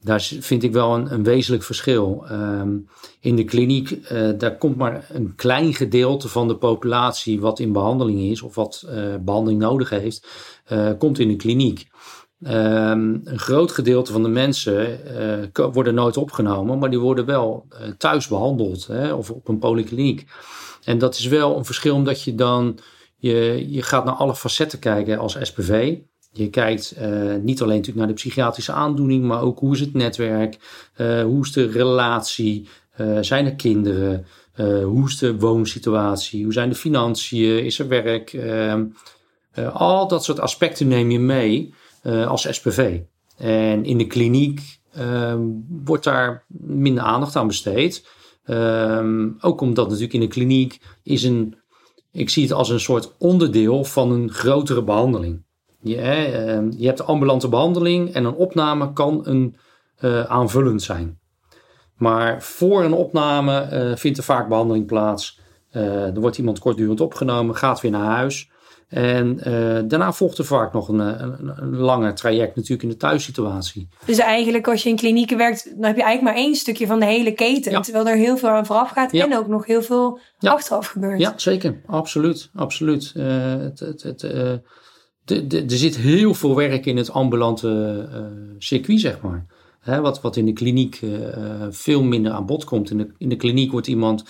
Daar 0.00 0.20
vind 0.20 0.62
ik 0.62 0.72
wel 0.72 0.94
een, 0.94 1.12
een 1.12 1.22
wezenlijk 1.22 1.62
verschil. 1.62 2.24
Um, 2.30 2.88
in 3.20 3.36
de 3.36 3.44
kliniek, 3.44 3.90
uh, 3.90 4.30
daar 4.38 4.56
komt 4.58 4.76
maar 4.76 5.06
een 5.12 5.34
klein 5.34 5.74
gedeelte 5.74 6.28
van 6.28 6.48
de 6.48 6.56
populatie 6.56 7.40
wat 7.40 7.58
in 7.58 7.72
behandeling 7.72 8.20
is 8.20 8.42
of 8.42 8.54
wat 8.54 8.84
uh, 8.86 9.14
behandeling 9.20 9.60
nodig 9.60 9.90
heeft, 9.90 10.28
uh, 10.72 10.90
komt 10.98 11.18
in 11.18 11.28
de 11.28 11.36
kliniek. 11.36 11.86
Um, 12.40 13.20
een 13.24 13.38
groot 13.38 13.72
gedeelte 13.72 14.12
van 14.12 14.22
de 14.22 14.28
mensen 14.28 15.00
worden 15.72 15.94
nooit 15.94 16.16
opgenomen, 16.16 16.78
maar 16.78 16.90
die 16.90 16.98
worden 16.98 17.26
wel 17.26 17.66
thuis 17.98 18.28
behandeld 18.28 18.86
hè, 18.86 19.12
of 19.12 19.30
op 19.30 19.48
een 19.48 19.58
polykliniek. 19.58 20.26
En 20.84 20.98
dat 20.98 21.14
is 21.14 21.26
wel 21.26 21.56
een 21.56 21.64
verschil 21.64 21.94
omdat 21.94 22.22
je 22.22 22.34
dan 22.34 22.78
je, 23.24 23.66
je 23.68 23.82
gaat 23.82 24.04
naar 24.04 24.14
alle 24.14 24.34
facetten 24.34 24.78
kijken 24.78 25.18
als 25.18 25.36
SPV. 25.40 25.96
Je 26.32 26.50
kijkt 26.50 26.94
uh, 26.98 27.34
niet 27.42 27.62
alleen 27.62 27.76
natuurlijk 27.76 27.96
naar 27.96 28.06
de 28.06 28.22
psychiatrische 28.22 28.72
aandoening, 28.72 29.24
maar 29.24 29.42
ook 29.42 29.58
hoe 29.58 29.74
is 29.74 29.80
het 29.80 29.94
netwerk, 29.94 30.58
uh, 30.96 31.22
hoe 31.22 31.42
is 31.44 31.52
de 31.52 31.70
relatie, 31.70 32.68
uh, 33.00 33.18
zijn 33.20 33.46
er 33.46 33.54
kinderen, 33.54 34.26
hoe 34.84 35.06
is 35.06 35.18
de 35.18 35.38
woonsituatie, 35.38 36.44
hoe 36.44 36.52
zijn 36.52 36.68
de 36.68 36.74
financiën, 36.74 37.64
is 37.64 37.78
er 37.78 37.88
werk. 37.88 38.32
Ehm, 38.32 38.84
al 39.72 40.08
dat 40.08 40.24
soort 40.24 40.40
aspecten 40.40 40.88
neem 40.88 41.10
je 41.10 41.18
mee 41.18 41.74
als 42.26 42.46
SPV. 42.50 43.00
En 43.38 43.84
in 43.84 43.98
de 43.98 44.06
kliniek 44.06 44.78
ehm, 44.92 45.40
wordt 45.84 46.04
daar 46.04 46.44
minder 46.58 47.02
aandacht 47.02 47.36
aan 47.36 47.46
besteed. 47.46 48.06
Ehm, 48.44 49.30
ook 49.40 49.60
omdat 49.60 49.86
natuurlijk 49.86 50.12
in 50.12 50.20
de 50.20 50.26
kliniek 50.26 50.80
is 51.02 51.22
een, 51.22 51.56
ik 52.14 52.30
zie 52.30 52.42
het 52.42 52.52
als 52.52 52.68
een 52.68 52.80
soort 52.80 53.12
onderdeel 53.18 53.84
van 53.84 54.10
een 54.10 54.30
grotere 54.30 54.82
behandeling. 54.82 55.44
Je, 55.80 55.96
ehm, 55.96 56.70
je 56.76 56.86
hebt 56.86 57.06
ambulante 57.06 57.48
behandeling 57.48 58.12
en 58.12 58.24
een 58.24 58.34
opname 58.34 58.92
kan 58.92 59.20
een 59.24 59.56
uh, 60.00 60.24
aanvullend 60.24 60.82
zijn. 60.82 61.18
Maar 61.96 62.42
voor 62.42 62.84
een 62.84 62.92
opname 62.92 63.68
uh, 63.72 63.96
vindt 63.96 64.18
er 64.18 64.24
vaak 64.24 64.48
behandeling 64.48 64.86
plaats. 64.86 65.40
Uh, 65.72 66.06
er 66.06 66.20
wordt 66.20 66.38
iemand 66.38 66.58
kortdurend 66.58 67.00
opgenomen, 67.00 67.56
gaat 67.56 67.80
weer 67.80 67.90
naar 67.90 68.16
huis. 68.16 68.50
En 68.88 69.38
uh, 69.38 69.80
daarna 69.88 70.12
volgt 70.12 70.38
er 70.38 70.44
vaak 70.44 70.72
nog 70.72 70.88
een, 70.88 70.98
een, 70.98 71.52
een, 71.56 71.76
langer 71.76 72.14
traject 72.14 72.56
natuurlijk 72.56 72.82
in 72.82 72.88
de 72.88 72.96
thuissituatie. 72.96 73.88
Dus 74.04 74.18
eigenlijk 74.18 74.68
als 74.68 74.82
je 74.82 74.88
in 74.88 74.96
klinieken 74.96 75.36
werkt, 75.36 75.64
dan 75.64 75.84
heb 75.84 75.96
je 75.96 76.02
eigenlijk 76.02 76.36
maar 76.36 76.44
één 76.44 76.54
stukje 76.54 76.86
van 76.86 77.00
de 77.00 77.06
hele 77.06 77.32
keten. 77.32 77.72
Ja. 77.72 77.80
Terwijl 77.80 78.08
er 78.08 78.16
heel 78.16 78.36
veel 78.36 78.48
aan 78.48 78.66
vooraf 78.66 78.90
gaat 78.90 79.12
ja. 79.12 79.24
en 79.24 79.36
ook 79.36 79.48
nog 79.48 79.66
heel 79.66 79.82
veel 79.82 80.18
ja. 80.38 80.52
achteraf 80.52 80.86
gebeurt. 80.86 81.20
Ja, 81.20 81.32
zeker. 81.36 81.80
Absoluut. 81.86 82.50
Absoluut. 82.54 83.12
Uh, 83.16 83.26
het, 83.56 83.80
het, 83.80 84.02
het, 84.02 84.22
uh, 84.22 84.30
de, 85.24 85.46
de, 85.46 85.62
er 85.62 85.76
zit 85.76 85.96
heel 85.96 86.34
veel 86.34 86.56
werk 86.56 86.86
in 86.86 86.96
het 86.96 87.10
ambulante 87.10 88.08
circuit, 88.58 89.00
zeg 89.00 89.20
maar. 89.20 89.46
Hè, 89.80 90.00
wat, 90.00 90.20
wat 90.20 90.36
in 90.36 90.44
de 90.44 90.52
kliniek 90.52 91.00
veel 91.70 92.02
minder 92.02 92.32
aan 92.32 92.46
bod 92.46 92.64
komt. 92.64 92.90
In 92.90 92.98
de, 92.98 93.12
in 93.18 93.28
de 93.28 93.36
kliniek 93.36 93.72
wordt 93.72 93.86
iemand 93.86 94.24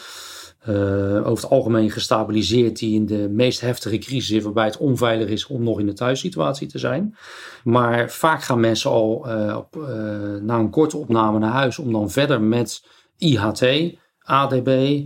uh, 0.69 1.17
over 1.17 1.43
het 1.43 1.51
algemeen 1.51 1.91
gestabiliseerd 1.91 2.79
die 2.79 2.95
in 2.95 3.07
de 3.07 3.29
meest 3.29 3.61
heftige 3.61 3.99
crisis 3.99 4.43
waarbij 4.43 4.65
het 4.65 4.77
onveilig 4.77 5.29
is 5.29 5.47
om 5.47 5.63
nog 5.63 5.81
in 5.81 5.87
de 5.87 5.93
thuissituatie 5.93 6.69
te 6.69 6.79
zijn. 6.79 7.17
Maar 7.65 8.11
vaak 8.11 8.43
gaan 8.43 8.61
mensen 8.61 8.91
al 8.91 9.25
uh, 9.27 9.57
op, 9.57 9.77
uh, 9.77 9.85
na 10.43 10.59
een 10.59 10.71
korte 10.71 10.97
opname 10.97 11.39
naar 11.39 11.53
huis 11.53 11.79
om 11.79 11.93
dan 11.93 12.11
verder 12.11 12.41
met 12.41 12.85
IHT, 13.19 13.65
ADB 14.19 15.01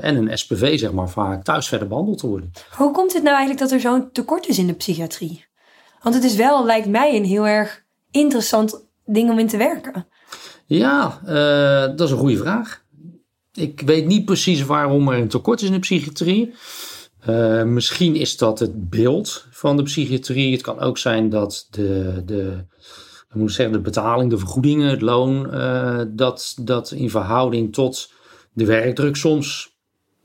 en 0.00 0.16
een 0.16 0.38
SPV, 0.38 0.78
zeg 0.78 0.92
maar, 0.92 1.08
vaak 1.08 1.44
thuis 1.44 1.68
verder 1.68 1.88
behandeld 1.88 2.18
te 2.18 2.26
worden. 2.26 2.50
Hoe 2.76 2.92
komt 2.92 3.12
het 3.12 3.22
nou 3.22 3.36
eigenlijk 3.36 3.60
dat 3.60 3.70
er 3.70 3.80
zo'n 3.80 4.12
tekort 4.12 4.48
is 4.48 4.58
in 4.58 4.66
de 4.66 4.74
psychiatrie? 4.74 5.46
Want 6.02 6.14
het 6.14 6.24
is 6.24 6.36
wel, 6.36 6.64
lijkt 6.64 6.88
mij, 6.88 7.16
een 7.16 7.24
heel 7.24 7.46
erg 7.46 7.84
interessant 8.10 8.86
ding 9.04 9.30
om 9.30 9.38
in 9.38 9.48
te 9.48 9.56
werken. 9.56 10.06
Ja, 10.66 11.20
dat 11.96 12.00
is 12.00 12.10
een 12.10 12.18
goede 12.18 12.36
vraag. 12.36 12.81
Ik 13.54 13.80
weet 13.80 14.06
niet 14.06 14.24
precies 14.24 14.64
waarom 14.64 15.08
er 15.08 15.18
een 15.18 15.28
tekort 15.28 15.60
is 15.60 15.66
in 15.66 15.72
de 15.72 15.78
psychiatrie. 15.78 16.54
Uh, 17.28 17.62
misschien 17.62 18.16
is 18.16 18.36
dat 18.36 18.58
het 18.58 18.90
beeld 18.90 19.46
van 19.50 19.76
de 19.76 19.82
psychiatrie. 19.82 20.52
Het 20.52 20.62
kan 20.62 20.80
ook 20.80 20.98
zijn 20.98 21.28
dat 21.28 21.66
de, 21.70 22.22
de, 22.24 22.64
moet 23.32 23.52
zeggen, 23.52 23.74
de 23.74 23.80
betaling, 23.80 24.30
de 24.30 24.38
vergoedingen, 24.38 24.90
het 24.90 25.00
loon, 25.00 25.54
uh, 25.54 26.00
dat, 26.08 26.54
dat 26.60 26.90
in 26.90 27.10
verhouding 27.10 27.72
tot 27.72 28.10
de 28.52 28.64
werkdruk 28.64 29.16
soms. 29.16 29.70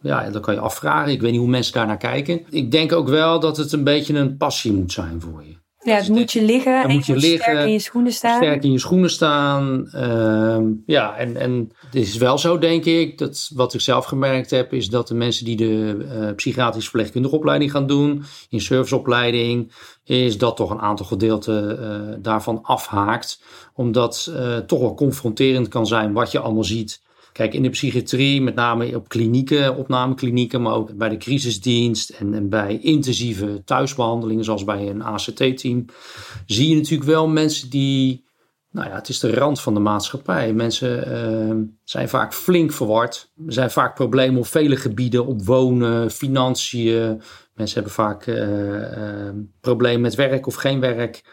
Ja, 0.02 0.30
dat 0.30 0.42
kan 0.42 0.54
je 0.54 0.60
afvragen. 0.60 1.12
Ik 1.12 1.22
weet 1.22 1.32
niet 1.32 1.40
hoe 1.40 1.50
mensen 1.50 1.74
daar 1.74 1.88
naar 1.88 1.98
kijken. 1.98 2.46
Ik 2.50 2.72
denk 2.72 2.92
ook 2.92 3.08
wel 3.08 3.40
dat 3.40 3.58
het 3.58 3.72
een 3.72 3.84
beetje 3.84 4.14
een 4.14 4.38
passie 4.38 4.74
moet 4.74 4.92
zijn 4.92 5.22
voor 5.22 5.44
je. 5.44 5.57
Ja, 5.88 5.96
het 5.96 6.10
moet 6.10 6.32
je 6.32 6.42
liggen 6.42 6.84
en 6.84 6.92
moet 6.92 7.06
je, 7.06 7.16
liggen, 7.16 7.42
sterk 7.42 7.66
in 7.66 7.72
je 7.72 7.80
schoenen 7.80 8.12
staan. 8.12 8.44
Sterk 8.44 8.64
in 8.64 8.72
je 8.72 8.80
schoenen 8.80 9.10
staan. 9.10 9.90
Uh, 9.96 10.58
ja, 10.86 11.16
en, 11.16 11.36
en 11.36 11.72
het 11.86 11.96
is 11.96 12.18
wel 12.18 12.38
zo, 12.38 12.58
denk 12.58 12.86
ik, 12.86 13.18
dat 13.18 13.52
wat 13.54 13.74
ik 13.74 13.82
zelf 13.82 14.06
gemerkt 14.06 14.50
heb, 14.50 14.74
is 14.74 14.90
dat 14.90 15.08
de 15.08 15.14
mensen 15.14 15.46
die 15.46 15.56
de 15.56 15.98
uh, 16.12 16.36
psychiatrische 16.36 16.90
verpleegkundige 16.90 17.36
opleiding 17.36 17.72
gaan 17.72 17.88
doen, 17.88 18.24
in 18.50 18.62
serviceopleiding, 18.62 19.72
is 20.04 20.38
dat 20.38 20.56
toch 20.56 20.70
een 20.70 20.82
aantal 20.82 21.06
gedeelten 21.06 21.80
uh, 21.80 22.16
daarvan 22.22 22.60
afhaakt. 22.62 23.42
Omdat 23.74 24.28
uh, 24.30 24.58
toch 24.58 24.80
wel 24.80 24.96
confronterend 24.96 25.68
kan 25.68 25.88
zijn 25.88 26.14
wat 26.14 26.32
je 26.32 26.40
allemaal 26.40 26.64
ziet 26.64 27.02
Kijk, 27.38 27.54
in 27.54 27.64
de 27.64 27.70
psychiatrie, 27.70 28.42
met 28.42 28.56
name 28.56 28.96
op 28.96 29.10
klinieken, 29.10 29.76
opnameklinieken, 29.76 30.62
maar 30.62 30.74
ook 30.74 30.94
bij 30.94 31.10
de 31.10 31.18
crisisdienst 31.18 32.10
en, 32.10 32.34
en 32.34 32.50
bij 32.50 32.80
intensieve 32.82 33.62
thuisbehandelingen, 33.66 34.44
zoals 34.44 34.64
bij 34.64 34.90
een 34.90 35.02
ACT-team, 35.02 35.86
zie 36.46 36.70
je 36.70 36.76
natuurlijk 36.76 37.10
wel 37.10 37.28
mensen 37.28 37.70
die, 37.70 38.26
nou 38.72 38.90
ja, 38.90 38.96
het 38.96 39.10
is 39.10 39.20
de 39.20 39.34
rand 39.34 39.62
van 39.62 39.74
de 39.74 39.80
maatschappij. 39.80 40.54
Mensen 40.54 41.12
uh, 41.12 41.64
zijn 41.84 42.10
vaak 42.10 42.34
flink 42.34 42.72
verward. 42.72 43.32
Er 43.48 43.54
zijn 43.54 43.72
vaak 43.72 43.96
problemen 43.96 44.40
op 44.40 44.48
vele 44.48 44.76
gebieden, 44.76 45.26
op 45.26 45.46
wonen, 45.46 46.12
financiën. 46.12 47.22
Mensen 47.54 47.76
hebben 47.76 47.94
vaak 47.94 48.26
uh, 48.26 48.38
uh, 48.38 49.30
problemen 49.62 50.02
met 50.02 50.16
werk 50.16 50.48
of 50.48 50.56
geen 50.56 50.80
werk. 50.80 51.24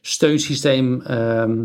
Steunsysteem 0.00 1.00
ehm, 1.00 1.64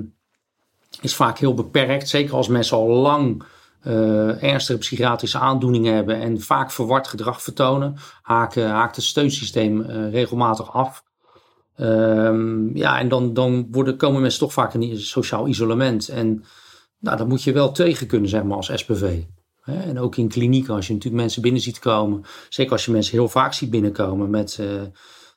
is 1.02 1.16
vaak 1.16 1.38
heel 1.38 1.54
beperkt, 1.54 2.10
zeker 2.10 2.36
als 2.36 2.48
mensen 2.48 2.78
al 2.78 2.88
lang 2.88 3.44
uh, 3.88 4.44
ernstige 4.44 4.80
psychiatrische 4.80 5.40
aandoeningen 5.40 5.94
hebben 5.94 6.16
en 6.20 6.42
vaak 6.42 6.72
verward 6.72 7.08
gedrag 7.08 7.42
vertonen, 7.42 7.96
haken, 8.22 8.70
haakt 8.70 8.96
het 8.96 9.06
steunsysteem 9.06 9.80
uh, 9.80 10.12
regelmatig 10.12 10.74
af. 10.74 11.04
Um, 11.80 12.76
ja, 12.78 13.00
en 13.00 13.10
dan, 13.10 13.34
dan 13.34 13.68
worden, 13.72 13.98
komen 13.98 14.22
mensen 14.22 14.40
toch 14.40 14.54
vaak 14.54 14.74
in 14.74 15.00
sociaal 15.00 15.48
isolement. 15.48 16.10
En 16.10 16.44
nou, 17.00 17.18
dat 17.18 17.28
moet 17.28 17.44
je 17.44 17.52
wel 17.52 17.72
tegen 17.72 18.08
kunnen, 18.08 18.30
zeg 18.30 18.44
maar, 18.44 18.58
als 18.58 18.72
SPV. 18.76 19.22
En 19.64 20.00
ook 20.00 20.16
in 20.16 20.28
klinieken, 20.28 20.74
als 20.74 20.88
je 20.88 20.94
natuurlijk 20.94 21.22
mensen 21.22 21.42
binnen 21.42 21.62
ziet 21.62 21.80
komen, 21.80 22.24
zeker 22.50 22.72
als 22.72 22.86
je 22.86 22.92
mensen 22.92 23.14
heel 23.14 23.30
vaak 23.30 23.54
ziet 23.54 23.70
binnenkomen 23.70 24.30
met 24.30 24.58
uh, 24.62 24.68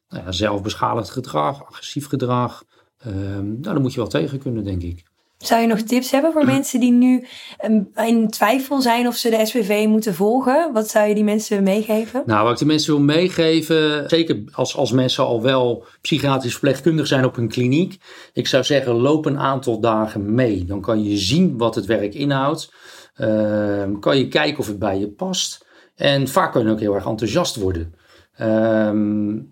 nou 0.08 0.24
ja, 0.24 0.32
zelfbeschadigd 0.32 1.10
gedrag, 1.10 1.64
agressief 1.64 2.08
gedrag, 2.08 2.64
um, 3.06 3.46
nou, 3.46 3.60
dan 3.60 3.82
moet 3.82 3.92
je 3.92 4.00
wel 4.00 4.08
tegen 4.08 4.38
kunnen, 4.38 4.64
denk 4.64 4.82
ik. 4.82 5.09
Zou 5.44 5.60
je 5.60 5.66
nog 5.66 5.80
tips 5.80 6.10
hebben 6.10 6.32
voor 6.32 6.44
mensen 6.54 6.80
die 6.80 6.92
nu 6.92 7.26
ehm, 7.58 7.82
in 7.94 8.28
twijfel 8.28 8.80
zijn 8.80 9.06
of 9.06 9.16
ze 9.16 9.30
de 9.30 9.46
SPV 9.46 9.84
moeten 9.88 10.14
volgen? 10.14 10.72
Wat 10.72 10.88
zou 10.88 11.08
je 11.08 11.14
die 11.14 11.24
mensen 11.24 11.62
meegeven? 11.62 12.22
Nou, 12.26 12.42
wat 12.42 12.52
ik 12.52 12.58
de 12.58 12.64
mensen 12.64 12.94
wil 12.94 13.02
meegeven, 13.02 14.08
zeker 14.08 14.42
als, 14.52 14.76
als 14.76 14.92
mensen 14.92 15.24
al 15.24 15.42
wel 15.42 15.84
psychiatrisch 16.00 16.52
verpleegkundig 16.52 17.06
zijn 17.06 17.24
op 17.24 17.36
hun 17.36 17.48
kliniek. 17.48 18.00
Ik 18.32 18.46
zou 18.46 18.64
zeggen, 18.64 18.92
loop 18.92 19.26
een 19.26 19.38
aantal 19.38 19.80
dagen 19.80 20.34
mee. 20.34 20.64
Dan 20.64 20.80
kan 20.80 21.04
je 21.04 21.16
zien 21.16 21.58
wat 21.58 21.74
het 21.74 21.86
werk 21.86 22.14
inhoudt. 22.14 22.72
Uh, 23.16 23.84
kan 24.00 24.18
je 24.18 24.28
kijken 24.28 24.58
of 24.58 24.66
het 24.66 24.78
bij 24.78 24.98
je 24.98 25.08
past. 25.08 25.66
En 25.94 26.28
vaak 26.28 26.52
kan 26.52 26.62
je 26.62 26.70
ook 26.70 26.80
heel 26.80 26.94
erg 26.94 27.06
enthousiast 27.06 27.56
worden. 27.56 27.94
Uh, 28.40 28.92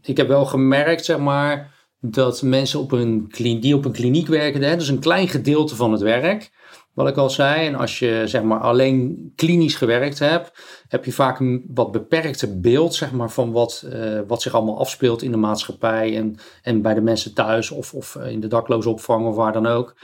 ik 0.02 0.16
heb 0.16 0.28
wel 0.28 0.44
gemerkt, 0.44 1.04
zeg 1.04 1.18
maar 1.18 1.77
dat 2.00 2.42
mensen 2.42 2.80
op 2.80 2.92
een, 2.92 3.28
die 3.36 3.74
op 3.74 3.84
een 3.84 3.92
kliniek 3.92 4.26
werken, 4.26 4.62
hè, 4.62 4.76
dus 4.76 4.88
een 4.88 4.98
klein 4.98 5.28
gedeelte 5.28 5.76
van 5.76 5.92
het 5.92 6.00
werk, 6.00 6.50
wat 6.94 7.08
ik 7.08 7.16
al 7.16 7.30
zei. 7.30 7.66
En 7.66 7.74
als 7.74 7.98
je 7.98 8.22
zeg 8.24 8.42
maar 8.42 8.60
alleen 8.60 9.32
klinisch 9.36 9.74
gewerkt 9.74 10.18
hebt, 10.18 10.52
heb 10.88 11.04
je 11.04 11.12
vaak 11.12 11.40
een 11.40 11.64
wat 11.74 11.92
beperkter 11.92 12.60
beeld 12.60 12.94
zeg 12.94 13.12
maar, 13.12 13.30
van 13.30 13.52
wat, 13.52 13.84
uh, 13.86 14.20
wat 14.26 14.42
zich 14.42 14.54
allemaal 14.54 14.78
afspeelt 14.78 15.22
in 15.22 15.30
de 15.30 15.36
maatschappij 15.36 16.16
en, 16.16 16.36
en 16.62 16.82
bij 16.82 16.94
de 16.94 17.00
mensen 17.00 17.34
thuis 17.34 17.70
of, 17.70 17.94
of 17.94 18.14
in 18.14 18.40
de 18.40 18.46
dakloze 18.46 18.90
opvang 18.90 19.26
of 19.26 19.36
waar 19.36 19.52
dan 19.52 19.66
ook. 19.66 19.96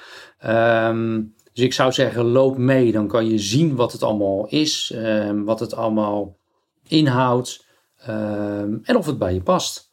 Um, 0.47 1.35
dus 1.53 1.65
ik 1.65 1.73
zou 1.73 1.93
zeggen, 1.93 2.25
loop 2.25 2.57
mee, 2.57 2.93
dan 2.93 3.09
kan 3.09 3.29
je 3.29 3.39
zien 3.39 3.75
wat 3.75 3.93
het 3.93 4.03
allemaal 4.03 4.47
is, 4.47 4.93
um, 4.97 5.45
wat 5.45 5.61
het 5.61 5.75
allemaal 5.75 6.37
inhoudt 6.89 7.67
um, 8.09 8.81
en 8.83 8.97
of 8.97 9.07
het 9.07 9.19
bij 9.19 9.35
je 9.35 9.43
past. 9.43 9.84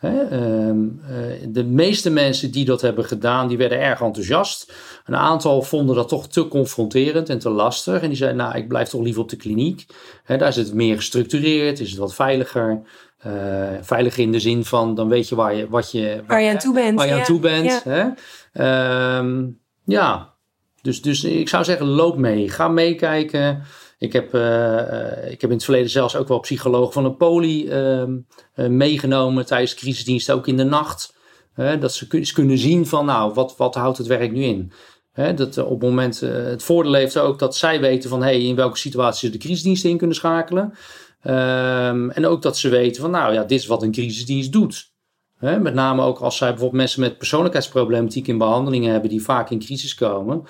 Ehm, 0.00 0.78
eh, 1.08 1.46
de 1.48 1.64
meeste 1.64 2.10
mensen 2.10 2.50
die 2.50 2.64
dat 2.64 2.80
hebben 2.80 3.04
gedaan, 3.04 3.48
die 3.48 3.56
werden 3.56 3.80
erg 3.80 4.00
enthousiast. 4.00 4.72
Een 5.04 5.16
aantal 5.16 5.62
vonden 5.62 5.96
dat 5.96 6.08
toch 6.08 6.28
te 6.28 6.48
confronterend 6.48 7.28
en 7.28 7.38
te 7.38 7.50
lastig. 7.50 8.02
En 8.02 8.08
die 8.08 8.16
zeiden, 8.16 8.38
nou, 8.38 8.56
ik 8.56 8.68
blijf 8.68 8.88
toch 8.88 9.02
liever 9.02 9.22
op 9.22 9.28
de 9.28 9.36
kliniek. 9.36 9.86
daar 10.26 10.48
is 10.48 10.56
het 10.56 10.74
meer 10.74 10.96
gestructureerd, 10.96 11.80
is 11.80 11.90
het 11.90 11.98
wat 11.98 12.14
veiliger. 12.14 12.80
Uh, 13.26 13.68
veilig 13.80 14.16
in 14.16 14.32
de 14.32 14.40
zin 14.40 14.64
van, 14.64 14.94
dan 14.94 15.08
weet 15.08 15.28
je 15.28 15.34
waar 15.34 15.54
je, 15.54 15.68
wat 15.68 15.90
je, 15.90 16.22
waar, 16.26 16.42
je 16.42 16.50
aan 16.50 16.58
toe 16.58 16.74
bent. 16.74 16.98
Waar 16.98 17.06
je 17.06 17.12
aan 17.12 17.22
toe 17.22 17.40
bent. 17.40 17.82
Ja. 17.84 18.16
Hè? 18.52 19.20
ja, 19.84 20.34
dus, 20.82 21.02
dus 21.02 21.24
ik 21.24 21.48
zou 21.48 21.64
zeggen, 21.64 21.86
loop 21.86 22.16
mee. 22.16 22.50
Ga 22.50 22.68
meekijken. 22.68 23.62
Ik 23.98 24.12
heb, 24.12 24.34
uh, 24.34 25.30
ik 25.30 25.40
heb 25.40 25.50
in 25.50 25.56
het 25.56 25.64
verleden 25.64 25.90
zelfs 25.90 26.16
ook 26.16 26.28
wel 26.28 26.40
psycholoog 26.40 26.92
van 26.92 27.04
een 27.04 27.16
poli 27.16 27.68
uh, 27.68 28.04
meegenomen 28.68 29.46
tijdens 29.46 29.74
de 29.74 29.80
crisisdienst, 29.80 30.30
ook 30.30 30.46
in 30.46 30.56
de 30.56 30.64
nacht. 30.64 31.14
dat 31.54 31.92
ze 31.92 32.06
eens 32.10 32.32
kunnen 32.32 32.58
zien 32.58 32.86
van, 32.86 33.06
nou, 33.06 33.32
wat, 33.34 33.56
wat 33.56 33.74
houdt 33.74 33.98
het 33.98 34.06
werk 34.06 34.32
nu 34.32 34.42
in? 34.42 34.72
dat 35.34 35.58
op 35.58 35.70
het 35.70 35.88
moment, 35.88 36.20
het 36.20 36.62
voordeel 36.62 36.92
heeft 36.92 37.18
ook 37.18 37.38
dat 37.38 37.56
zij 37.56 37.80
weten 37.80 38.10
van, 38.10 38.22
hey, 38.22 38.42
in 38.42 38.54
welke 38.54 38.78
situatie 38.78 39.26
ze 39.28 39.32
de 39.32 39.42
crisisdienst 39.42 39.84
in 39.84 39.96
kunnen 39.96 40.16
schakelen. 40.16 40.74
Um, 41.24 42.10
en 42.10 42.26
ook 42.26 42.42
dat 42.42 42.58
ze 42.58 42.68
weten 42.68 43.02
van, 43.02 43.10
nou 43.10 43.32
ja, 43.32 43.44
dit 43.44 43.58
is 43.58 43.66
wat 43.66 43.82
een 43.82 43.92
crisisdienst 43.92 44.52
doet. 44.52 44.92
met 45.38 45.74
name 45.74 46.02
ook 46.02 46.18
als 46.18 46.36
zij 46.36 46.48
bijvoorbeeld 46.48 46.80
mensen 46.80 47.00
met 47.00 47.18
persoonlijkheidsproblematiek 47.18 48.26
in 48.26 48.38
behandelingen 48.38 48.92
hebben 48.92 49.10
die 49.10 49.22
vaak 49.22 49.50
in 49.50 49.58
crisis 49.58 49.94
komen. 49.94 50.44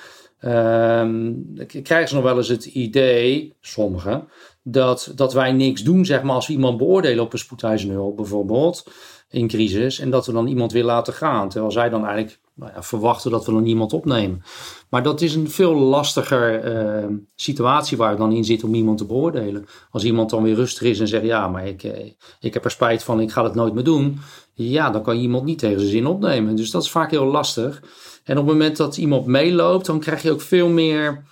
Um, 0.44 1.54
krijgen 1.82 2.08
ze 2.08 2.14
nog 2.14 2.24
wel 2.24 2.36
eens 2.36 2.48
het 2.48 2.64
idee, 2.64 3.56
sommigen, 3.60 4.28
dat, 4.62 5.12
dat 5.14 5.32
wij 5.32 5.52
niks 5.52 5.82
doen, 5.82 6.04
zeg 6.04 6.22
maar, 6.22 6.34
als 6.34 6.46
we 6.46 6.52
iemand 6.52 6.76
beoordelen 6.76 7.24
op 7.24 7.32
een 7.32 7.38
spoedeisende 7.38 7.94
hulp 7.94 8.16
bijvoorbeeld, 8.16 8.84
in 9.30 9.48
crisis, 9.48 9.98
en 9.98 10.10
dat 10.10 10.26
we 10.26 10.32
dan 10.32 10.46
iemand 10.46 10.72
weer 10.72 10.84
laten 10.84 11.12
gaan. 11.12 11.48
Terwijl 11.48 11.72
zij 11.72 11.88
dan 11.88 12.06
eigenlijk 12.06 12.40
nou 12.54 12.72
ja, 12.74 12.82
verwachten 12.82 13.30
dat 13.30 13.46
we 13.46 13.52
dan 13.52 13.66
iemand 13.66 13.92
opnemen. 13.92 14.42
Maar 14.88 15.02
dat 15.02 15.20
is 15.20 15.34
een 15.34 15.50
veel 15.50 15.74
lastiger 15.74 16.76
uh, 17.00 17.16
situatie 17.34 17.96
waar 17.96 18.12
we 18.12 18.18
dan 18.18 18.32
in 18.32 18.44
zit 18.44 18.64
om 18.64 18.74
iemand 18.74 18.98
te 18.98 19.06
beoordelen. 19.06 19.66
Als 19.90 20.04
iemand 20.04 20.30
dan 20.30 20.42
weer 20.42 20.54
rustig 20.54 20.82
is 20.82 21.00
en 21.00 21.08
zegt: 21.08 21.24
Ja, 21.24 21.48
maar 21.48 21.66
ik, 21.66 21.82
eh, 21.82 22.12
ik 22.40 22.54
heb 22.54 22.64
er 22.64 22.70
spijt 22.70 23.02
van, 23.02 23.20
ik 23.20 23.30
ga 23.30 23.44
het 23.44 23.54
nooit 23.54 23.74
meer 23.74 23.84
doen. 23.84 24.18
Ja, 24.54 24.90
dan 24.90 25.02
kan 25.02 25.16
je 25.16 25.22
iemand 25.22 25.44
niet 25.44 25.58
tegen 25.58 25.78
zijn 25.78 25.90
zin 25.90 26.06
opnemen. 26.06 26.56
Dus 26.56 26.70
dat 26.70 26.82
is 26.82 26.90
vaak 26.90 27.10
heel 27.10 27.24
lastig. 27.24 27.82
En 28.28 28.38
op 28.38 28.46
het 28.46 28.52
moment 28.52 28.76
dat 28.76 28.96
iemand 28.96 29.26
meeloopt, 29.26 29.86
dan 29.86 30.00
krijg 30.00 30.22
je 30.22 30.30
ook 30.30 30.40
veel 30.40 30.68
meer 30.68 31.22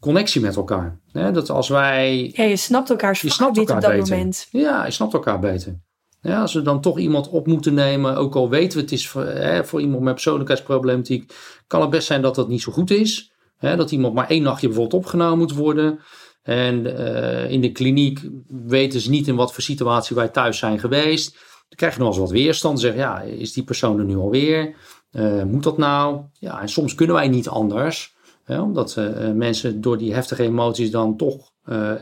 connectie 0.00 0.40
met 0.40 0.56
elkaar. 0.56 1.00
dat 1.12 1.50
als 1.50 1.68
wij. 1.68 2.30
Ja, 2.34 2.44
je 2.44 2.56
snapt 2.56 2.90
elkaars 2.90 3.20
je 3.20 3.30
snapt 3.30 3.56
elkaar 3.56 3.76
op 3.76 3.82
dat 3.82 3.90
beter. 3.90 4.08
moment. 4.16 4.48
Ja, 4.50 4.84
je 4.84 4.90
snapt 4.90 5.14
elkaar 5.14 5.38
beter. 5.38 5.80
Ja, 6.20 6.40
als 6.40 6.54
we 6.54 6.62
dan 6.62 6.80
toch 6.80 6.98
iemand 6.98 7.28
op 7.28 7.46
moeten 7.46 7.74
nemen, 7.74 8.16
ook 8.16 8.34
al 8.34 8.48
weten 8.48 8.76
we 8.78 8.82
het 8.82 8.92
is 8.92 9.08
voor, 9.08 9.24
hè, 9.24 9.64
voor 9.64 9.80
iemand 9.80 10.02
met 10.02 10.12
persoonlijkheidsproblematiek, 10.12 11.32
kan 11.66 11.80
het 11.80 11.90
best 11.90 12.06
zijn 12.06 12.22
dat 12.22 12.34
dat 12.34 12.48
niet 12.48 12.62
zo 12.62 12.72
goed 12.72 12.90
is. 12.90 13.32
Hè, 13.56 13.76
dat 13.76 13.90
iemand 13.90 14.14
maar 14.14 14.28
één 14.28 14.42
nachtje 14.42 14.66
bijvoorbeeld 14.66 15.02
opgenomen 15.02 15.38
moet 15.38 15.52
worden. 15.52 16.00
En 16.42 16.86
uh, 16.86 17.50
in 17.50 17.60
de 17.60 17.72
kliniek 17.72 18.20
weten 18.48 19.00
ze 19.00 19.10
niet 19.10 19.28
in 19.28 19.36
wat 19.36 19.52
voor 19.52 19.62
situatie 19.62 20.16
wij 20.16 20.28
thuis 20.28 20.58
zijn 20.58 20.78
geweest. 20.78 21.32
Dan 21.68 21.78
krijg 21.78 21.94
je 21.94 22.00
nog 22.00 22.08
eens 22.08 22.18
wat 22.18 22.30
weerstand. 22.30 22.80
Zeg, 22.80 22.94
ja, 22.94 23.20
is 23.20 23.52
die 23.52 23.64
persoon 23.64 23.98
er 23.98 24.04
nu 24.04 24.16
alweer? 24.16 24.74
Uh, 25.12 25.42
moet 25.42 25.62
dat 25.62 25.78
nou? 25.78 26.20
Ja, 26.32 26.60
en 26.60 26.68
soms 26.68 26.94
kunnen 26.94 27.16
wij 27.16 27.28
niet 27.28 27.48
anders. 27.48 28.14
Hè, 28.44 28.60
omdat 28.60 28.96
uh, 28.98 29.30
mensen 29.30 29.80
door 29.80 29.98
die 29.98 30.14
heftige 30.14 30.42
emoties 30.42 30.90
dan 30.90 31.16
toch 31.16 31.50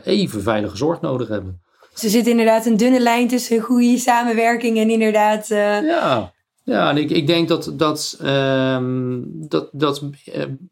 even 0.03 0.41
veilige 0.41 0.77
zorg 0.77 1.01
nodig 1.01 1.27
hebben. 1.27 1.61
Dus 1.93 2.03
er 2.03 2.09
zit 2.09 2.27
inderdaad 2.27 2.65
een 2.65 2.77
dunne 2.77 2.99
lijn 2.99 3.27
tussen 3.27 3.61
goede 3.61 3.97
samenwerking 3.97 4.77
en 4.77 4.89
inderdaad. 4.89 5.47
Ja. 5.47 6.33
Ja, 6.63 6.89
en 6.89 6.97
ik, 6.97 7.09
ik 7.09 7.27
denk 7.27 7.47
dat, 7.47 7.73
dat, 7.73 8.19
um, 8.23 9.25
dat, 9.47 9.69
dat 9.71 10.03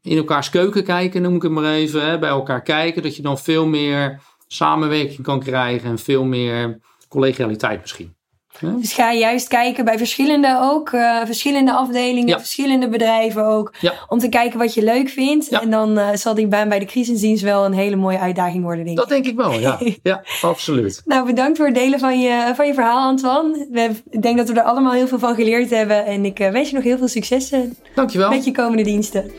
in 0.02 0.18
elkaars 0.18 0.50
keuken 0.50 0.84
kijken, 0.84 1.22
noem 1.22 1.36
ik 1.36 1.42
het 1.42 1.52
maar 1.52 1.74
even, 1.74 2.06
hè, 2.06 2.20
bij 2.20 2.30
elkaar 2.30 2.62
kijken, 2.62 3.04
dat 3.04 3.16
je 3.16 3.22
dan 3.22 3.38
veel 3.38 3.66
meer 3.66 4.22
samenwerking 4.48 5.22
kan 5.22 5.40
krijgen 5.40 5.90
en 5.90 6.00
veel 6.00 6.24
meer 6.24 6.80
collegialiteit 7.08 7.82
misschien. 7.82 8.16
Dus 8.60 8.94
ga 8.94 9.14
juist 9.14 9.48
kijken 9.48 9.86
bij 9.86 9.98
verschillende 9.98 10.60
ook, 10.62 10.92
uh, 10.92 11.26
verschillende 11.26 11.72
afdelingen, 11.72 12.40
verschillende 12.40 12.90
bedrijven 12.90 13.46
ook. 13.46 13.74
Om 14.08 14.20
te 14.20 14.30
kijken 14.30 14.60
wat 14.60 14.74
je 14.74 14.84
leuk 14.84 15.10
vindt. 15.10 15.50
En 15.50 15.70
dan 15.70 15.98
uh, 15.98 16.10
zal 16.14 16.34
die 16.34 16.48
baan 16.48 16.70
bij 16.70 16.80
de 16.80 16.86
crisisdienst 16.86 17.44
wel 17.44 17.66
een 17.66 17.74
hele 17.74 17.96
mooie 17.96 18.20
uitdaging 18.20 18.64
worden, 18.64 18.86
denk 18.86 18.98
Dat 18.98 19.10
denk 19.10 19.26
ik 19.26 19.36
wel, 19.36 19.52
ja. 19.52 19.80
ja, 20.04 20.24
absoluut. 20.42 21.02
Nou, 21.06 21.26
bedankt 21.26 21.58
voor 21.58 21.66
het 21.66 21.76
delen 21.76 22.00
van 22.00 22.20
je, 22.20 22.52
van 22.56 22.68
je 22.68 22.74
verhaal, 22.74 23.08
Antoine. 23.08 23.68
We, 23.72 23.90
ik 24.10 24.22
denk 24.22 24.38
dat 24.38 24.50
we 24.50 24.54
er 24.54 24.66
allemaal 24.66 24.94
heel 24.94 25.08
veel 25.08 25.20
van 25.20 25.36
geleerd 25.36 25.70
hebben. 25.70 26.06
En 26.06 26.26
ik 26.26 26.40
uh, 26.40 26.50
wens 26.50 26.70
je 26.70 26.76
nog 26.76 26.84
heel 26.84 26.98
veel 26.98 27.08
succes 27.08 27.52
Dankjewel. 27.96 28.30
met 28.30 28.46
je 28.46 28.52
komende 28.52 28.84
diensten. 28.84 29.32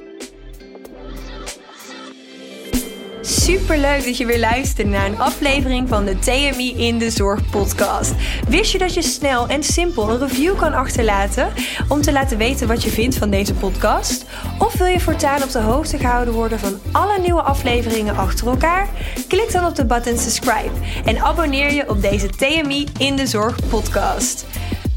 Super 3.29 3.79
leuk 3.79 4.05
dat 4.05 4.17
je 4.17 4.27
weer 4.27 4.39
luistert 4.39 4.89
naar 4.89 5.07
een 5.07 5.19
aflevering 5.19 5.89
van 5.89 6.05
de 6.05 6.19
TMI 6.19 6.75
in 6.77 6.99
de 6.99 7.11
Zorg 7.11 7.51
podcast. 7.51 8.15
Wist 8.49 8.73
je 8.73 8.79
dat 8.79 8.95
je 8.95 9.03
snel 9.03 9.49
en 9.49 9.63
simpel 9.63 10.11
een 10.11 10.19
review 10.19 10.59
kan 10.59 10.73
achterlaten 10.73 11.49
om 11.89 12.01
te 12.01 12.13
laten 12.13 12.39
weten 12.39 12.69
wat 12.69 12.83
je 12.83 12.91
vindt 12.91 13.17
van 13.17 13.31
deze 13.31 13.55
podcast? 13.55 14.25
Of 14.59 14.79
wil 14.79 14.87
je 14.87 15.01
voortaan 15.01 15.43
op 15.43 15.51
de 15.51 15.59
hoogte 15.59 15.99
gehouden 15.99 16.35
worden 16.35 16.59
van 16.59 16.79
alle 16.93 17.19
nieuwe 17.19 17.43
afleveringen 17.43 18.17
achter 18.17 18.47
elkaar? 18.47 18.89
Klik 19.27 19.53
dan 19.53 19.67
op 19.67 19.75
de 19.75 19.85
button 19.85 20.19
subscribe 20.19 20.75
en 21.05 21.19
abonneer 21.19 21.73
je 21.73 21.89
op 21.89 22.03
deze 22.03 22.29
TMI 22.29 22.87
in 22.99 23.17
de 23.17 23.27
Zorg 23.27 23.69
podcast. 23.69 24.47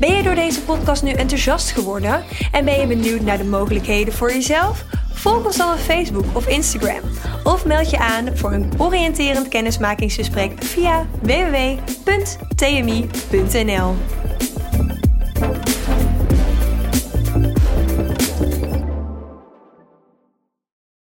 Ben 0.02 0.16
je 0.16 0.24
door 0.24 0.36
deze 0.36 0.62
podcast 0.62 1.04
nu 1.04 1.12
enthousiast 1.12 1.72
geworden 1.72 2.24
en 2.52 2.66
ben 2.66 2.80
je 2.80 2.88
benieuwd 2.88 3.22
naar 3.22 3.38
de 3.38 3.44
mogelijkheden 3.44 4.14
voor 4.14 4.32
jezelf? 4.32 4.86
Volg 5.14 5.46
ons 5.46 5.58
dan 5.58 5.74
op 5.74 5.78
Facebook 5.78 6.26
of 6.34 6.48
Instagram. 6.48 7.02
Of 7.44 7.66
meld 7.66 7.90
je 7.90 7.98
aan 7.98 8.38
voor 8.38 8.52
een 8.52 8.72
oriënterend 8.78 9.48
kennismakingsgesprek 9.48 10.64
via 10.64 11.06
www.tmi.nl. 11.22 11.96